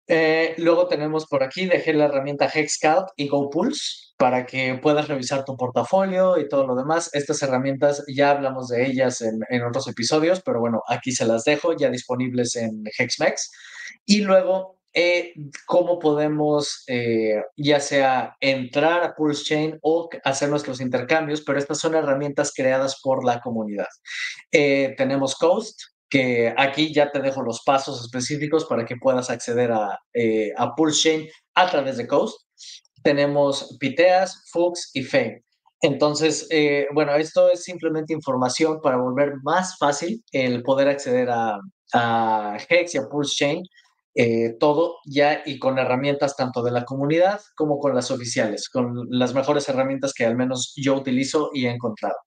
Eh, 0.07 0.55
luego 0.57 0.87
tenemos 0.87 1.27
por 1.27 1.43
aquí, 1.43 1.67
dejé 1.67 1.93
la 1.93 2.05
herramienta 2.05 2.47
Hexcalc 2.49 3.09
y 3.15 3.27
GoPulse 3.27 4.08
para 4.19 4.45
que 4.45 4.75
puedas 4.75 5.07
revisar 5.07 5.45
tu 5.45 5.55
portafolio 5.55 6.37
y 6.37 6.49
todo 6.49 6.67
lo 6.67 6.75
demás. 6.75 7.09
Estas 7.13 7.41
herramientas 7.41 8.03
ya 8.13 8.31
hablamos 8.31 8.67
de 8.67 8.85
ellas 8.85 9.21
en, 9.21 9.63
otros 9.63 9.87
episodios, 9.87 10.41
pero 10.41 10.59
bueno, 10.59 10.83
aquí 10.89 11.13
se 11.13 11.25
las 11.25 11.45
dejo 11.45 11.73
ya 11.75 11.89
disponibles 11.89 12.57
en 12.57 12.83
Hexmex. 12.97 13.49
Y 14.05 14.19
luego, 14.21 14.75
eh, 14.93 15.33
cómo 15.65 15.99
podemos 15.99 16.83
eh, 16.87 17.41
ya 17.55 17.79
sea 17.79 18.35
entrar 18.41 19.03
a 19.03 19.15
Pulse 19.15 19.45
Chain 19.45 19.79
o 19.83 20.09
hacer 20.25 20.49
nuestros 20.49 20.81
intercambios, 20.81 21.41
pero 21.41 21.57
estas 21.57 21.79
son 21.79 21.95
herramientas 21.95 22.51
creadas 22.53 22.99
por 23.01 23.23
la 23.23 23.39
comunidad. 23.39 23.87
tenemos 24.51 25.35
Coast, 25.35 25.79
que 26.09 26.53
aquí 26.57 26.93
ya 26.93 27.11
te 27.11 27.21
dejo 27.21 27.41
los 27.43 27.61
pasos 27.63 28.01
específicos 28.01 28.65
para 28.65 28.85
que 28.85 28.97
puedas 28.97 29.29
acceder 29.29 29.71
a, 29.71 29.99
eh, 30.13 30.51
a 30.57 30.75
Pulse 30.75 31.01
Chain 31.03 31.29
a 31.55 31.69
través 31.69 31.97
de 31.97 32.07
Coast. 32.07 32.48
Tenemos 33.03 33.77
Piteas, 33.79 34.43
Fuchs 34.51 34.91
y 34.93 35.03
Fame. 35.03 35.43
Entonces, 35.81 36.47
eh, 36.49 36.87
bueno, 36.93 37.15
esto 37.15 37.49
es 37.49 37.63
simplemente 37.63 38.13
información 38.13 38.81
para 38.81 38.97
volver 38.97 39.35
más 39.43 39.77
fácil 39.77 40.23
el 40.31 40.61
poder 40.63 40.89
acceder 40.89 41.29
a, 41.29 41.59
a 41.93 42.57
Hex 42.67 42.95
y 42.95 42.97
a 42.97 43.07
Pulse 43.07 43.35
Chain, 43.35 43.63
eh, 44.15 44.55
todo 44.59 44.97
ya 45.05 45.41
y 45.45 45.57
con 45.57 45.79
herramientas 45.79 46.35
tanto 46.35 46.61
de 46.63 46.71
la 46.71 46.83
comunidad 46.83 47.39
como 47.55 47.79
con 47.79 47.95
las 47.95 48.11
oficiales, 48.11 48.67
con 48.67 49.07
las 49.09 49.33
mejores 49.33 49.69
herramientas 49.69 50.13
que 50.13 50.25
al 50.25 50.35
menos 50.35 50.73
yo 50.75 50.95
utilizo 50.95 51.51
y 51.53 51.65
he 51.65 51.69
encontrado. 51.69 52.17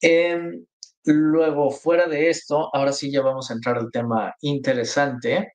Em, 0.00 0.66
Luego, 1.06 1.70
fuera 1.70 2.08
de 2.08 2.30
esto, 2.30 2.68
ahora 2.72 2.92
sí 2.92 3.12
ya 3.12 3.22
vamos 3.22 3.48
a 3.48 3.54
entrar 3.54 3.78
al 3.78 3.92
tema 3.92 4.34
interesante. 4.40 5.52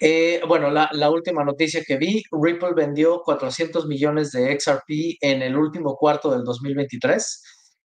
Eh, 0.00 0.40
bueno, 0.46 0.70
la, 0.70 1.10
última 1.10 1.44
noticia 1.44 1.82
que 1.86 1.96
vi, 1.96 2.22
Ripple 2.30 2.74
vendió 2.74 3.20
400 3.22 3.86
millones 3.86 4.30
de 4.30 4.58
XRP 4.58 5.18
en 5.20 5.42
el 5.42 5.56
último 5.56 5.96
cuarto 5.96 6.30
del 6.30 6.44
2023 6.44 7.42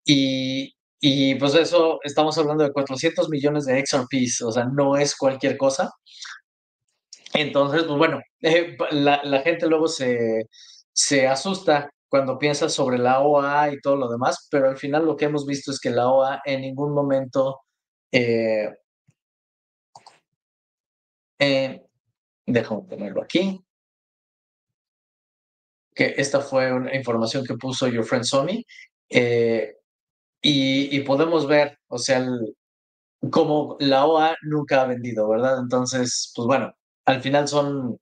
y, 0.05 0.73
y 0.99 1.35
pues 1.35 1.55
eso, 1.55 1.99
estamos 2.03 2.37
hablando 2.37 2.63
de 2.65 2.73
400 2.73 3.29
millones 3.29 3.65
de 3.65 3.83
XRPs, 3.85 4.41
o 4.41 4.51
sea, 4.51 4.65
no 4.65 4.97
es 4.97 5.15
cualquier 5.15 5.57
cosa. 5.57 5.91
Entonces, 7.33 7.83
pues 7.83 7.97
bueno, 7.97 8.19
eh, 8.41 8.77
la, 8.91 9.41
gente 9.41 9.67
luego 9.67 9.87
se, 9.87 10.47
se 10.93 11.27
asusta 11.27 11.89
cuando 12.09 12.37
piensas 12.37 12.73
sobre 12.73 12.97
la 12.97 13.21
OA 13.21 13.73
y 13.73 13.79
todo 13.81 13.95
lo 13.95 14.09
demás, 14.09 14.47
pero 14.51 14.69
al 14.69 14.77
final 14.77 15.05
lo 15.05 15.15
que 15.15 15.25
hemos 15.25 15.45
visto 15.45 15.71
es 15.71 15.79
que 15.79 15.91
la 15.91 16.09
OA 16.09 16.41
en 16.45 16.61
ningún 16.61 16.93
momento... 16.93 17.61
Eh, 18.11 18.69
déjame 22.51 22.83
tenerlo 22.83 23.21
aquí. 23.21 23.63
Que 25.93 26.13
esta 26.17 26.41
fue 26.41 26.71
una 26.71 26.95
información 26.95 27.45
que 27.45 27.55
puso 27.55 27.87
Your 27.87 28.05
Friend 28.05 28.25
Somi. 28.25 28.65
Eh, 29.09 29.75
y, 30.41 30.99
podemos 31.01 31.47
ver, 31.47 31.79
o 31.87 31.97
sea, 31.97 32.25
como 33.29 33.77
la 33.79 34.05
OA 34.05 34.35
nunca 34.43 34.81
ha 34.81 34.85
vendido, 34.87 35.29
¿verdad? 35.29 35.59
Entonces, 35.59 36.31
pues 36.35 36.47
bueno, 36.47 36.73
al 37.05 37.21
final 37.21 37.47
son 37.47 37.99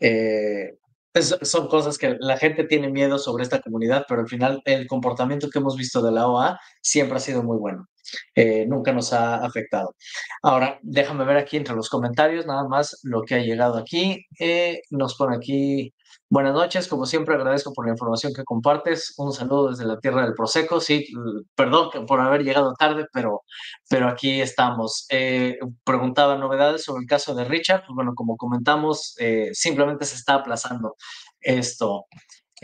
eh, 0.00 0.76
son 1.22 1.68
cosas 1.68 1.96
que 1.96 2.16
la 2.18 2.36
gente 2.36 2.64
tiene 2.64 2.90
miedo 2.90 3.18
sobre 3.18 3.44
esta 3.44 3.60
comunidad, 3.60 4.04
pero 4.08 4.22
al 4.22 4.28
final 4.28 4.62
el 4.64 4.86
comportamiento 4.88 5.48
que 5.48 5.60
hemos 5.60 5.76
visto 5.76 6.02
de 6.02 6.10
la 6.12 6.26
OA 6.26 6.58
siempre 6.82 7.16
ha 7.16 7.20
sido 7.20 7.42
muy 7.42 7.56
bueno. 7.56 7.88
Eh, 8.34 8.66
nunca 8.66 8.92
nos 8.92 9.12
ha 9.12 9.36
afectado. 9.36 9.94
Ahora, 10.42 10.78
déjame 10.82 11.24
ver 11.24 11.36
aquí 11.36 11.56
entre 11.56 11.74
los 11.74 11.88
comentarios 11.88 12.46
nada 12.46 12.66
más 12.68 13.00
lo 13.02 13.22
que 13.22 13.36
ha 13.36 13.38
llegado 13.38 13.78
aquí. 13.78 14.26
Eh, 14.38 14.80
nos 14.90 15.16
pone 15.16 15.36
aquí 15.36 15.92
Buenas 16.30 16.54
noches, 16.54 16.88
como 16.88 17.06
siempre 17.06 17.34
agradezco 17.34 17.72
por 17.72 17.86
la 17.86 17.92
información 17.92 18.32
que 18.34 18.44
compartes. 18.44 19.14
Un 19.18 19.32
saludo 19.32 19.70
desde 19.70 19.84
la 19.84 19.98
tierra 20.00 20.22
del 20.24 20.34
Proseco. 20.34 20.80
Sí, 20.80 21.06
perdón 21.54 21.90
por 22.06 22.20
haber 22.20 22.42
llegado 22.42 22.74
tarde, 22.74 23.06
pero, 23.12 23.42
pero 23.88 24.08
aquí 24.08 24.40
estamos. 24.40 25.06
Eh, 25.10 25.58
preguntaba 25.84 26.36
novedades 26.36 26.82
sobre 26.84 27.02
el 27.02 27.06
caso 27.08 27.34
de 27.34 27.44
Richard. 27.44 27.82
Pues 27.86 27.94
bueno, 27.94 28.14
como 28.14 28.36
comentamos, 28.36 29.14
eh, 29.20 29.50
simplemente 29.52 30.06
se 30.06 30.16
está 30.16 30.34
aplazando 30.34 30.96
esto. 31.40 32.06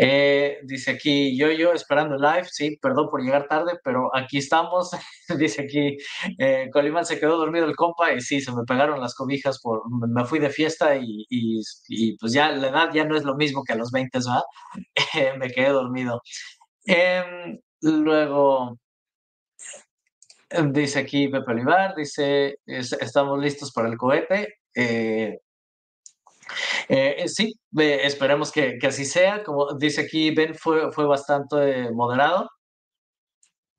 Eh, 0.03 0.61
dice 0.63 0.93
aquí 0.93 1.37
yo, 1.37 1.51
yo 1.51 1.75
esperando 1.75 2.17
live, 2.17 2.47
sí, 2.51 2.79
perdón 2.81 3.11
por 3.11 3.23
llegar 3.23 3.47
tarde, 3.49 3.79
pero 3.85 4.17
aquí 4.17 4.39
estamos. 4.39 4.91
dice 5.39 5.63
aquí, 5.63 5.99
eh, 6.39 6.71
Colimán 6.73 7.05
se 7.05 7.21
quedó 7.21 7.37
dormido 7.37 7.67
el 7.67 7.77
compa 7.77 8.15
y 8.15 8.23
sí, 8.23 8.41
se 8.41 8.51
me 8.53 8.65
pegaron 8.65 8.99
las 8.99 9.15
cobijas, 9.15 9.61
por, 9.61 9.83
me 10.09 10.25
fui 10.25 10.39
de 10.39 10.49
fiesta 10.49 10.97
y, 10.97 11.27
y, 11.29 12.17
pues 12.17 12.33
ya 12.33 12.51
la 12.51 12.69
edad 12.69 12.91
ya 12.95 13.05
no 13.05 13.15
es 13.15 13.25
lo 13.25 13.37
mismo 13.37 13.63
que 13.63 13.75
a 13.75 13.77
los 13.77 13.91
20, 13.91 14.19
¿verdad? 14.19 14.43
me 15.39 15.51
quedé 15.51 15.69
dormido. 15.69 16.23
Em, 16.87 17.59
luego, 17.83 18.79
dice 20.73 21.01
aquí 21.01 21.29
Pepe 21.29 21.51
Olivar, 21.51 21.95
dice, 21.95 22.57
estamos 22.67 23.39
listos 23.39 23.71
para 23.73 23.89
el 23.89 23.99
cohete. 23.99 24.55
Eh, 24.75 25.39
eh, 26.89 27.29
sí, 27.29 27.55
esperemos 27.77 28.53
que, 28.53 28.79
así 28.87 29.05
sea. 29.05 29.43
Como 29.43 29.75
dice 29.75 30.03
aquí, 30.03 30.31
Ben 30.35 30.55
fue, 30.55 30.91
fue 30.93 31.07
bastante 31.07 31.91
moderado. 31.93 32.49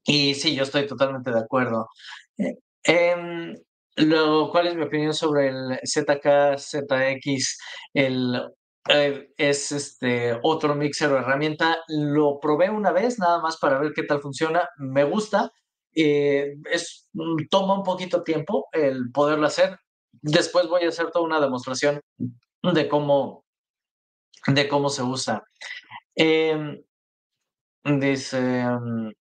Y 0.06 0.34
sí, 0.36 0.56
yo 0.56 0.64
estoy 0.64 0.88
totalmente 0.88 1.32
de 1.32 1.40
acuerdo. 1.40 1.88
Eh, 2.38 2.56
em, 2.84 3.56
¿cuál 4.52 4.68
es 4.68 4.76
mi 4.76 4.84
opinión 4.84 5.14
sobre 5.14 5.50
el 5.50 5.80
ZK, 5.86 6.58
ZX? 6.58 7.58
El, 7.94 8.42
eh, 8.90 9.30
es 9.38 9.72
este 9.72 10.40
otro 10.44 10.76
mixer 10.76 11.12
o 11.12 11.18
herramienta. 11.20 11.80
Lo 11.88 12.40
probé 12.40 12.70
una 12.70 12.92
vez 12.92 13.20
nada 13.20 13.42
más 13.42 13.58
para 13.58 13.80
ver 13.80 13.94
qué 13.96 14.04
tal 14.04 14.22
funciona. 14.22 14.68
Me 14.78 15.04
gusta. 15.04 15.52
es, 15.94 17.10
toma 17.50 17.76
un 17.76 17.84
poquito 17.84 18.24
tiempo 18.24 18.68
el 18.74 19.12
poderlo 19.12 19.48
hacer. 19.48 19.78
Después 20.22 20.68
voy 20.68 20.84
a 20.84 20.90
hacer 20.90 21.12
toda 21.12 21.26
una 21.26 21.40
demostración 21.40 22.02
de 22.64 22.88
cómo, 22.88 23.46
de 24.48 24.68
cómo 24.68 24.90
se 24.90 25.04
usa. 25.04 25.44
Em, 26.16 26.82
dice, 27.84 28.38
em, 28.62 29.12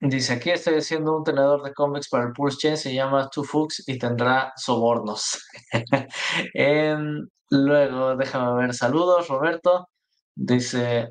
dice, 0.00 0.34
aquí 0.34 0.50
estoy 0.50 0.74
haciendo 0.76 1.16
un 1.16 1.24
tenedor 1.24 1.62
de 1.62 1.72
cómics 1.74 2.08
para 2.08 2.24
el 2.24 2.32
Pulse 2.32 2.58
Chain, 2.58 2.76
se 2.76 2.94
llama 2.94 3.28
Two 3.30 3.44
Fuchs 3.44 3.84
y 3.88 3.98
tendrá 3.98 4.52
sobornos. 4.56 5.38
Em, 6.54 7.28
luego, 7.50 8.16
déjame 8.16 8.62
ver, 8.62 8.74
saludos, 8.74 9.28
Roberto. 9.28 9.88
Dice, 10.34 11.08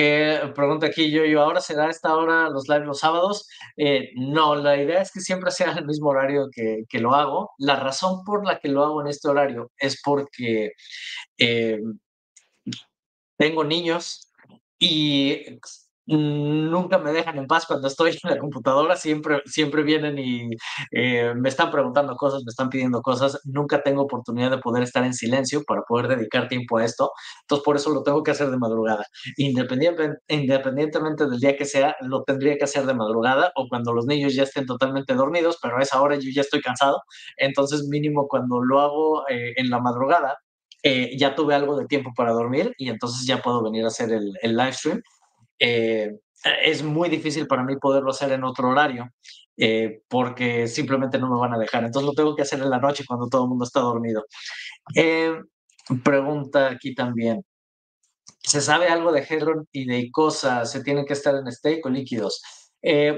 eh, 0.00 0.52
pregunta 0.54 0.86
aquí 0.86 1.10
yo, 1.10 1.24
yo, 1.24 1.42
¿ahora 1.42 1.60
será 1.60 1.90
esta 1.90 2.14
hora 2.14 2.48
los 2.50 2.68
live 2.68 2.86
los 2.86 3.00
sábados? 3.00 3.48
Eh, 3.76 4.10
no, 4.14 4.54
la 4.54 4.80
idea 4.80 5.02
es 5.02 5.10
que 5.10 5.18
siempre 5.20 5.50
sea 5.50 5.72
el 5.72 5.86
mismo 5.86 6.10
horario 6.10 6.48
que, 6.52 6.84
que, 6.88 7.00
lo 7.00 7.14
hago. 7.16 7.50
La 7.58 7.74
razón 7.74 8.22
por 8.24 8.46
la 8.46 8.60
que 8.60 8.68
lo 8.68 8.84
hago 8.84 9.00
en 9.00 9.08
este 9.08 9.28
horario 9.28 9.72
es 9.76 10.00
porque 10.04 10.70
eh, 11.36 11.80
tengo 13.36 13.64
niños 13.64 14.30
y 14.78 15.58
nunca 16.16 16.98
me 16.98 17.12
dejan 17.12 17.36
en 17.36 17.46
paz 17.46 17.66
cuando 17.66 17.86
estoy 17.86 18.12
en 18.22 18.30
la 18.30 18.38
computadora, 18.38 18.96
siempre, 18.96 19.42
siempre 19.44 19.82
vienen 19.82 20.18
y 20.18 20.48
eh, 20.90 21.34
me 21.36 21.50
están 21.50 21.70
preguntando 21.70 22.16
cosas, 22.16 22.42
me 22.44 22.50
están 22.50 22.70
pidiendo 22.70 23.02
cosas, 23.02 23.40
nunca 23.44 23.82
tengo 23.82 24.02
oportunidad 24.02 24.50
de 24.50 24.58
poder 24.58 24.82
estar 24.82 25.04
en 25.04 25.12
silencio 25.12 25.62
para 25.64 25.82
poder 25.82 26.08
dedicar 26.08 26.48
tiempo 26.48 26.78
a 26.78 26.84
esto, 26.84 27.12
entonces 27.42 27.64
por 27.64 27.76
eso 27.76 27.90
lo 27.90 28.02
tengo 28.02 28.22
que 28.22 28.30
hacer 28.30 28.50
de 28.50 28.56
madrugada. 28.56 29.04
Independientemente, 29.36 31.26
del 31.26 31.40
día 31.40 31.56
que 31.56 31.66
sea, 31.66 31.94
lo 32.00 32.22
tendría 32.24 32.56
que 32.56 32.64
hacer 32.64 32.86
de 32.86 32.94
madrugada 32.94 33.52
o 33.56 33.68
cuando 33.68 33.92
los 33.92 34.06
niños 34.06 34.34
ya 34.34 34.44
estén 34.44 34.64
totalmente 34.66 35.14
dormidos, 35.14 35.58
pero 35.62 35.78
a 35.78 35.82
esa 35.82 36.00
hora 36.00 36.16
yo 36.16 36.30
ya 36.32 36.40
estoy 36.40 36.60
cansado, 36.62 37.02
entonces 37.36 37.86
mínimo 37.88 38.28
cuando 38.28 38.62
lo 38.62 38.80
hago 38.80 39.28
eh, 39.28 39.52
en 39.56 39.68
la 39.68 39.78
madrugada, 39.80 40.38
eh, 40.82 41.16
ya 41.18 41.34
tuve 41.34 41.54
algo 41.54 41.76
de 41.76 41.86
tiempo 41.86 42.12
para 42.16 42.32
dormir 42.32 42.72
y 42.78 42.88
entonces 42.88 43.26
ya 43.26 43.42
puedo 43.42 43.62
venir 43.64 43.84
a 43.84 43.88
hacer 43.88 44.12
el, 44.12 44.32
el 44.42 44.56
live 44.56 44.72
stream 44.72 45.02
eh, 45.58 46.18
es 46.62 46.82
muy 46.82 47.08
difícil 47.08 47.46
para 47.46 47.64
mí 47.64 47.76
poderlo 47.76 48.10
hacer 48.10 48.32
en 48.32 48.44
otro 48.44 48.68
horario 48.68 49.10
eh, 49.56 50.02
porque 50.08 50.68
simplemente 50.68 51.18
no 51.18 51.28
me 51.28 51.38
van 51.38 51.54
a 51.54 51.58
dejar. 51.58 51.84
Entonces 51.84 52.06
lo 52.06 52.14
tengo 52.14 52.36
que 52.36 52.42
hacer 52.42 52.60
en 52.60 52.70
la 52.70 52.78
noche 52.78 53.04
cuando 53.06 53.28
todo 53.28 53.44
el 53.44 53.48
mundo 53.48 53.64
está 53.64 53.80
dormido. 53.80 54.24
Eh, 54.94 55.34
pregunta 56.04 56.68
aquí 56.68 56.94
también. 56.94 57.44
¿Se 58.40 58.60
sabe 58.60 58.88
algo 58.88 59.12
de 59.12 59.20
Hedron 59.28 59.66
y 59.72 59.84
de 59.86 59.98
ICOSA? 59.98 60.64
¿Se 60.64 60.82
tienen 60.82 61.04
que 61.04 61.12
estar 61.14 61.34
en 61.34 61.50
stake 61.50 61.84
o 61.84 61.90
líquidos? 61.90 62.42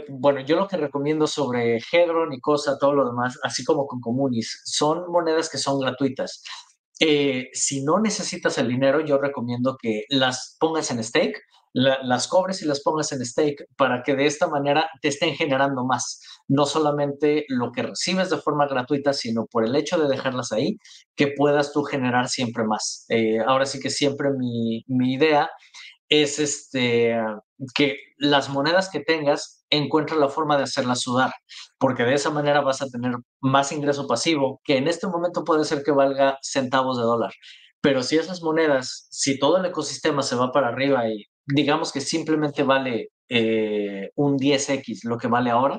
bueno, 0.09 0.41
yo 0.41 0.57
lo 0.57 0.67
que 0.67 0.79
recomiendo 0.79 1.27
sobre 1.27 1.77
Hedron, 1.93 2.33
ICOSA, 2.33 2.79
todo 2.79 2.95
lo 2.95 3.07
demás, 3.07 3.39
así 3.43 3.63
como 3.63 3.87
con 3.87 4.01
Comunis, 4.01 4.63
son 4.65 5.11
monedas 5.13 5.51
que 5.51 5.59
son 5.59 5.79
gratuitas. 5.79 6.43
si 7.53 7.85
no 7.85 8.01
necesitas 8.01 8.57
el 8.57 8.69
dinero, 8.69 9.05
yo 9.05 9.19
recomiendo 9.19 9.77
que 9.81 10.05
las 10.09 10.57
pongas 10.59 10.91
en 10.91 11.05
stake 11.05 11.43
las 11.73 12.29
cobres 12.29 12.63
y 12.63 12.67
las 12.67 12.81
pongas 12.81 13.13
en 13.13 13.25
stake 13.25 13.67
para 13.77 14.03
que 14.03 14.17
de 14.17 14.27
esta 14.27 14.49
manera 14.49 14.91
te 15.01 15.09
estén 15.09 15.35
generando 15.35 15.85
más. 15.85 16.21
No 16.49 16.67
solamente 16.67 17.45
lo 17.49 17.73
que 17.73 17.83
recibes 17.83 18.31
de 18.31 18.39
forma 18.39 18.67
gratuita, 18.67 19.13
sino 19.13 19.47
por 19.47 19.65
el 19.65 19.77
hecho 19.77 19.99
de 19.99 20.09
dejarlas 20.09 20.53
ahí, 20.53 20.77
que 21.15 21.29
puedas 21.29 21.73
tú 21.73 21.83
generar 21.85 22.29
siempre 22.29 22.65
más. 22.65 23.05
Eh, 23.09 23.39
ahora 23.47 23.67
sí 23.67 23.81
que 23.81 23.91
siempre 23.91 24.31
mi, 24.37 24.85
mi 24.89 25.15
idea 25.15 25.49
es 26.11 26.41
este, 26.41 27.17
que 27.75 27.97
las 28.19 28.49
monedas 28.49 28.91
que 28.91 29.01
tengas 29.01 29.65
encuentra 29.71 30.17
la 30.17 30.29
forma 30.29 30.57
de 30.57 30.65
hacerlas 30.65 31.01
sudar, 31.01 31.33
porque 31.79 32.03
de 32.03 32.15
esa 32.15 32.31
manera 32.31 32.61
vas 32.61 32.83
a 32.83 32.89
tener 32.89 33.15
más 33.41 33.71
ingreso 33.71 34.09
pasivo, 34.09 34.61
que 34.65 34.77
en 34.77 34.89
este 34.89 35.07
momento 35.07 35.45
puede 35.45 35.65
ser 35.65 35.85
que 35.85 35.93
valga 35.93 36.37
centavos 36.43 36.99
de 36.99 37.05
dólar. 37.05 37.33
Pero 37.81 38.03
si 38.03 38.17
esas 38.19 38.43
monedas, 38.43 39.07
si 39.11 39.39
todo 39.39 39.59
el 39.59 39.65
ecosistema 39.65 40.23
se 40.23 40.37
va 40.37 40.53
para 40.53 40.69
arriba 40.69 41.09
y 41.09 41.27
digamos 41.55 41.93
que 41.93 42.01
simplemente 42.01 42.63
vale 42.63 43.11
eh, 43.29 44.11
un 44.17 44.39
10x 44.39 45.05
lo 45.05 45.19
que 45.19 45.29
vale 45.29 45.51
ahora, 45.51 45.79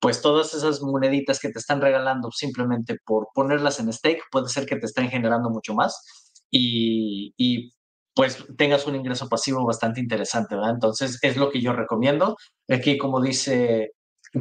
pues 0.00 0.20
todas 0.22 0.54
esas 0.54 0.82
moneditas 0.82 1.40
que 1.40 1.50
te 1.50 1.58
están 1.58 1.80
regalando 1.80 2.30
simplemente 2.30 2.96
por 3.04 3.28
ponerlas 3.34 3.80
en 3.80 3.92
stake, 3.92 4.22
puede 4.30 4.48
ser 4.48 4.66
que 4.66 4.76
te 4.76 4.86
estén 4.86 5.08
generando 5.08 5.50
mucho 5.50 5.74
más 5.74 6.02
y, 6.50 7.34
y 7.36 7.72
pues 8.14 8.44
tengas 8.56 8.86
un 8.86 8.96
ingreso 8.96 9.28
pasivo 9.28 9.64
bastante 9.66 10.00
interesante, 10.00 10.54
¿verdad? 10.54 10.74
Entonces 10.74 11.18
es 11.22 11.36
lo 11.36 11.50
que 11.50 11.60
yo 11.60 11.72
recomiendo. 11.72 12.36
Aquí 12.68 12.98
como 12.98 13.20
dice 13.20 13.92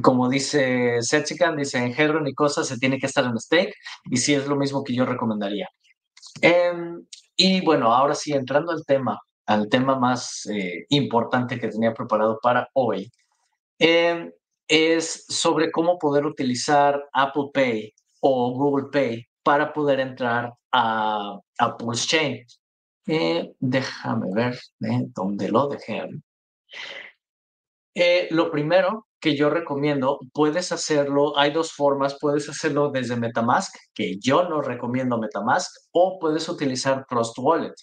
como 0.01 0.29
dice 0.29 1.01
Setsikan, 1.01 1.55
dice 1.57 1.77
en 1.77 1.93
Hedron 1.93 2.27
y 2.27 2.33
cosas 2.33 2.67
se 2.67 2.77
tiene 2.77 2.99
que 2.99 3.05
estar 3.05 3.25
en 3.25 3.37
stake 3.37 3.73
y 4.09 4.17
sí 4.17 4.33
es 4.33 4.47
lo 4.47 4.55
mismo 4.55 4.83
que 4.83 4.95
yo 4.95 5.05
recomendaría. 5.05 5.67
Em, 6.41 7.05
y 7.37 7.61
bueno, 7.61 7.93
ahora 7.93 8.15
sí, 8.15 8.33
entrando 8.33 8.71
al 8.71 8.85
tema, 8.85 9.19
al 9.45 9.69
tema 9.69 9.97
más 9.97 10.45
eh, 10.47 10.85
importante 10.89 11.59
que 11.59 11.67
tenía 11.67 11.93
preparado 11.93 12.39
para 12.41 12.69
hoy, 12.73 13.11
em, 13.79 14.31
es 14.67 15.25
sobre 15.29 15.71
cómo 15.71 15.99
poder 15.99 16.25
utilizar 16.25 17.03
Apple 17.13 17.49
Pay 17.53 17.93
o 18.21 18.51
Google 18.53 18.89
Pay 18.91 19.25
para 19.43 19.71
poder 19.73 19.99
entrar 19.99 20.53
a, 20.71 21.39
a 21.59 21.77
Pulse 21.77 22.07
Chain. 22.07 22.45
Eh, 23.07 23.53
déjame 23.59 24.27
ver 24.33 24.55
eh, 24.81 25.03
dónde 25.13 25.49
lo 25.49 25.67
dejé. 25.67 26.09
lo 28.31 28.51
primero 28.51 29.07
que 29.19 29.35
yo 29.35 29.49
recomiendo, 29.49 30.19
puedes 30.33 30.71
hacerlo, 30.71 31.37
hay 31.37 31.51
dos 31.51 31.71
formas, 31.73 32.17
puedes 32.19 32.47
hacerlo 32.49 32.91
desde 32.91 33.15
Metamask, 33.15 33.75
que 33.93 34.19
yo 34.19 34.47
no 34.47 34.61
recomiendo 34.61 35.17
Metamask, 35.17 35.71
o 35.91 36.19
puedes 36.19 36.47
utilizar 36.49 37.05
Trust 37.07 37.37
Wallet. 37.39 37.73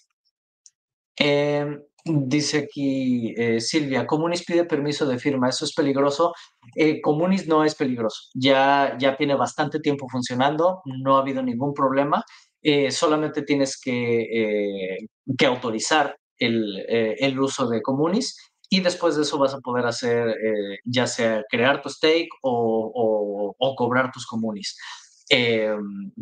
Em, 1.15 1.79
dice 2.05 2.57
aquí 2.59 3.33
eh, 3.37 3.61
Silvia, 3.61 4.05
Comunis 4.05 4.43
pide 4.45 4.65
permiso 4.65 5.05
de 5.05 5.19
firma, 5.19 5.49
¿eso 5.49 5.65
es 5.65 5.73
peligroso? 5.73 6.33
Eh, 6.75 7.01
Comunis 7.01 7.47
no 7.47 7.63
es 7.63 7.75
peligroso, 7.75 8.29
ya, 8.33 8.97
ya 8.99 9.15
tiene 9.15 9.35
bastante 9.35 9.79
tiempo 9.79 10.07
funcionando, 10.09 10.81
no 10.85 11.15
ha 11.15 11.21
habido 11.21 11.41
ningún 11.41 11.73
problema, 11.73 12.23
eh, 12.61 12.91
solamente 12.91 13.43
tienes 13.43 13.79
que, 13.79 14.97
que 15.37 15.45
autorizar 15.45 16.17
el, 16.37 16.85
el, 16.87 17.39
uso 17.39 17.67
de 17.67 17.81
Comunis 17.81 18.37
y 18.69 18.81
después 18.81 19.15
de 19.15 19.23
eso 19.23 19.37
vas 19.37 19.53
a 19.53 19.59
poder 19.59 19.85
hacer 19.85 20.35
ya 20.85 21.05
sea 21.07 21.43
crear 21.49 21.81
tu 21.81 21.89
stake 21.89 22.29
o, 22.41 23.53
o, 23.57 23.75
cobrar 23.75 24.11
tus 24.11 24.25
Comunis. 24.25 24.77
Eh, 25.35 25.75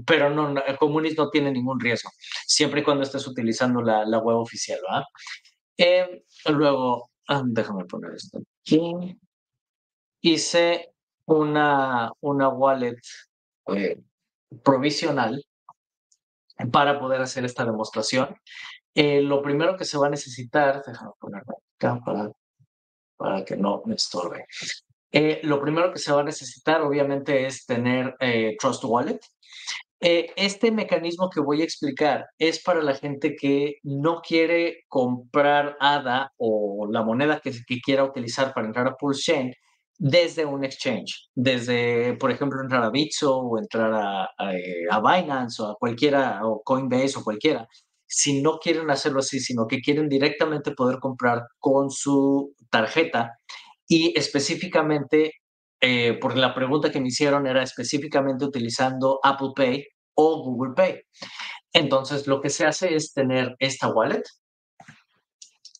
pero 0.05 0.30
no, 0.30 0.55
Comunis 0.80 1.18
no 1.18 1.30
tiene 1.30 1.51
ningún 1.51 1.82
riesgo, 1.82 2.09
siempre 2.47 2.80
y 2.80 2.84
cuando 2.86 3.03
estés 3.03 3.28
utilizando 3.28 3.82
la, 3.82 4.05
la 4.05 4.20
web 4.20 4.38
oficial. 4.38 4.80
Eh, 5.78 6.24
luego, 6.45 7.12
ah, 7.28 7.43
déjame 7.45 7.84
poner 7.86 8.14
esto 8.14 8.39
aquí. 8.62 9.20
Hice 10.22 10.93
una, 11.26 12.09
una 12.22 12.47
wallet 12.49 13.01
eh, 13.76 13.99
provisional 14.64 15.43
para 16.72 16.97
poder 16.97 17.22
hacer 17.22 17.43
esta 17.43 17.66
demostración. 17.66 18.34
Eh, 18.95 19.22
lo 19.22 19.41
primero 19.41 19.76
que 19.76 19.84
se 19.84 19.97
va 19.97 20.07
a 20.07 20.12
necesitar, 20.12 20.84
déjame 20.88 21.12
ponerlo 21.20 21.57
acá 21.76 21.99
para, 22.05 22.32
para 23.18 23.43
que 23.43 23.57
no 23.57 23.82
me 23.86 23.95
estorbe. 23.95 24.45
Eh, 25.12 25.41
lo 25.43 25.62
primero 25.62 25.91
que 25.91 25.99
se 25.99 26.12
va 26.12 26.22
a 26.22 26.24
necesitar, 26.24 26.82
obviamente, 26.82 27.45
es 27.45 27.66
tener 27.66 28.16
eh, 28.20 28.55
Trust 28.59 28.84
Wallet. 28.86 29.20
Eh, 29.99 30.32
este 30.36 30.72
mecanismo 30.72 31.30
que 31.30 31.41
voy 31.41 31.62
a 31.62 31.64
explicar 31.64 32.26
es 32.39 32.62
para 32.64 32.82
la 32.82 32.95
gente 32.95 33.36
que 33.36 33.76
no 33.84 34.22
quiere 34.22 34.84
comprar 34.88 35.78
ADA 35.80 36.32
o 36.38 36.88
la 36.91 37.03
moneda 37.03 37.39
que, 37.39 37.51
que 37.68 37.80
quiera 37.82 38.03
utilizar 38.03 38.53
para 38.53 38.68
entrar 38.68 38.88
a 38.88 38.95
Pulse 38.95 39.32
Chain 39.32 39.53
desde 40.03 40.45
un 40.45 40.64
exchange, 40.64 41.30
desde, 41.36 42.16
por 42.16 42.32
ejemplo, 42.32 42.59
entrar 42.59 42.84
a 42.84 42.89
Bitso 42.89 43.38
o 43.38 43.59
entrar 43.59 43.93
a, 43.93 44.28
a, 44.36 44.99
Binance 44.99 45.62
o 45.62 45.68
a 45.68 45.76
cualquiera, 45.76 46.39
o 46.43 46.64
Coinbase 46.64 47.20
o 47.20 47.24
cualquiera. 47.24 47.68
Si 48.07 48.41
no 48.41 48.57
quieren 48.57 48.89
hacerlo 48.89 49.20
así, 49.20 49.39
sino 49.39 49.68
que 49.68 49.80
quieren 49.80 50.09
directamente 50.09 50.72
poder 50.72 50.97
comprar 50.99 51.43
con 51.59 51.91
su 51.91 52.55
tarjeta 52.72 53.38
y 53.92 54.18
específicamente, 54.18 55.34
eh, 55.82 56.18
porque 56.22 56.39
la 56.39 56.56
pregunta 56.56 56.92
que 56.92 57.02
me 57.02 57.10
hicieron 57.10 57.46
era 57.46 57.62
específicamente 57.62 58.46
utilizando 58.46 59.20
Apple 59.22 59.50
Pay 59.54 59.86
o 60.16 60.44
Google 60.46 60.74
Pay. 60.74 61.02
Entonces, 61.74 62.26
lo 62.26 62.39
que 62.39 62.50
se 62.50 62.66
hace 62.66 62.96
es 62.96 63.12
tener 63.12 63.54
esta 63.60 63.89
wallet, 63.89 64.24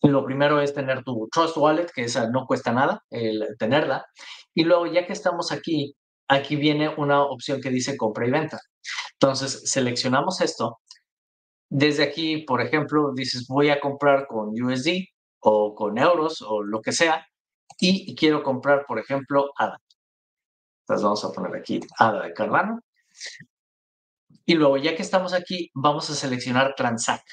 lo 0.02 0.26
primero 0.26 0.60
es 0.60 0.74
tener 0.74 1.04
tu 1.06 1.30
Trust 1.32 1.56
Wallet, 1.56 1.88
que 1.96 2.04
esa 2.04 2.30
no 2.30 2.46
cuesta 2.48 2.74
nada 2.74 3.02
el 3.12 3.48
tenerla. 3.58 4.06
Y 4.54 4.66
luego, 4.66 4.88
ya 4.88 5.06
que 5.08 5.14
estamos 5.14 5.54
aquí, 5.54 5.96
aquí 6.28 6.58
viene 6.58 6.90
una 6.90 7.24
opción 7.24 7.62
que 7.62 7.70
dice 7.70 7.96
compra 7.96 8.28
y 8.28 8.32
venta. 8.32 8.60
Entonces, 9.14 9.72
seleccionamos 9.72 10.42
esto. 10.42 10.80
Desde 11.70 12.04
aquí, 12.04 12.40
por 12.40 12.62
ejemplo, 12.62 13.14
dices, 13.16 13.48
voy 13.48 13.70
a 13.70 13.80
comprar 13.80 14.28
con 14.28 14.50
USD 14.50 15.06
o 15.40 15.74
con 15.76 15.98
euros 15.98 16.42
o 16.42 16.62
lo 16.62 16.82
que 16.82 16.92
sea, 16.92 17.26
y 17.82 18.16
quiero 18.16 18.44
comprar, 18.44 18.86
por 18.86 19.00
ejemplo, 19.00 19.52
ADA. 19.58 19.82
Entonces, 20.84 21.04
vamos 21.04 21.26
a 21.26 21.32
poner 21.32 21.56
aquí 21.56 21.80
ADA 21.98 22.24
de 22.28 22.34
Cardano. 22.34 22.82
Y 24.46 24.56
luego, 24.56 24.78
ya 24.78 24.96
que 24.96 25.02
estamos 25.02 25.34
aquí, 25.34 25.70
vamos 25.74 26.10
a 26.10 26.16
seleccionar 26.16 26.76
Transact. 26.76 27.28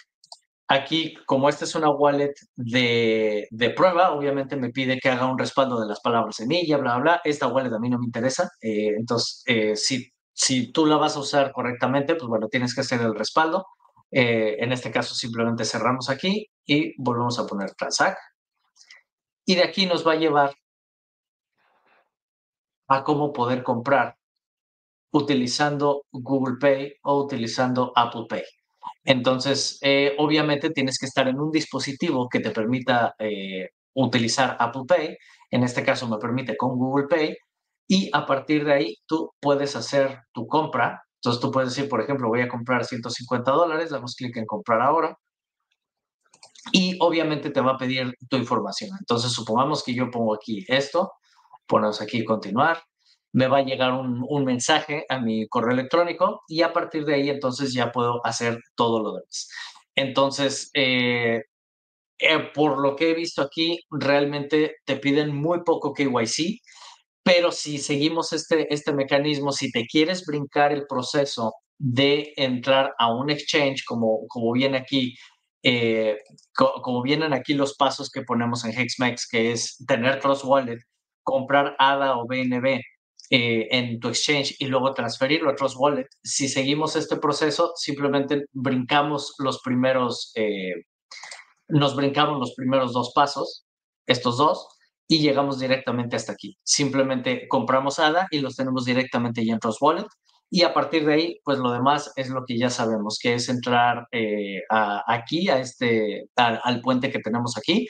Aquí, 0.68 1.14
como 1.26 1.49
esta 1.49 1.64
es 1.64 1.74
una 1.74 1.90
wallet 1.90 2.34
de, 2.55 3.49
de, 3.51 3.70
prueba, 3.70 4.12
obviamente 4.12 4.55
me 4.57 4.70
pide 4.70 4.99
que 4.99 5.09
haga 5.09 5.30
un 5.30 5.38
respaldo 5.38 5.80
de 5.80 5.88
las 5.88 6.01
palabras 6.01 6.36
semilla, 6.36 6.76
bla, 6.76 6.99
bla, 6.99 7.20
Esta 7.24 7.49
wallet 7.49 7.72
a 7.72 7.78
mí 7.78 7.88
no 7.88 7.99
me 7.99 8.05
interesa. 8.05 8.51
Eh, 8.61 8.94
entonces, 8.99 9.42
eh, 9.46 9.76
si, 9.76 10.12
si 10.34 10.70
tú 10.72 10.84
la 10.86 10.96
vas 10.96 11.16
a 11.16 11.20
usar 11.20 11.53
correctamente, 11.53 12.16
pues 12.16 12.28
bueno, 12.28 12.49
tienes 12.49 12.74
que 12.74 12.82
hacer 12.82 13.01
el 13.01 13.14
respaldo. 13.14 13.66
Eh, 14.11 14.57
en 14.61 14.72
este 14.72 14.90
caso, 14.90 15.14
simplemente 15.14 15.64
cerramos 15.64 16.11
aquí 16.11 16.46
y 16.66 16.94
volvemos 17.03 17.38
a 17.38 17.46
poner 17.46 17.74
transact. 17.74 18.18
Y 19.49 19.55
de 19.55 19.62
aquí 19.64 19.86
nos 19.86 20.07
va 20.07 20.12
a 20.12 20.16
llevar 20.16 20.55
a 22.86 23.03
cómo 23.03 23.32
poder 23.32 23.62
comprar 23.62 24.14
utilizando 25.11 26.03
Google 26.12 26.57
Pay 26.61 26.96
o 27.03 27.24
utilizando 27.24 27.90
Apple 27.96 28.26
Pay. 28.28 28.42
Entonces, 29.05 29.78
eh, 29.80 30.14
obviamente 30.18 30.68
tienes 30.68 30.99
que 30.99 31.07
estar 31.07 31.28
en 31.28 31.40
un 31.40 31.51
dispositivo 31.51 32.28
que 32.28 32.40
te 32.40 32.51
permita 32.51 33.14
eh, 33.18 33.70
utilizar 33.94 34.55
Apple 34.61 34.82
Pay. 34.86 35.16
En 35.51 35.62
este 35.62 35.82
caso 35.82 36.07
me 36.07 36.18
permite 36.18 36.55
con 36.55 36.76
Google 36.76 37.07
Pay. 37.09 37.34
Y 37.88 38.11
a 38.12 38.26
partir 38.26 38.66
de 38.66 38.74
ahí 38.74 38.96
tú 39.07 39.30
puedes 39.40 39.74
hacer 39.76 40.24
tu 40.34 40.46
compra. 40.46 41.03
Entonces 41.22 41.40
tú 41.40 41.51
puedes 41.51 41.74
decir, 41.74 41.88
por 41.88 42.03
ejemplo, 42.03 42.28
voy 42.28 42.42
a 42.42 42.49
comprar 42.49 42.84
150 42.84 43.51
dólares, 43.51 43.88
damos 43.88 44.14
clic 44.14 44.36
en 44.36 44.44
comprar 44.44 44.82
ahora. 44.82 45.16
Y 46.73 46.97
obviamente 47.01 47.51
te 47.51 47.61
va 47.61 47.73
a 47.73 47.79
pedir 47.79 48.14
tu 48.29 48.37
información. 48.37 48.91
Entonces 48.99 49.33
supongamos 49.33 49.83
que 49.83 49.95
yo 49.95 50.11
pongo 50.11 50.35
aquí 50.35 50.64
esto, 50.69 51.12
ponemos 51.66 52.01
aquí 52.01 52.25
continuar, 52.25 52.83
me 53.33 53.47
va 53.47 53.59
a 53.59 53.62
llegar 53.62 53.93
un, 53.93 54.25
un, 54.27 54.45
mensaje 54.45 55.05
a 55.09 55.19
mi 55.21 55.47
correo 55.49 55.73
electrónico 55.73 56.41
y 56.49 56.62
a 56.62 56.73
partir 56.73 57.05
de 57.05 57.14
ahí 57.14 57.29
entonces 57.29 57.75
ya 57.75 57.93
puedo 57.93 58.25
hacer 58.25 58.59
todo 58.75 59.03
lo 59.03 59.12
demás. 59.12 59.49
Entonces, 59.95 60.71
eh, 60.75 61.43
eh, 62.21 62.39
por 62.55 62.81
lo 62.81 62.97
que 62.97 63.11
he 63.11 63.14
visto 63.14 63.43
aquí, 63.43 63.81
realmente 63.91 64.77
te 64.85 64.97
piden 64.97 65.35
muy 65.35 65.62
poco 65.64 65.93
KYC, 65.93 66.61
pero 67.23 67.53
si 67.53 67.79
seguimos 67.79 68.33
este, 68.33 68.73
este 68.73 68.93
mecanismo, 68.93 69.53
si 69.53 69.71
te 69.71 69.87
quieres 69.87 70.25
brincar 70.27 70.73
el 70.73 70.87
proceso 70.89 71.53
de 71.79 72.33
entrar 72.37 72.93
a 72.99 73.14
un 73.14 73.31
exchange, 73.31 73.85
como, 73.85 74.27
como 74.29 74.53
viene 74.53 74.79
aquí, 74.79 75.14
eh, 75.71 76.16
co 76.57 76.81
como 76.83 77.03
vienen 77.03 77.35
aquí 77.35 77.53
los 77.53 77.75
pasos 77.77 78.11
que 78.11 78.23
ponemos 78.23 78.64
en 78.64 78.73
Hexmex, 78.73 79.29
que 79.29 79.53
es 79.53 79.77
tener 79.87 80.19
Trust 80.19 80.45
Wallet, 80.45 80.79
comprar 81.23 81.77
ADA 81.79 82.16
o 82.16 82.27
BNB, 82.27 82.81
eh, 83.31 83.69
en 83.71 84.01
tu 84.01 84.09
exchange 84.09 84.57
y 84.59 84.66
luego 84.69 84.95
transferirlo 84.95 85.51
a 85.51 85.55
Trust 85.55 85.77
Wallet. 85.79 86.07
Si 86.23 86.49
seguimos 86.49 86.97
este 86.97 87.19
proceso, 87.19 87.73
simplemente 87.77 88.47
brincamos 88.53 89.35
los 89.39 89.61
primeros, 89.61 90.33
eh, 90.37 90.73
nos 91.69 91.95
brincamos 91.95 92.39
los 92.39 92.55
primeros 92.55 92.95
dos 92.95 93.12
pasos, 93.14 93.66
estos 94.07 94.39
dos, 94.39 94.69
y 95.07 95.19
llegamos 95.19 95.59
directamente 95.59 96.16
hasta 96.16 96.33
aquí. 96.33 96.57
Simplemente 96.62 97.47
compramos 97.49 97.99
ADA 97.99 98.27
y 98.31 98.41
los 98.41 98.57
tenemos 98.57 98.87
directamente 98.87 99.45
ya 99.45 99.53
en 99.53 99.61
Trust 99.61 99.83
Wallet. 99.83 100.07
Y 100.51 100.62
a 100.62 100.72
partir 100.72 101.05
de 101.05 101.14
ahí, 101.14 101.40
pues 101.44 101.59
lo 101.59 101.72
demás 101.72 102.12
es 102.16 102.30
lo 102.30 102.44
que 102.46 102.59
ya 102.59 102.70
sabemos, 102.70 103.18
que 103.20 103.34
es 103.34 103.49
entrar 103.49 104.09
eh, 104.12 104.62
aquí, 104.70 105.49
a 105.51 105.59
este, 105.59 106.28
al 106.36 106.80
puente 106.80 107.11
que 107.11 107.18
tenemos 107.18 107.59
aquí, 107.59 107.86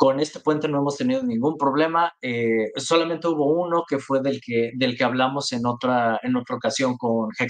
con 0.00 0.18
este 0.18 0.40
puente 0.40 0.66
no 0.66 0.78
hemos 0.78 0.96
tenido 0.96 1.22
ningún 1.22 1.58
problema. 1.58 2.10
Eh, 2.22 2.72
solamente 2.76 3.28
hubo 3.28 3.44
uno 3.52 3.84
que 3.86 3.98
fue 3.98 4.22
del 4.22 4.40
que, 4.40 4.70
del 4.74 4.96
que 4.96 5.04
hablamos 5.04 5.52
en 5.52 5.66
otra, 5.66 6.18
en 6.22 6.36
otra 6.36 6.56
ocasión 6.56 6.96
con 6.96 7.28
G 7.28 7.46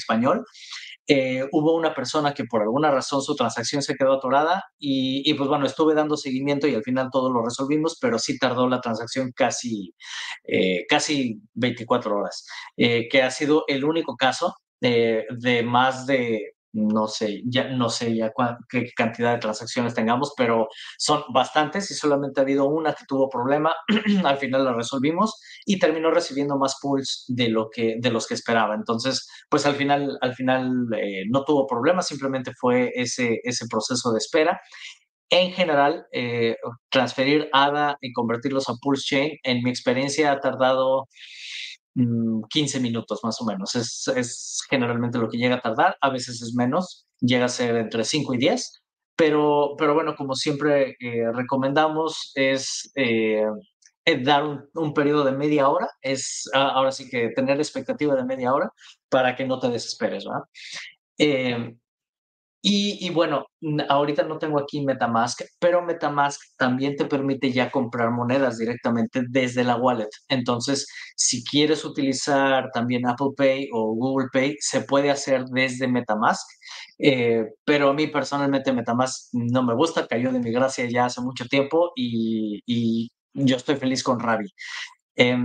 Eh, 1.12 1.44
hubo 1.50 1.74
una 1.74 1.92
persona 1.92 2.32
que 2.32 2.44
por 2.44 2.62
alguna 2.62 2.88
razón 2.92 3.20
su 3.20 3.34
transacción 3.34 3.82
se 3.82 3.96
quedó 3.96 4.12
atorada 4.12 4.62
y, 4.78 5.28
y, 5.28 5.34
pues 5.34 5.48
bueno, 5.48 5.66
estuve 5.66 5.92
dando 5.92 6.16
seguimiento 6.16 6.68
y 6.68 6.74
al 6.76 6.84
final 6.84 7.08
todo 7.10 7.32
lo 7.32 7.42
resolvimos, 7.44 7.98
pero 8.00 8.16
sí 8.16 8.38
tardó 8.38 8.68
la 8.68 8.80
transacción 8.80 9.32
casi, 9.34 9.92
eh, 10.44 10.86
casi 10.88 11.42
24 11.54 12.16
horas, 12.16 12.46
eh, 12.76 13.08
que 13.08 13.22
ha 13.22 13.30
sido 13.32 13.64
el 13.66 13.84
único 13.84 14.16
caso 14.16 14.54
de, 14.80 15.26
de 15.36 15.64
más 15.64 16.06
de 16.06 16.54
no 16.72 17.08
sé, 17.08 17.42
ya 17.46 17.68
no 17.68 17.88
sé 17.88 18.14
ya 18.14 18.32
qué 18.68 18.90
cantidad 18.94 19.32
de 19.32 19.40
transacciones 19.40 19.94
tengamos, 19.94 20.32
pero 20.36 20.68
son 20.98 21.22
bastantes 21.32 21.90
y 21.90 21.94
solamente 21.94 22.40
ha 22.40 22.44
habido 22.44 22.66
una 22.66 22.92
que 22.94 23.04
tuvo 23.06 23.28
problema, 23.28 23.74
al 24.24 24.38
final 24.38 24.64
la 24.64 24.74
resolvimos 24.74 25.40
y 25.64 25.78
terminó 25.78 26.10
recibiendo 26.10 26.56
más 26.56 26.76
pools 26.80 27.24
de 27.28 27.48
lo 27.48 27.70
que 27.70 27.96
de 28.00 28.10
los 28.10 28.26
que 28.26 28.34
esperaba. 28.34 28.74
Entonces, 28.74 29.28
pues 29.48 29.66
al 29.66 29.74
final 29.74 30.18
al 30.20 30.34
final 30.34 30.86
eh, 30.96 31.24
no 31.30 31.44
tuvo 31.44 31.66
problema, 31.66 32.02
simplemente 32.02 32.52
fue 32.58 32.92
ese 32.94 33.40
ese 33.44 33.66
proceso 33.68 34.12
de 34.12 34.18
espera. 34.18 34.60
En 35.32 35.52
general, 35.52 36.06
eh, 36.12 36.56
transferir 36.88 37.48
ADA 37.52 37.96
y 38.00 38.12
convertirlos 38.12 38.68
a 38.68 38.74
Pulse 38.82 39.04
Chain, 39.06 39.38
en 39.44 39.62
mi 39.62 39.70
experiencia 39.70 40.32
ha 40.32 40.40
tardado 40.40 41.06
15 41.94 42.78
mm, 42.78 42.82
minutos 42.82 43.20
más 43.22 43.40
o 43.40 43.44
menos. 43.44 43.74
Es, 43.74 44.08
es, 44.14 44.60
generalmente 44.68 45.18
lo 45.18 45.28
que 45.28 45.38
llega 45.38 45.56
a 45.56 45.60
tardar, 45.60 45.96
a 46.00 46.10
veces 46.10 46.40
es 46.42 46.54
menos, 46.54 47.06
llega 47.20 47.46
a 47.46 47.48
ser 47.48 47.76
entre 47.76 48.04
5 48.04 48.34
y 48.34 48.38
10, 48.38 48.82
pero, 49.16 49.74
pero 49.76 49.94
bueno, 49.94 50.14
como 50.16 50.34
siempre 50.34 50.96
eh, 51.00 51.30
recomendamos 51.32 52.32
es 52.34 52.90
eh, 52.94 53.44
dar 54.22 54.44
un, 54.44 54.64
un, 54.74 54.94
periodo 54.94 55.24
de 55.24 55.32
media 55.32 55.68
hora, 55.68 55.88
es 56.00 56.48
ahora 56.54 56.90
sí 56.90 57.08
que 57.08 57.30
tener 57.30 57.58
expectativa 57.58 58.14
de 58.14 58.24
media 58.24 58.52
hora 58.54 58.72
para 59.08 59.36
que 59.36 59.46
no 59.46 59.58
te 59.58 59.68
desesperes, 59.68 60.24
¿verdad? 60.24 60.44
Eh, 61.18 61.76
y, 62.62 63.08
bueno, 63.10 63.46
ahorita 63.88 64.24
no 64.24 64.38
tengo 64.38 64.58
aquí 64.60 64.84
Metamask, 64.84 65.40
pero 65.58 65.82
Metamask 65.82 66.40
también 66.58 66.94
te 66.94 67.06
permite 67.06 67.52
ya 67.52 67.70
comprar 67.70 68.10
monedas 68.10 68.58
directamente 68.58 69.22
desde 69.30 69.64
la 69.64 69.76
wallet. 69.76 70.10
Entonces, 70.28 70.86
si 71.16 71.42
quieres 71.42 71.84
utilizar 71.86 72.68
también 72.74 73.06
Apple 73.06 73.30
Pay 73.34 73.68
o 73.72 73.94
Google 73.94 74.28
Pay, 74.30 74.56
se 74.60 74.82
puede 74.82 75.10
hacer 75.10 75.44
desde 75.46 75.88
Metamask. 75.88 76.46
Eh, 76.98 77.44
pero 77.64 77.90
a 77.90 77.94
mí 77.94 78.08
personalmente 78.08 78.72
Metamask 78.74 79.30
no 79.32 79.62
me 79.62 79.74
gusta, 79.74 80.06
cayó 80.06 80.30
de 80.30 80.40
mi 80.40 80.52
gracia 80.52 80.86
ya 80.86 81.06
hace 81.06 81.22
mucho 81.22 81.46
tiempo 81.46 81.92
y, 81.96 83.10
yo 83.32 83.56
estoy 83.56 83.76
feliz 83.76 84.02
con 84.02 84.20
Ravi. 84.20 84.52
Eh, 85.16 85.36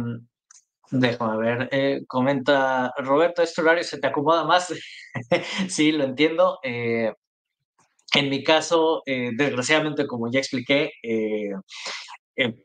Déjame 0.92 1.38
ver, 1.38 1.70
eh, 1.72 2.02
comenta 2.08 2.94
Roberto, 2.98 3.42
¿este 3.42 3.62
horario 3.62 3.84
se 3.84 4.00
te 4.00 4.08
acomoda 4.08 4.44
más? 4.44 4.74
sí, 5.70 5.92
lo 5.92 6.04
entiendo. 6.04 6.60
Eh, 6.64 7.12
en 8.14 8.30
mi 8.30 8.44
caso, 8.44 9.02
eh, 9.06 9.32
desgraciadamente, 9.36 10.08
como 10.08 10.32
ya 10.32 10.40
expliqué, 10.40 10.92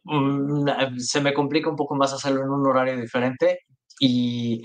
mm, 0.04 0.98
se 0.98 1.20
me 1.20 1.34
complica 1.34 1.70
un 1.70 1.76
poco 1.76 1.94
más 1.94 2.12
hacerlo 2.12 2.42
en 2.42 2.50
un 2.50 2.66
horario 2.66 2.96
diferente 3.00 3.60
y 3.98 4.62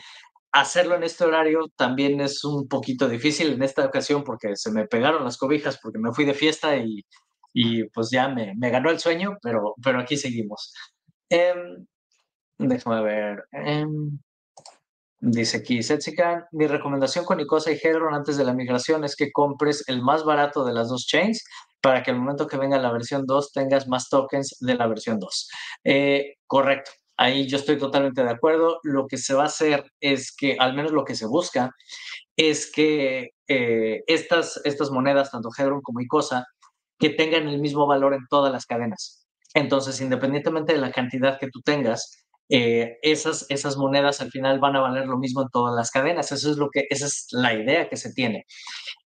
hacerlo 0.52 0.96
en 0.96 1.04
este 1.04 1.26
horario 1.26 1.68
también 1.76 2.22
es 2.22 2.44
un 2.44 2.68
poquito 2.68 3.10
difícil 3.10 3.54
en 3.54 3.64
esta 3.64 3.86
ocasión 3.86 4.24
porque 4.24 4.56
se 4.56 4.72
me 4.72 4.88
pegaron 4.88 5.24
las 5.24 5.38
cobijas 5.38 5.80
porque 5.82 6.00
me 6.00 6.14
fui 6.14 6.26
de 6.26 6.34
fiesta 6.34 6.78
y, 6.78 7.04
y 7.54 7.84
pues 7.90 8.10
ya 8.12 8.30
me, 8.30 8.54
me, 8.56 8.70
ganó 8.70 8.90
el 8.90 9.00
sueño, 9.00 9.38
pero, 9.42 9.76
pero 9.84 10.00
aquí 10.00 10.18
seguimos. 10.18 10.74
Eh, 11.30 11.54
déjame 12.58 13.04
ver. 13.04 13.46
Eh, 13.52 13.86
dice 15.20 15.58
aquí, 15.58 15.82
Setsikan, 15.84 16.46
mi 16.52 16.68
recomendación 16.68 17.26
con 17.26 17.40
Icosa 17.40 17.72
y 17.72 17.80
Hedron 17.82 18.14
antes 18.14 18.38
de 18.38 18.46
la 18.46 18.54
migración 18.54 19.04
es 19.04 19.16
que 19.16 19.32
compres 19.32 19.84
el 19.88 20.02
más 20.02 20.24
barato 20.24 20.66
de 20.66 20.74
las 20.74 20.90
dos 20.90 21.06
chains 21.06 21.44
para 21.86 22.02
que 22.02 22.10
al 22.10 22.18
momento 22.18 22.48
que 22.48 22.58
venga 22.58 22.80
la 22.80 22.92
versión 22.92 23.28
2 23.28 23.52
tengas 23.52 23.88
más 23.88 24.10
tokens 24.10 24.58
de 24.60 24.74
la 24.74 24.88
versión 24.88 25.20
2. 25.20 25.50
Eh, 25.84 26.34
correcto. 26.48 26.90
Ahí 27.16 27.48
yo 27.48 27.58
estoy 27.58 27.78
totalmente 27.78 28.24
de 28.24 28.32
acuerdo. 28.32 28.80
Lo 28.82 29.06
que 29.06 29.18
se 29.18 29.36
va 29.36 29.44
a 29.44 29.46
hacer 29.46 29.86
es 30.00 30.36
que, 30.36 30.58
al 30.60 30.74
menos 30.74 30.94
lo 30.94 31.06
que 31.06 31.14
se 31.14 31.28
busca, 31.28 31.70
es 32.36 32.72
que 32.72 33.30
eh, 33.48 34.04
estas, 34.08 34.60
estas 34.66 34.90
monedas, 34.90 35.30
tanto 35.30 35.50
Hedron 35.56 35.82
como 35.82 36.02
Icosa, 36.02 36.48
que 36.98 37.12
tengan 37.12 37.48
el 37.48 37.62
mismo 37.62 37.86
valor 37.86 38.16
en 38.16 38.26
todas 38.32 38.52
las 38.52 38.66
cadenas. 38.66 39.28
Entonces, 39.54 40.02
independientemente 40.02 40.74
de 40.74 40.80
la 40.80 40.92
cantidad 40.92 41.40
que 41.40 41.52
tú 41.52 41.62
tengas, 41.62 42.25
eh, 42.50 42.98
esas, 43.02 43.46
esas 43.50 43.78
monedas 43.78 44.22
al 44.22 44.32
final 44.32 44.60
van 44.60 44.76
a 44.76 44.82
valer 44.82 45.08
lo 45.08 45.18
mismo 45.18 45.42
en 45.42 45.50
todas 45.50 45.76
las 45.76 45.92
cadenas. 45.92 46.32
Eso 46.32 46.52
es 46.52 46.58
lo 46.58 46.70
que, 46.72 46.86
esa 46.90 47.06
es 47.08 47.28
la 47.32 47.54
idea 47.54 47.90
que 47.90 47.98
se 47.98 48.14
tiene. 48.14 48.46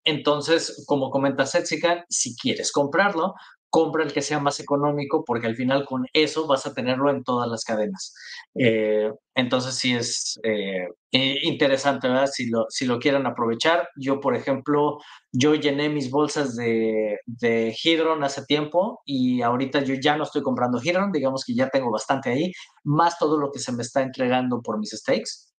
Entonces, 0.04 0.84
como 0.86 1.10
comenta 1.10 1.46
Setsikan, 1.46 2.06
si 2.10 2.36
quieres 2.36 2.72
comprarlo, 2.72 3.34
compra 3.76 4.06
el 4.06 4.14
que 4.14 4.22
sea 4.22 4.40
más 4.40 4.62
económico 4.62 5.26
porque 5.26 5.48
al 5.48 5.58
final 5.58 5.84
con 5.84 6.06
eso 6.14 6.48
vas 6.48 6.66
a 6.66 6.74
tenerlo 6.74 7.10
en 7.10 7.26
todas 7.26 7.50
las 7.50 7.66
cadenas. 7.66 8.16
Eh, 8.58 9.12
entonces 9.36 9.76
sí 9.76 9.94
es 9.94 10.40
eh, 10.44 10.88
interesante, 11.12 12.08
¿verdad? 12.08 12.30
Si 12.32 12.50
lo, 12.50 12.68
si 12.70 12.86
lo 12.86 13.00
quieren 13.00 13.26
aprovechar. 13.26 13.90
Yo, 13.98 14.22
por 14.22 14.34
ejemplo, 14.34 15.00
yo 15.34 15.56
llené 15.56 15.90
mis 15.90 16.10
bolsas 16.10 16.56
de, 16.56 17.20
de 17.26 17.76
Hydron 17.84 18.24
hace 18.24 18.46
tiempo 18.46 19.02
y 19.04 19.42
ahorita 19.42 19.82
yo 19.82 19.96
ya 19.96 20.16
no 20.16 20.24
estoy 20.24 20.42
comprando 20.42 20.80
Hydron, 20.82 21.12
digamos 21.12 21.44
que 21.44 21.54
ya 21.54 21.68
tengo 21.68 21.92
bastante 21.92 22.30
ahí, 22.30 22.54
más 22.86 23.20
todo 23.20 23.38
lo 23.38 23.52
que 23.52 23.60
se 23.60 23.74
me 23.74 23.84
está 23.84 24.02
entregando 24.04 24.62
por 24.62 24.80
mis 24.80 24.92
stakes. 24.92 25.52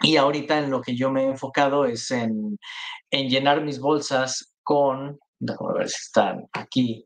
Y 0.00 0.16
ahorita 0.16 0.60
en 0.60 0.70
lo 0.70 0.80
que 0.80 0.96
yo 0.96 1.10
me 1.10 1.24
he 1.24 1.26
enfocado 1.26 1.84
es 1.84 2.10
en, 2.10 2.58
en 3.10 3.28
llenar 3.28 3.62
mis 3.62 3.80
bolsas 3.80 4.54
con, 4.62 5.18
déjame 5.38 5.74
ver 5.74 5.88
si 5.90 5.96
están 6.00 6.46
aquí, 6.54 7.04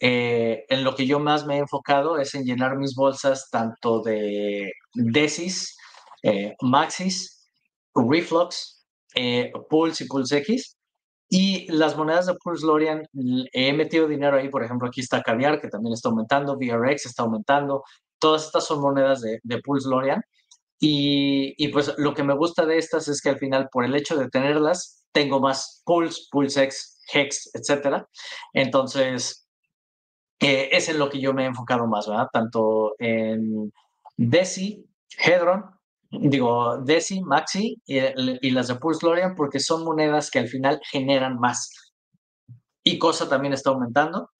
eh, 0.00 0.64
en 0.68 0.84
lo 0.84 0.94
que 0.94 1.06
yo 1.06 1.18
más 1.18 1.46
me 1.46 1.56
he 1.56 1.58
enfocado 1.58 2.18
es 2.18 2.34
en 2.34 2.44
llenar 2.44 2.76
mis 2.76 2.94
bolsas 2.94 3.48
tanto 3.50 4.00
de 4.00 4.72
Desis, 4.94 5.76
eh, 6.22 6.54
Maxis, 6.60 7.48
Reflux, 7.94 8.84
eh, 9.14 9.52
Pulse 9.68 10.04
y 10.04 10.06
Pulse 10.08 10.38
X. 10.38 10.76
Y 11.28 11.70
las 11.72 11.96
monedas 11.96 12.26
de 12.26 12.34
Pulse 12.34 12.66
Lorian, 12.66 13.02
he 13.52 13.72
metido 13.72 14.06
dinero 14.06 14.36
ahí, 14.36 14.48
por 14.48 14.62
ejemplo, 14.62 14.88
aquí 14.88 15.00
está 15.00 15.22
Caviar, 15.22 15.60
que 15.60 15.68
también 15.68 15.94
está 15.94 16.08
aumentando, 16.08 16.56
VRX 16.56 17.06
está 17.06 17.22
aumentando. 17.22 17.82
Todas 18.18 18.46
estas 18.46 18.66
son 18.66 18.80
monedas 18.80 19.20
de, 19.20 19.40
de 19.42 19.60
Pulse 19.60 19.88
Lorian. 19.88 20.22
Y, 20.86 21.68
pues 21.68 21.94
lo 21.96 22.14
que 22.14 22.22
me 22.22 22.34
gusta 22.34 22.66
de 22.66 22.76
estas 22.78 23.08
es 23.08 23.22
que 23.22 23.30
al 23.30 23.38
final, 23.38 23.68
por 23.72 23.84
el 23.84 23.94
hecho 23.94 24.16
de 24.16 24.28
tenerlas, 24.28 25.04
tengo 25.12 25.40
más 25.40 25.82
Pulse, 25.84 26.22
Pulse 26.30 26.64
X, 26.64 27.00
Hex, 27.12 27.50
etcétera. 27.54 28.06
Entonces, 28.52 29.43
es 30.40 30.88
en 30.88 30.98
lo 30.98 31.08
que 31.08 31.20
yo 31.20 31.32
me 31.32 31.44
he 31.44 31.46
enfocado 31.46 31.86
más, 31.86 32.08
¿verdad? 32.08 32.28
Tanto 32.32 32.94
en 32.98 33.72
Desi, 34.16 34.84
Hedron, 35.18 35.64
digo, 36.10 36.78
Desi, 36.78 37.20
Maxi 37.22 37.80
y, 37.86 38.50
las 38.50 38.68
de 38.68 38.76
Pulse 38.76 39.06
Lorian, 39.06 39.34
porque 39.34 39.60
son 39.60 39.84
monedas 39.84 40.30
que 40.30 40.40
al 40.40 40.48
final 40.48 40.80
generan 40.90 41.38
más. 41.38 41.70
Y 42.82 42.98
Cosa 42.98 43.28
también 43.28 43.54
está 43.54 43.70
aumentando. 43.70 44.30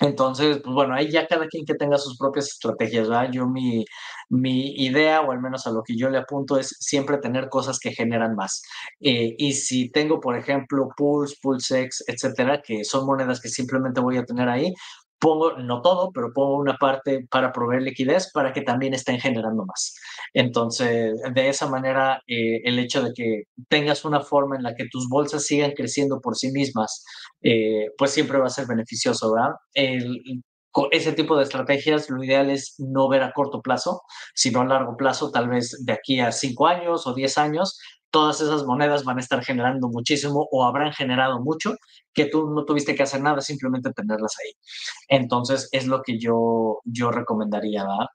Entonces, 0.00 0.60
pues 0.64 0.74
bueno, 0.74 0.94
ahí 0.94 1.10
ya 1.10 1.26
cada 1.26 1.46
quien 1.46 1.64
que 1.66 1.74
tenga 1.74 1.98
sus 1.98 2.16
propias 2.16 2.48
estrategias, 2.48 3.08
¿verdad? 3.08 3.30
Yo 3.32 3.46
mi, 3.46 3.84
mi 4.30 4.70
idea, 4.76 5.20
o 5.20 5.30
al 5.30 5.40
menos 5.40 5.66
a 5.66 5.70
lo 5.72 5.82
que 5.82 5.96
yo 5.96 6.08
le 6.08 6.18
apunto, 6.18 6.58
es 6.58 6.74
siempre 6.80 7.18
tener 7.18 7.48
cosas 7.50 7.78
que 7.78 7.92
generan 7.92 8.34
más. 8.34 8.62
Eh, 9.00 9.34
y 9.36 9.52
si 9.52 9.90
tengo, 9.90 10.18
por 10.20 10.36
ejemplo, 10.36 10.88
Pulse, 10.96 11.36
Pulsex, 11.42 12.04
etcétera, 12.06 12.62
que 12.62 12.84
son 12.84 13.04
monedas 13.06 13.40
que 13.40 13.48
simplemente 13.50 14.00
voy 14.00 14.16
a 14.16 14.24
tener 14.24 14.48
ahí, 14.48 14.72
pongo, 15.20 15.56
no 15.58 15.82
todo, 15.82 16.10
pero 16.12 16.32
pongo 16.32 16.56
una 16.56 16.76
parte 16.76 17.26
para 17.30 17.52
proveer 17.52 17.82
liquidez 17.82 18.30
para 18.32 18.52
que 18.52 18.62
también 18.62 18.94
estén 18.94 19.20
generando 19.20 19.64
más. 19.64 19.94
Entonces, 20.34 21.14
de 21.34 21.48
esa 21.48 21.68
manera, 21.68 22.22
eh, 22.26 22.60
el 22.64 22.78
hecho 22.78 23.02
de 23.02 23.12
que 23.14 23.44
tengas 23.68 24.04
una 24.04 24.20
forma 24.20 24.56
en 24.56 24.62
la 24.62 24.74
que 24.74 24.86
tus 24.90 25.08
bolsas 25.08 25.44
sigan 25.44 25.72
creciendo 25.72 26.20
por 26.20 26.36
sí 26.36 26.50
mismas, 26.52 27.04
eh, 27.42 27.88
pues 27.98 28.12
siempre 28.12 28.38
va 28.38 28.46
a 28.46 28.50
ser 28.50 28.66
beneficioso, 28.66 29.32
¿verdad? 29.32 29.54
Ese 30.90 31.12
tipo 31.12 31.36
de 31.36 31.44
estrategias, 31.44 32.10
lo 32.10 32.22
ideal 32.22 32.50
es 32.50 32.74
no 32.78 33.08
ver 33.08 33.22
a 33.22 33.32
corto 33.32 33.60
plazo, 33.60 34.02
sino 34.34 34.60
a 34.60 34.64
largo 34.64 34.96
plazo, 34.96 35.30
tal 35.30 35.48
vez 35.48 35.84
de 35.84 35.92
aquí 35.92 36.20
a 36.20 36.32
cinco 36.32 36.66
años 36.66 37.06
o 37.06 37.14
diez 37.14 37.38
años, 37.38 37.78
todas 38.10 38.40
esas 38.40 38.64
monedas 38.64 39.04
van 39.04 39.18
a 39.18 39.20
estar 39.20 39.42
generando 39.44 39.88
muchísimo 39.88 40.48
o 40.50 40.64
habrán 40.64 40.92
generado 40.92 41.40
mucho 41.40 41.74
que 42.12 42.26
tú 42.26 42.50
no 42.50 42.64
tuviste 42.64 42.94
que 42.94 43.04
hacer 43.04 43.22
nada, 43.22 43.40
simplemente 43.40 43.92
tenerlas 43.92 44.34
ahí. 44.40 44.52
Entonces, 45.08 45.68
es 45.72 45.86
lo 45.86 46.02
que 46.02 46.18
yo, 46.18 46.80
yo 46.84 47.10
recomendaría, 47.10 47.84
¿verdad? 47.84 48.06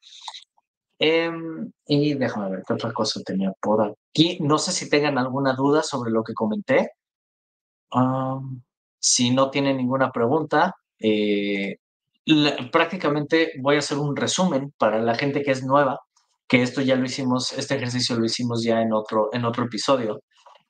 Em, 0.99 1.72
y 1.86 2.14
déjame 2.14 2.49
ver 2.51 2.64
qué 2.68 2.74
otra 2.74 2.93
cosa 2.93 3.20
tenía 3.26 3.51
por 3.62 3.82
aquí. 3.84 4.38
No 4.41 4.58
sé 4.58 4.72
si 4.72 4.89
tengan 4.89 5.18
alguna 5.18 5.53
duda 5.53 5.84
sobre 5.84 6.12
lo 6.12 6.24
que 6.24 6.34
comenté. 6.34 6.91
si 8.99 9.32
no 9.32 9.49
tienen 9.51 9.78
ninguna 9.78 10.12
pregunta, 10.12 10.76
eh, 10.99 11.78
prácticamente 12.71 13.51
voy 13.61 13.76
a 13.76 13.80
hacer 13.80 13.97
un 13.97 14.15
resumen 14.15 14.73
para 14.78 14.99
la 14.99 15.15
gente 15.15 15.43
que 15.43 15.51
es 15.51 15.63
nueva, 15.63 15.99
que 16.47 16.61
esto 16.61 16.82
ya 16.82 16.95
lo 16.95 17.05
hicimos, 17.05 17.53
este 17.53 17.76
ejercicio 17.76 18.17
lo 18.17 18.26
hicimos 18.26 18.63
ya 18.63 18.82
en 18.82 18.93
otro, 18.93 19.30
en 19.34 19.45
otro 19.45 19.65
episodio. 19.65 20.21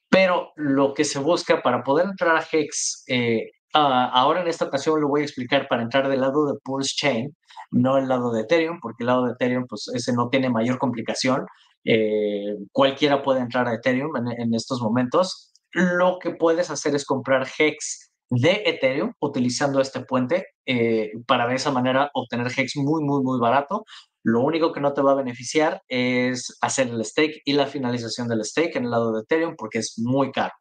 Pero 0.10 0.52
lo 0.56 0.94
que 0.94 1.04
se 1.04 1.20
busca 1.20 1.62
para 1.62 1.84
poder 1.84 2.06
entrar 2.06 2.36
a 2.38 2.46
Hex, 2.50 3.04
eh, 3.08 3.52
ahora 3.74 4.42
en 4.42 4.48
esta 4.48 4.66
ocasión 4.66 5.02
lo 5.02 5.10
voy 5.10 5.22
a 5.22 5.26
explicar 5.26 5.68
para 5.68 5.84
entrar 5.84 6.08
del 6.08 6.22
lado 6.22 6.46
de 6.46 6.60
Pulse 6.64 6.94
Chain, 6.96 7.36
no 7.72 7.98
el 7.98 8.08
lado 8.08 8.32
de 8.32 8.42
Ethereum, 8.42 8.80
porque 8.82 9.04
el 9.04 9.08
lado 9.08 9.26
de 9.26 9.34
Ethereum, 9.34 9.66
pues 9.68 9.90
ese 9.94 10.14
no 10.14 10.30
tiene 10.30 10.50
mayor 10.50 10.78
complicación. 10.78 11.46
Eh, 11.84 12.56
cualquiera 12.72 13.22
puede 13.22 13.42
entrar 13.42 13.68
a 13.68 13.76
Ethereum 13.76 14.16
en, 14.18 14.42
en 14.42 14.54
estos 14.54 14.82
momentos. 14.82 15.52
Lo 15.72 16.20
que 16.20 16.32
puedes 16.32 16.70
hacer 16.70 16.96
es 16.96 17.06
comprar 17.06 17.48
Hex 17.58 18.12
de 18.30 18.64
Ethereum 18.66 19.14
utilizando 19.20 19.80
este 19.80 20.02
puente 20.02 20.48
eh, 20.66 21.12
para 21.28 21.48
de 21.48 21.56
esa 21.56 21.72
manera 21.72 22.10
obtener 22.14 22.48
Hex 22.48 22.78
muy, 22.78 23.04
muy, 23.04 23.22
muy 23.24 23.40
barato. 23.40 23.86
Lo 24.24 24.42
único 24.42 24.72
que 24.72 24.82
no 24.82 24.94
te 24.94 25.02
va 25.02 25.12
a 25.12 25.16
beneficiar 25.16 25.82
es 25.88 26.58
hacer 26.62 26.88
el 26.88 27.04
stake 27.06 27.42
y 27.46 27.54
la 27.54 27.68
finalización 27.68 28.28
del 28.28 28.44
stake 28.44 28.76
en 28.78 28.86
el 28.86 28.92
lado 28.92 29.14
de 29.14 29.22
Ethereum 29.22 29.56
porque 29.56 29.80
es 29.80 30.00
muy 30.00 30.32
caro. 30.32 30.54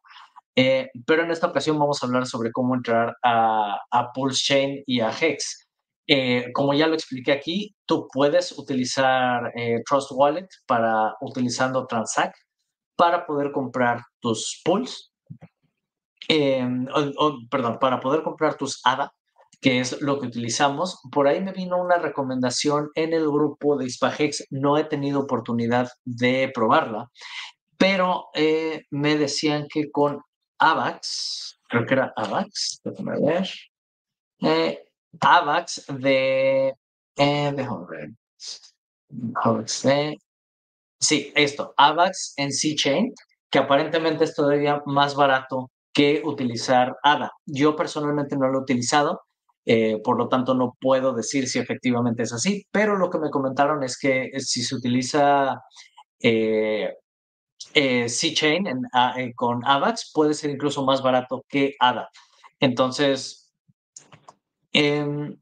Eh, 0.55 0.89
pero 1.05 1.23
en 1.23 1.31
esta 1.31 1.47
ocasión 1.47 1.77
vamos 1.79 2.01
a 2.01 2.05
hablar 2.05 2.27
sobre 2.27 2.51
cómo 2.51 2.75
entrar 2.75 3.15
a, 3.23 3.79
Pulse 4.13 4.43
Chain 4.43 4.83
y 4.85 5.01
a 5.01 5.11
Hex. 5.11 5.67
Eh, 6.07 6.51
como 6.53 6.73
ya 6.73 6.87
lo 6.87 6.93
expliqué 6.93 7.31
aquí, 7.31 7.75
tú 7.85 8.07
puedes 8.13 8.57
utilizar 8.57 9.51
Trust 9.89 10.11
Wallet 10.11 10.47
para 10.67 11.15
utilizando 11.19 11.87
Transact 11.87 12.35
para 12.95 13.25
poder 13.25 13.51
comprar 13.51 14.01
tus 14.21 14.61
pools 14.63 15.14
Em, 16.27 16.87
perdón, 17.49 17.77
para 17.79 17.99
poder 17.99 18.23
comprar 18.23 18.55
tus 18.55 18.81
ADA, 18.83 19.13
que 19.61 19.79
es 19.79 20.01
lo 20.01 20.19
que 20.19 20.27
utilizamos, 20.27 20.99
por 21.11 21.27
ahí 21.27 21.41
me 21.41 21.51
vino 21.51 21.81
una 21.81 21.97
recomendación 21.97 22.89
en 22.95 23.13
el 23.13 23.27
grupo 23.27 23.77
de 23.77 23.85
Ispagex. 23.85 24.47
No 24.49 24.77
he 24.77 24.83
tenido 24.83 25.21
oportunidad 25.21 25.89
de 26.03 26.51
probarla, 26.53 27.09
pero 27.77 28.27
eh, 28.33 28.85
me 28.91 29.17
decían 29.17 29.67
que 29.71 29.91
con 29.91 30.21
AVAX, 30.59 31.59
creo 31.67 31.85
que 31.85 31.93
era 31.93 32.13
AVAX, 32.15 32.81
déjame 32.83 33.19
ver, 33.19 33.49
eh, 34.41 34.85
AVAX 35.19 35.85
de, 35.87 36.75
eh, 37.17 37.53
déjame 37.55 37.85
ver, 37.89 38.09
sí, 40.99 41.31
esto, 41.35 41.73
AVAX 41.77 42.33
en 42.37 42.51
C-Chain, 42.51 43.13
que 43.49 43.59
aparentemente 43.59 44.23
es 44.23 44.35
todavía 44.35 44.81
más 44.85 45.15
barato 45.15 45.71
que 45.95 46.21
utilizar 46.25 46.97
ADA. 47.01 47.31
Yo 47.45 47.75
personalmente 47.75 48.35
no 48.35 48.49
lo 48.49 48.59
he 48.59 48.61
utilizado, 48.63 49.21
eh, 49.65 49.99
por 50.03 50.17
lo 50.17 50.27
tanto 50.27 50.53
no 50.53 50.77
puedo 50.79 51.13
decir 51.13 51.47
si 51.47 51.57
efectivamente 51.57 52.23
es 52.23 52.33
así, 52.33 52.67
pero 52.69 52.97
lo 52.97 53.09
que 53.09 53.17
me 53.17 53.31
comentaron 53.31 53.81
es 53.81 53.97
que 53.97 54.29
si 54.39 54.61
se 54.61 54.75
utiliza 54.75 55.61
eh, 56.19 56.93
eh, 57.73 58.09
C-Chain 58.09 58.65
con 59.35 59.65
AVAX 59.65 60.11
puede 60.13 60.33
ser 60.33 60.51
incluso 60.51 60.83
más 60.83 61.01
barato 61.01 61.45
que 61.47 61.75
ADA. 61.79 62.09
Entonces, 62.59 63.53
em, 64.73 65.37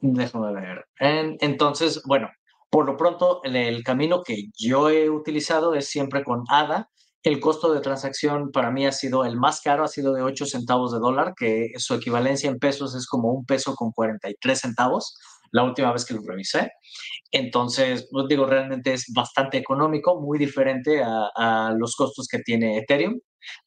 déjame 0.00 0.52
ver. 0.54 0.86
entonces, 0.98 2.02
bueno, 2.06 2.30
Por 2.70 2.86
lo 2.86 2.96
pronto, 2.96 3.42
el, 3.44 3.82
camino 3.82 4.22
que 4.22 4.44
yo 4.56 4.90
he 4.90 5.10
utilizado 5.10 5.74
es 5.74 5.88
siempre 5.88 6.22
con 6.24 6.44
ADA. 6.48 6.88
El 7.22 7.38
costo 7.38 7.72
de 7.72 7.80
transacción 7.80 8.50
para 8.50 8.70
mí 8.70 8.86
ha 8.86 8.92
sido 8.92 9.24
el 9.26 9.36
más 9.36 9.60
caro, 9.60 9.84
ha 9.84 9.88
sido 9.88 10.14
de 10.14 10.22
8 10.22 10.46
centavos 10.46 10.92
de 10.92 10.98
dólar, 10.98 11.34
que 11.36 11.72
su 11.76 11.94
equivalencia 11.94 12.48
en 12.48 12.58
pesos 12.58 12.94
es 12.94 13.06
como 13.06 13.32
un 13.32 13.44
peso 13.44 13.74
con 13.74 13.92
43 13.92 14.58
centavos, 14.58 15.18
la 15.52 15.64
última 15.64 15.92
vez 15.92 16.06
que 16.06 16.14
lo 16.14 16.22
revisé. 16.26 16.70
Entonces, 17.30 18.08
pues 18.10 18.26
digo, 18.28 18.46
realmente 18.46 18.94
es 18.94 19.04
bastante 19.14 19.58
económico, 19.58 20.20
muy 20.20 20.38
diferente 20.38 21.02
a, 21.04 21.74
los 21.76 21.94
costos 21.94 22.26
que 22.26 22.38
tiene 22.38 22.78
Ethereum. 22.78 23.18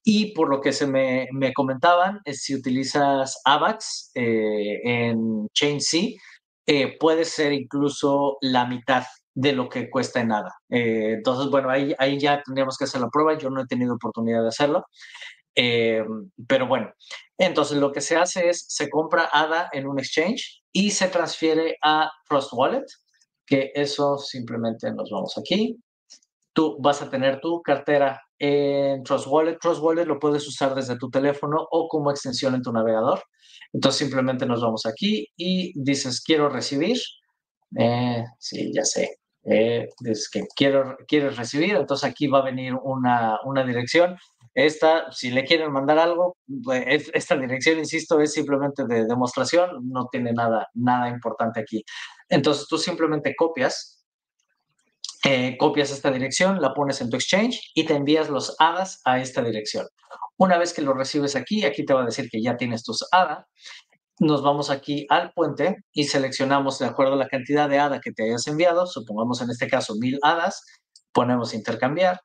Y 0.04 0.34
por 0.34 0.49
lo 0.49 0.62
que 0.62 0.72
se 0.72 0.88
me, 0.88 1.28
comentaban, 1.56 2.20
es 2.26 2.43
si 2.43 2.56
utilizas 2.56 3.39
AVAX 3.45 4.12
eh, 4.16 4.80
en 4.84 5.47
ChainC, 5.54 6.16
eh, 6.66 6.97
puede 6.99 7.26
ser 7.26 7.54
incluso 7.54 8.38
la 8.41 8.66
mitad 8.66 9.04
de 9.36 9.53
lo 9.53 9.69
que 9.69 9.89
cuesta 9.89 10.21
en 10.21 10.29
nada. 10.29 10.55
Eh, 10.69 11.13
entonces, 11.13 11.49
bueno, 11.49 11.69
ahí, 11.69 11.93
ahí 11.97 12.19
ya 12.19 12.41
tendríamos 12.43 12.77
que 12.77 12.86
hacer 12.86 13.01
la 13.01 13.09
prueba. 13.09 13.38
Yo 13.38 13.49
no 13.49 13.61
he 13.61 13.67
tenido 13.67 13.95
oportunidad 13.95 14.41
de 14.41 14.49
hacerlo. 14.49 14.86
Eh, 15.55 16.03
pero 16.47 16.67
bueno, 16.67 16.91
entonces 17.38 17.77
lo 17.77 17.91
que 17.91 18.01
se 18.01 18.15
hace 18.15 18.49
es, 18.49 18.65
se 18.67 18.89
compra 18.89 19.29
ADA 19.31 19.69
en 19.71 19.88
un 19.88 19.99
exchange 19.99 20.63
y 20.71 20.91
se 20.91 21.07
transfiere 21.07 21.77
a 21.84 22.11
Trust 22.27 22.53
Wallet, 22.53 22.86
que 23.45 23.71
eso 23.75 24.17
simplemente 24.17 24.91
nos 24.91 25.09
vamos 25.11 25.38
aquí. 25.38 25.77
Tú 26.53 26.77
vas 26.79 27.01
a 27.01 27.09
tener 27.09 27.39
tu 27.39 27.61
cartera 27.61 28.21
en 28.39 29.03
Trust 29.03 29.27
Wallet. 29.27 29.57
Trust 29.59 29.81
Wallet 29.81 30.05
lo 30.05 30.19
puedes 30.19 30.47
usar 30.47 30.75
desde 30.75 30.97
tu 30.97 31.09
teléfono 31.09 31.67
o 31.71 31.88
como 31.88 32.11
extensión 32.11 32.55
en 32.55 32.61
tu 32.61 32.71
navegador. 32.71 33.23
Entonces 33.71 33.99
simplemente 33.99 34.45
nos 34.45 34.61
vamos 34.61 34.86
aquí 34.86 35.27
y 35.36 35.73
dices, 35.75 36.21
quiero 36.21 36.49
recibir. 36.49 36.97
Eh, 37.77 38.23
sí, 38.38 38.71
ya 38.73 38.84
sé. 38.84 39.17
Eh, 39.45 39.89
dices 39.99 40.29
que 40.29 40.43
quiero, 40.55 40.97
quieres 41.07 41.35
recibir, 41.35 41.75
entonces 41.75 42.09
aquí 42.09 42.27
va 42.27 42.39
a 42.39 42.43
venir 42.43 42.73
una, 42.75 43.39
una 43.43 43.63
dirección. 43.65 44.17
Esta, 44.53 45.11
si 45.11 45.31
le 45.31 45.43
quieren 45.45 45.71
mandar 45.71 45.97
algo, 45.97 46.37
pues, 46.63 47.09
esta 47.13 47.35
dirección, 47.35 47.79
insisto, 47.79 48.19
es 48.19 48.33
simplemente 48.33 48.85
de 48.85 49.05
demostración, 49.05 49.89
no 49.89 50.07
tiene 50.11 50.31
nada, 50.31 50.69
nada 50.75 51.09
importante 51.09 51.59
aquí. 51.59 51.83
Entonces 52.29 52.67
tú 52.67 52.77
simplemente 52.77 53.35
copias, 53.35 54.05
eh, 55.25 55.57
copias 55.57 55.91
esta 55.91 56.11
dirección, 56.11 56.61
la 56.61 56.73
pones 56.73 57.01
en 57.01 57.09
tu 57.09 57.17
exchange 57.17 57.71
y 57.73 57.85
te 57.85 57.95
envías 57.95 58.29
los 58.29 58.55
ADAs 58.59 59.01
a 59.05 59.19
esta 59.19 59.41
dirección. 59.41 59.87
Una 60.37 60.57
vez 60.57 60.73
que 60.73 60.81
lo 60.81 60.93
recibes 60.93 61.35
aquí, 61.35 61.65
aquí 61.65 61.85
te 61.85 61.93
va 61.93 62.01
a 62.01 62.05
decir 62.05 62.29
que 62.29 62.41
ya 62.41 62.57
tienes 62.57 62.83
tus 62.83 63.07
ADA. 63.11 63.47
Nos 64.20 64.43
vamos 64.43 64.70
aquí 64.70 65.05
al 65.09 65.32
puente 65.34 65.78
y 65.91 66.03
seleccionamos 66.05 66.80
de 66.80 66.86
acuerdo 66.86 67.14
a 67.14 67.18
la 67.18 67.28
cantidad 67.28 67.68
de 67.68 67.80
ADA 67.80 67.99
que 67.99 68.11
te 68.11 68.24
hayas 68.24 68.45
enviado, 68.47 68.86
supongamos 68.86 69.41
en 69.41 69.49
este 69.49 69.68
caso 69.68 69.95
mil 69.95 70.20
ADAs, 70.22 70.64
ponemos 71.11 71.53
intercambiar, 71.53 72.22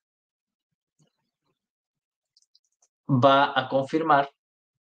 va 3.09 3.59
a 3.59 3.69
confirmar 3.69 4.31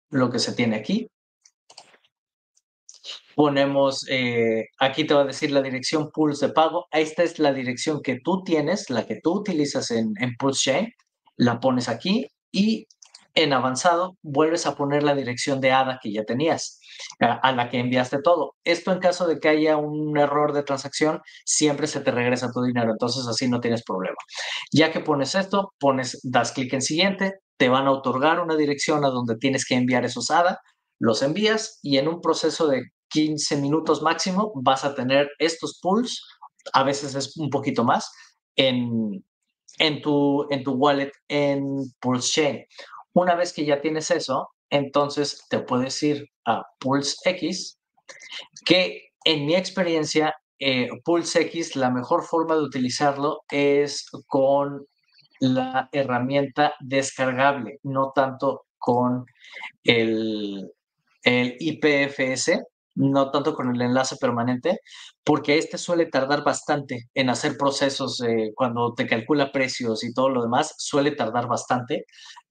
lo 0.10 0.30
que 0.30 0.40
se 0.40 0.54
tiene 0.54 0.76
aquí. 0.76 1.10
Ponemos, 3.36 4.06
eh, 4.10 4.66
aquí 4.80 5.06
te 5.06 5.14
va 5.14 5.22
a 5.22 5.26
decir 5.26 5.52
la 5.52 5.62
dirección 5.62 6.12
Pulse 6.12 6.48
de 6.48 6.54
pago. 6.54 6.88
Esta 6.92 7.24
es 7.24 7.40
la 7.40 7.54
dirección 7.54 8.02
que 8.02 8.20
tú 8.20 8.44
tienes, 8.44 8.90
la 8.90 9.06
que 9.06 9.22
tú 9.22 9.40
utilizas 9.40 9.92
en, 9.92 10.14
en 10.20 10.36
Pulse 10.36 10.72
Chain. 10.72 10.94
La 11.38 11.60
pones 11.62 11.88
aquí 11.88 12.28
y 12.52 12.86
en 13.36 13.54
avanzado 13.54 14.18
vuelves 14.22 14.66
a 14.66 14.76
poner 14.76 15.04
la 15.04 15.16
dirección 15.16 15.62
de 15.62 15.72
ADA 15.72 16.00
que 16.02 16.12
ya 16.12 16.24
tenías, 16.24 16.80
a 17.20 17.52
la 17.52 17.70
que 17.70 17.80
enviaste 17.80 18.22
todo. 18.22 18.56
Esto 18.64 18.92
en 18.92 19.00
caso 19.00 19.28
de 19.28 19.40
que 19.40 19.50
haya 19.50 19.78
un 19.78 20.18
error 20.18 20.54
de 20.54 20.64
transacción, 20.64 21.22
siempre 21.46 21.88
se 21.88 22.02
te 22.02 22.12
regresa 22.12 22.52
tu 22.52 22.62
dinero, 22.62 22.92
entonces 22.92 23.28
así 23.28 23.48
no 23.48 23.60
tienes 23.62 23.84
problema. 23.84 24.18
Ya 24.72 24.92
que 24.92 25.00
pones 25.00 25.36
esto, 25.36 25.74
pones, 25.80 26.20
das 26.24 26.52
clic 26.52 26.74
en 26.74 26.82
siguiente, 26.82 27.40
te 27.58 27.70
van 27.70 27.88
a 27.88 27.92
otorgar 27.92 28.40
una 28.40 28.56
dirección 28.56 29.06
a 29.06 29.10
donde 29.10 29.36
tienes 29.38 29.66
que 29.66 29.76
enviar 29.76 30.06
esos 30.06 30.32
ADA, 30.32 30.60
los 31.00 31.22
envías 31.22 31.80
y 31.82 31.98
en 31.98 32.08
un 32.08 32.22
proceso 32.22 32.68
de 32.68 32.84
15 33.10 33.58
minutos 33.58 34.02
máximo 34.02 34.52
vas 34.56 34.84
a 34.86 34.96
tener 34.96 35.30
estos 35.40 35.80
pools, 35.82 36.24
a 36.74 36.84
veces 36.84 37.16
es 37.16 37.38
un 37.38 37.50
poquito 37.50 37.84
más, 37.84 38.12
en, 38.56 39.24
en, 39.80 40.02
tu, 40.02 40.46
en 40.50 40.64
tu 40.64 40.74
wallet 40.74 41.12
en 41.28 41.64
Pulse 42.00 42.32
Chain. 42.32 42.66
Una 43.14 43.36
vez 43.36 43.54
que 43.54 43.66
ya 43.66 43.82
tienes 43.82 44.12
eso, 44.12 44.50
entonces 44.70 45.46
te 45.50 45.60
puedes 45.60 46.02
ir 46.04 46.28
a 46.46 46.64
Pulse 46.80 47.16
X, 47.26 47.80
que 48.66 49.10
en 49.26 49.46
mi 49.46 49.56
experiencia, 49.56 50.36
eh, 50.60 50.90
Pulse 51.04 51.42
X, 51.42 51.76
la 51.76 51.90
mejor 51.90 52.24
forma 52.24 52.56
de 52.56 52.62
utilizarlo 52.62 53.42
es 53.50 54.06
con 54.28 54.86
la 55.40 55.90
herramienta 55.92 56.74
descargable, 56.80 57.80
no 57.84 58.12
tanto 58.14 58.66
con 58.78 59.26
el, 59.84 60.70
el 61.24 61.56
IPFS, 61.60 62.62
no 62.96 63.32
tanto 63.32 63.54
con 63.54 63.74
el 63.74 63.82
enlace 63.82 64.18
permanente, 64.18 64.80
porque 65.24 65.58
este 65.58 65.78
suele 65.78 66.08
tardar 66.08 66.44
bastante 66.44 67.10
en 67.14 67.30
hacer 67.30 67.58
procesos 67.58 68.22
cuando 68.56 68.94
te 68.94 69.08
calcula 69.08 69.52
precios 69.52 70.04
y 70.04 70.14
todo 70.14 70.30
lo 70.30 70.42
demás, 70.44 70.76
suele 70.78 71.12
tardar 71.12 71.48
bastante. 71.48 72.06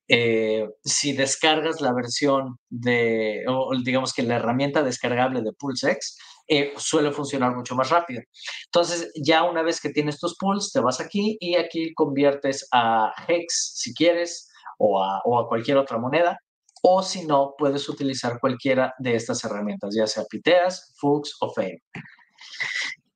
Eh, 0.09 0.67
si 0.83 1.13
descargas 1.13 1.81
la 1.81 1.93
versión 1.93 2.59
de, 2.71 3.45
o 3.47 3.73
digamos 3.85 4.15
que 4.15 4.23
la 4.23 4.37
herramienta 4.37 4.83
descargable 4.83 5.43
de 5.43 5.53
PulseX, 5.53 6.17
eh, 6.51 6.73
suele 6.79 7.13
funcionar 7.13 7.55
mucho 7.55 7.75
más 7.75 7.91
rápido. 7.91 8.23
Entonces, 8.65 9.13
ya 9.15 9.43
una 9.45 9.63
vez 9.63 9.81
que 9.81 9.91
tienes 9.91 10.19
tus 10.19 10.37
pools, 10.39 10.73
te 10.73 10.81
vas 10.81 10.99
aquí 10.99 11.37
y 11.41 11.57
aquí 11.57 11.93
conviertes 11.93 12.67
a 12.73 13.13
Hex 13.29 13.75
si 13.77 13.93
quieres 13.93 14.51
o 14.79 15.03
a, 15.03 15.21
o 15.25 15.39
a 15.39 15.47
cualquier 15.47 15.77
otra 15.77 15.99
moneda. 15.99 16.39
O 16.83 17.03
si 17.03 17.27
no, 17.27 17.55
puedes 17.59 17.89
utilizar 17.89 18.39
cualquiera 18.41 18.95
de 18.99 19.15
estas 19.17 19.45
herramientas, 19.45 19.95
ya 19.95 20.07
sea 20.07 20.25
Piteas, 20.25 20.95
Fux 20.97 21.37
o 21.41 21.53
Fame. 21.53 21.83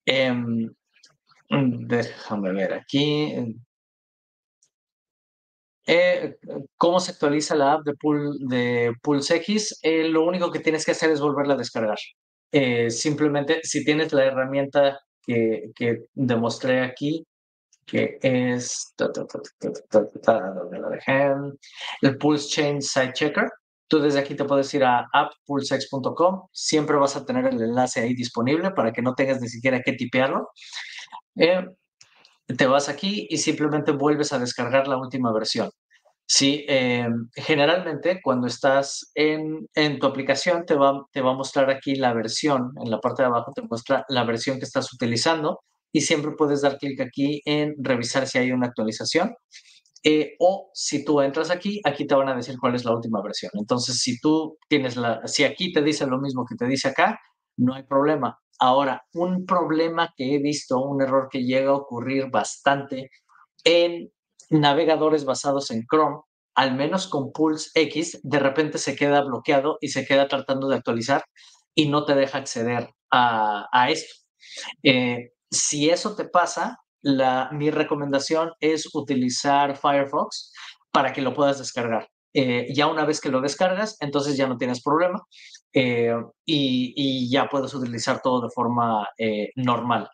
Em, 0.05 0.69
déjame 1.49 2.53
ver 2.53 2.75
aquí. 2.75 3.57
Eh, 5.87 6.37
¿Cómo 6.77 7.01
se 7.01 7.13
actualiza 7.13 7.55
la 7.55 7.73
app 7.75 7.85
de, 7.85 7.95
Pool, 7.95 8.39
de 8.49 8.95
PulseX? 9.03 9.79
Eh, 9.83 10.09
lo 10.09 10.25
único 10.25 10.51
que 10.51 10.61
tienes 10.61 10.85
que 10.85 10.93
hacer 10.93 11.11
es 11.11 11.21
volverla 11.21 11.55
a 11.55 11.59
descargar. 11.59 11.99
Eh, 12.53 12.91
simplemente, 12.91 13.61
si 13.63 13.85
tienes 13.85 14.13
la 14.13 14.25
herramienta 14.27 15.01
que, 15.23 15.71
que 15.75 16.05
demostré 16.15 16.81
aquí, 16.83 17.27
que 17.85 18.19
es 18.23 18.95
el 22.01 22.19
Pulse 22.19 22.49
Chain 22.49 22.81
Site 22.81 23.13
Checker, 23.13 23.51
tú 23.89 24.01
desde 24.01 24.21
aquí 24.21 24.35
te 24.35 24.45
puedes 24.45 24.73
ir 24.75 24.85
a 24.85 25.09
apppulsex.com. 25.13 26.49
Siempre 26.53 26.97
vas 26.97 27.17
a 27.17 27.25
tener 27.25 27.47
el 27.47 27.61
enlace 27.61 28.01
ahí 28.01 28.15
disponible 28.15 28.71
para 28.71 28.93
que 28.93 29.03
no 29.03 29.15
tengas 29.15 29.41
ni 29.41 29.49
siquiera 29.49 29.83
que 29.83 29.93
tipearlo 29.93 30.49
te 32.57 32.67
vas 32.67 32.89
aquí 32.89 33.27
y 33.31 33.39
simplemente 33.39 33.93
vuelves 33.93 34.33
a 34.33 34.39
descargar 34.39 34.89
la 34.89 34.99
última 34.99 35.33
versión. 35.33 35.71
Sí, 36.27 36.65
eh, 36.69 37.09
generalmente 37.35 38.21
cuando 38.23 38.47
estás 38.47 39.11
en, 39.15 39.69
tu 39.99 40.07
aplicación 40.07 40.65
te 40.65 40.75
va, 40.75 41.07
te 41.13 41.21
va 41.21 41.33
a 41.33 41.35
mostrar 41.35 41.69
aquí 41.71 41.95
la 41.97 42.15
versión, 42.15 42.73
en 42.83 42.91
la 42.91 43.01
parte 43.01 43.23
de 43.23 43.27
abajo 43.29 43.53
te 43.55 43.63
muestra 43.63 44.05
la 44.09 44.25
versión 44.25 44.59
que 44.59 44.65
estás 44.65 44.93
utilizando 44.93 45.61
y 45.93 46.01
siempre 46.01 46.33
puedes 46.33 46.63
dar 46.63 46.79
clic 46.79 47.01
aquí 47.01 47.43
en 47.45 47.75
revisar 47.79 48.27
si 48.27 48.39
hay 48.39 48.51
una 48.53 48.69
actualización. 48.69 49.35
Eh, 50.05 50.35
o 50.41 50.71
si 50.75 51.05
tú 51.05 51.21
entras 51.21 51.51
aquí, 51.51 51.81
aquí 51.85 52.07
te 52.07 52.15
van 52.15 52.29
a 52.29 52.35
decir 52.35 52.57
cuál 52.59 52.75
es 52.75 52.85
la 52.85 52.93
última 52.93 53.23
versión. 53.23 53.53
Entonces, 53.55 53.99
si 54.01 54.19
tú 54.19 54.59
tienes 54.69 54.97
la, 54.97 55.21
si 55.27 55.45
aquí 55.45 55.73
te 55.73 55.83
dice 55.83 56.07
lo 56.07 56.19
mismo 56.19 56.45
que 56.45 56.57
te 56.57 56.67
dice 56.67 56.89
acá, 56.89 57.21
no 57.57 57.75
hay 57.75 57.85
problema. 57.85 58.42
Ahora, 58.65 59.05
un 59.15 59.45
problema 59.45 60.15
que 60.17 60.37
he 60.37 60.39
visto, 60.39 60.79
un 60.79 61.03
error 61.03 61.29
que 61.29 61.43
llega 61.43 61.71
a 61.71 61.75
ocurrir 61.75 62.31
bastante 62.31 63.11
en 63.65 64.13
navegadores 64.51 65.25
basados 65.25 65.73
en 65.73 65.85
Chrome, 65.85 66.21
al 66.55 66.77
menos 66.77 67.09
con 67.09 67.33
Pulse 67.33 67.71
X, 67.75 68.21
de 68.23 68.39
repente 68.39 68.79
se 68.79 68.95
queda 68.95 69.21
bloqueado 69.23 69.79
y 69.81 69.89
se 69.89 70.07
queda 70.07 70.29
tratando 70.29 70.69
de 70.69 70.77
actualizar 70.77 71.25
y 71.75 71.89
no 71.89 72.05
te 72.05 72.15
deja 72.15 72.39
acceder 72.39 72.89
a, 73.11 73.89
esto. 73.91 74.15
Eh, 74.85 75.33
si 75.51 75.91
eso 75.91 76.15
te 76.15 76.27
pasa, 76.27 76.79
mi 77.51 77.69
recomendación 77.73 78.53
es 78.61 78.95
utilizar 78.95 79.77
Firefox 79.77 80.53
para 80.93 81.13
que 81.13 81.21
lo 81.21 81.35
puedas 81.35 81.59
descargar. 81.59 82.09
Eh, 82.33 82.69
ya 82.73 82.87
una 82.87 83.05
vez 83.05 83.21
que 83.21 83.29
lo 83.29 83.41
descargas, 83.41 83.97
entonces 83.99 84.37
ya 84.37 84.47
no 84.47 84.57
tienes 84.57 84.81
problema 84.85 85.21
eh, 85.73 86.15
y, 86.45 87.31
ya 87.31 87.49
puedes 87.49 87.75
utilizar 87.75 88.21
todo 88.23 88.43
de 88.43 88.51
forma 88.55 89.09
eh, 89.19 89.51
normal. 89.57 90.09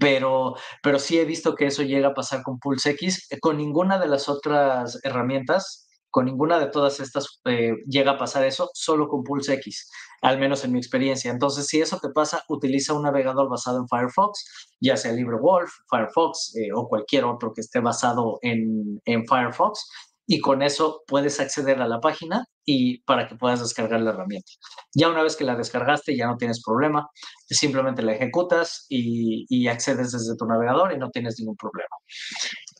Pero, 0.00 0.54
pero 0.82 0.98
sí 0.98 1.18
he 1.18 1.26
visto 1.26 1.54
que 1.54 1.66
eso 1.66 1.82
llega 1.82 2.08
a 2.08 2.14
pasar 2.14 2.42
con 2.42 2.58
Pulse 2.58 2.90
X. 2.90 3.28
Con 3.40 3.58
ninguna 3.58 3.98
de 3.98 4.08
las 4.08 4.28
otras 4.30 4.98
herramientas, 5.04 5.86
con 6.10 6.24
ninguna 6.24 6.58
de 6.58 6.68
todas 6.68 7.00
estas 7.00 7.40
llega 7.86 8.12
a 8.12 8.18
pasar 8.18 8.44
eso, 8.44 8.70
solo 8.72 9.08
con 9.08 9.24
Pulse 9.24 9.54
X. 9.54 9.90
al 10.22 10.38
menos 10.38 10.64
en 10.64 10.72
mi 10.72 10.78
experiencia. 10.78 11.30
Entonces, 11.30 11.66
si 11.66 11.82
eso 11.82 11.98
te 12.00 12.08
pasa, 12.08 12.42
utiliza 12.48 12.94
un 12.94 13.02
navegador 13.02 13.50
basado 13.50 13.78
en 13.78 13.88
Firefox, 13.88 14.42
ya 14.80 14.96
sea 14.96 15.12
LibreWolf, 15.12 15.70
Firefox 15.90 16.56
eh, 16.56 16.70
o 16.74 16.88
cualquier 16.88 17.24
otro 17.26 17.52
que 17.52 17.60
esté 17.60 17.80
basado 17.80 18.38
en, 18.40 19.02
en 19.04 19.26
Firefox 19.26 19.86
y 20.26 20.40
con 20.40 20.62
eso 20.62 21.02
puedes 21.06 21.38
acceder 21.40 21.80
a 21.82 21.88
la 21.88 22.00
página 22.00 22.46
y 22.64 22.98
para 23.02 23.28
que 23.28 23.36
puedas 23.36 23.60
descargar 23.60 24.00
la 24.00 24.10
herramienta. 24.10 24.50
Ya 24.94 25.08
una 25.08 25.22
vez 25.22 25.36
que 25.36 25.44
la 25.44 25.54
descargaste 25.54 26.16
ya 26.16 26.26
no 26.26 26.36
tienes 26.36 26.62
problema, 26.62 27.08
simplemente 27.48 28.02
la 28.02 28.14
ejecutas 28.14 28.86
y, 28.88 29.66
accedes 29.68 30.12
desde 30.12 30.36
tu 30.36 30.46
navegador 30.46 30.92
y 30.92 30.98
no 30.98 31.10
tienes 31.10 31.38
ningún 31.38 31.56
problema. 31.56 31.96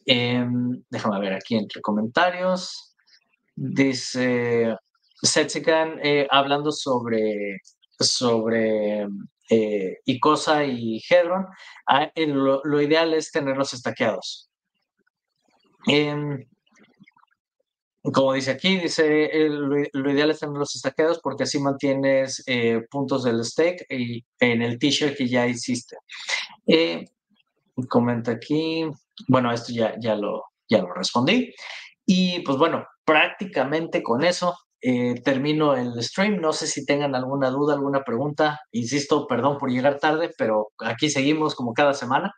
Em, 0.07 0.83
déjame 0.91 1.21
ver 1.21 1.35
aquí 1.35 1.57
entre 1.57 1.81
comentarios. 1.81 2.95
Dice 3.57 4.77
Setsikan 5.23 5.99
eh, 6.03 6.27
hablando 6.31 6.73
sobre, 6.73 7.61
sobre 7.99 9.07
eh, 9.51 9.99
Icosa 10.05 10.65
y 10.65 11.01
Hedron. 11.09 11.47
Ah, 11.87 12.11
lo, 12.17 12.81
ideal 12.81 13.15
es 13.15 13.31
tenerlos 13.31 13.73
estaqueados. 13.73 14.51
Em, 15.87 16.45
como 18.13 18.35
dice 18.35 18.51
aquí, 18.51 18.77
dice 18.77 19.31
lo, 19.49 20.11
ideal 20.11 20.31
es 20.31 20.41
tener 20.41 20.57
los 20.57 20.77
estaqueados 20.77 21.21
porque 21.23 21.45
así 21.45 21.59
mantienes 21.59 22.43
eh, 22.47 22.83
puntos 22.91 23.25
del 23.25 23.43
stake 23.45 23.87
y 23.89 24.23
en 24.41 24.61
el 24.61 24.79
t-shirt 24.79 25.17
que 25.17 25.27
ya 25.27 25.47
hiciste. 25.47 25.97
Eh, 26.67 27.07
comenta 27.89 28.33
aquí, 28.33 28.85
bueno, 29.29 29.53
esto 29.53 29.73
ya, 29.73 29.95
ya, 29.99 30.17
lo, 30.17 30.45
ya 30.69 30.83
lo 30.83 30.93
respondí. 30.93 31.55
Y 32.05 32.41
pues 32.41 32.59
bueno, 32.59 32.85
prácticamente 33.07 34.03
con 34.03 34.23
eso 34.23 34.55
eh, 34.83 35.15
termino 35.23 35.75
el 35.75 36.03
stream. 36.03 36.43
No 36.43 36.53
sé 36.53 36.67
si 36.67 36.85
tengan 36.85 37.15
alguna 37.15 37.49
duda, 37.49 37.73
alguna 37.73 38.05
pregunta. 38.05 38.61
Insisto, 38.73 39.27
perdón 39.27 39.57
por 39.57 39.71
llegar 39.71 39.99
tarde, 39.99 40.31
pero 40.37 40.69
aquí 40.79 41.09
seguimos 41.09 41.55
como 41.55 41.73
cada 41.73 41.95
semana. 41.95 42.35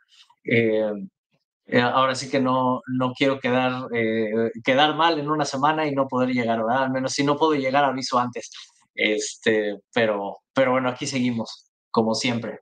Eh, 1.67 1.81
ahora 1.81 2.15
sí 2.15 2.29
que 2.29 2.39
no, 2.39 2.81
no 2.87 3.11
quiero 3.13 3.39
quedar, 3.39 3.87
eh, 3.93 4.51
quedar 4.63 4.95
mal 4.95 5.19
en 5.19 5.29
una 5.29 5.45
semana 5.45 5.85
y 5.85 5.93
no 5.93 6.07
poder 6.07 6.29
llegar, 6.29 6.63
¿verdad? 6.63 6.83
Al 6.83 6.91
menos 6.91 7.13
si 7.13 7.23
no 7.23 7.35
puedo 7.37 7.53
llegar, 7.55 7.83
aviso 7.83 8.17
antes. 8.19 8.49
Este, 8.95 9.75
pero, 9.93 10.39
pero 10.53 10.71
bueno, 10.71 10.89
aquí 10.89 11.05
seguimos, 11.05 11.69
como 11.91 12.15
siempre. 12.15 12.59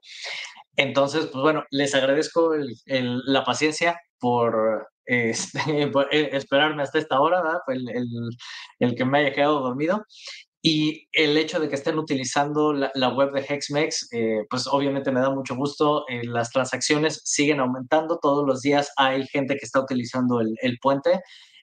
Entonces, 0.76 1.26
pues 1.26 1.42
bueno, 1.42 1.64
les 1.70 1.94
agradezco 1.94 2.52
la 2.86 3.44
paciencia 3.44 4.00
por, 4.18 4.88
este, 5.06 5.60
eh, 6.10 6.30
esperarme 6.32 6.82
hasta 6.82 6.98
esta 6.98 7.20
hora, 7.20 7.42
¿verdad? 7.42 7.60
El, 7.68 7.88
el, 7.90 8.08
el, 8.80 8.94
que 8.94 9.04
me 9.04 9.20
haya 9.20 9.32
quedado 9.32 9.60
dormido. 9.60 10.04
Y 10.68 11.06
el 11.12 11.36
hecho 11.36 11.60
de 11.60 11.68
que 11.68 11.76
estén 11.76 11.96
utilizando 11.96 12.72
la, 12.72 13.08
web 13.10 13.30
de 13.30 13.40
Hexmex, 13.40 14.08
eh, 14.10 14.46
pues 14.50 14.66
obviamente 14.66 15.12
me 15.12 15.20
da 15.20 15.30
mucho 15.30 15.54
gusto. 15.54 16.04
Eh, 16.08 16.22
las 16.24 16.50
transacciones 16.50 17.20
siguen 17.24 17.60
aumentando, 17.60 18.18
todos 18.20 18.44
los 18.44 18.62
días 18.62 18.90
hay 18.96 19.24
gente 19.28 19.54
que 19.54 19.64
está 19.64 19.78
utilizando 19.78 20.40
el, 20.40 20.78
puente. 20.82 21.20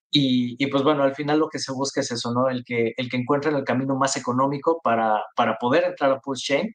Y, 0.10 0.56
pues 0.68 0.84
bueno, 0.84 1.04
al 1.04 1.16
final 1.16 1.40
lo 1.40 1.50
que 1.50 1.60
se 1.60 1.74
busca 1.74 2.00
es 2.00 2.14
eso, 2.14 2.32
¿no? 2.32 2.48
El 2.48 2.64
que, 2.64 2.94
el 2.96 3.10
que 3.10 3.18
encuentren 3.18 3.58
el 3.58 3.66
camino 3.66 3.98
más 3.98 4.16
económico 4.16 4.80
para, 4.82 5.22
para 5.36 5.58
poder 5.58 5.84
entrar 5.84 6.10
a 6.10 6.22
Pulse 6.22 6.54
Chain. 6.54 6.74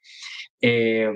Eh, 0.61 1.09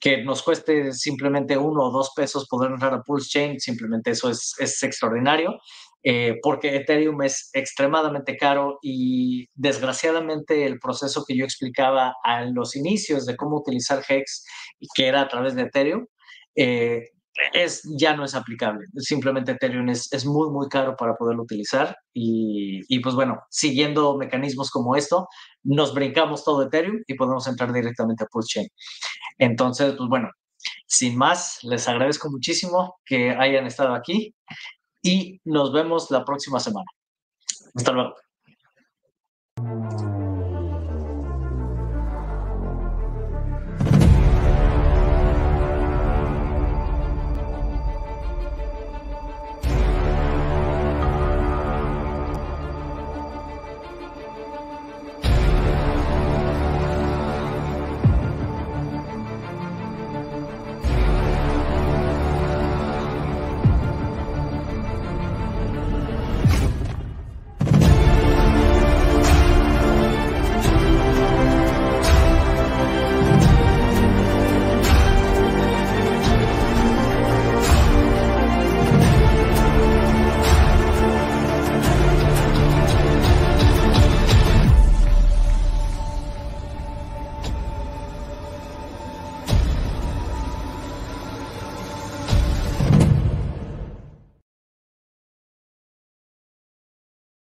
que 0.00 0.22
nos 0.22 0.40
cueste 0.44 0.92
simplemente 0.92 1.58
uno 1.58 1.82
o 1.82 1.90
dos 1.90 2.12
pesos 2.14 2.46
poder 2.48 2.70
entrar 2.70 2.94
a 2.94 3.02
Pulse 3.02 3.28
Chain, 3.28 3.58
simplemente 3.58 4.12
eso 4.12 4.30
es, 4.30 4.54
es 4.60 4.80
extraordinario. 4.84 5.58
Eh, 6.02 6.38
porque 6.42 6.76
Ethereum 6.76 7.20
es 7.22 7.50
extremadamente 7.52 8.36
caro 8.36 8.78
y 8.80 9.48
desgraciadamente 9.54 10.64
el 10.64 10.78
proceso 10.78 11.24
que 11.26 11.36
yo 11.36 11.44
explicaba 11.44 12.14
a 12.24 12.44
los 12.44 12.74
inicios 12.74 13.26
de 13.26 13.36
cómo 13.36 13.58
utilizar 13.58 14.02
Hex, 14.08 14.44
que 14.94 15.06
era 15.06 15.20
a 15.20 15.28
través 15.28 15.54
de 15.54 15.62
Ethereum, 15.62 16.06
eh, 16.56 17.04
es, 17.52 17.82
ya 17.98 18.16
no 18.16 18.24
es 18.24 18.34
aplicable. 18.34 18.86
Simplemente 18.96 19.52
Ethereum 19.52 19.88
es, 19.90 20.12
es 20.12 20.24
muy, 20.24 20.50
muy 20.50 20.68
caro 20.68 20.96
para 20.96 21.14
poderlo 21.14 21.42
utilizar 21.42 21.96
y, 22.14 22.80
y, 22.88 23.00
pues 23.00 23.14
bueno, 23.14 23.40
siguiendo 23.50 24.16
mecanismos 24.16 24.70
como 24.70 24.96
esto, 24.96 25.28
nos 25.62 25.94
brincamos 25.94 26.44
todo 26.44 26.62
Ethereum 26.62 27.02
y 27.06 27.14
podemos 27.14 27.46
entrar 27.46 27.72
directamente 27.72 28.24
a 28.24 28.26
Pulse 28.26 28.60
Chain. 28.60 28.68
Entonces, 29.38 29.94
pues 29.96 30.08
bueno, 30.08 30.30
sin 30.86 31.16
más, 31.16 31.58
les 31.62 31.88
agradezco 31.88 32.30
muchísimo 32.30 32.98
que 33.04 33.30
hayan 33.30 33.66
estado 33.66 33.94
aquí 33.94 34.34
y 35.02 35.40
nos 35.44 35.72
vemos 35.72 36.10
la 36.10 36.24
próxima 36.24 36.60
semana. 36.60 36.86
Hasta 37.74 37.92
luego. 37.92 38.14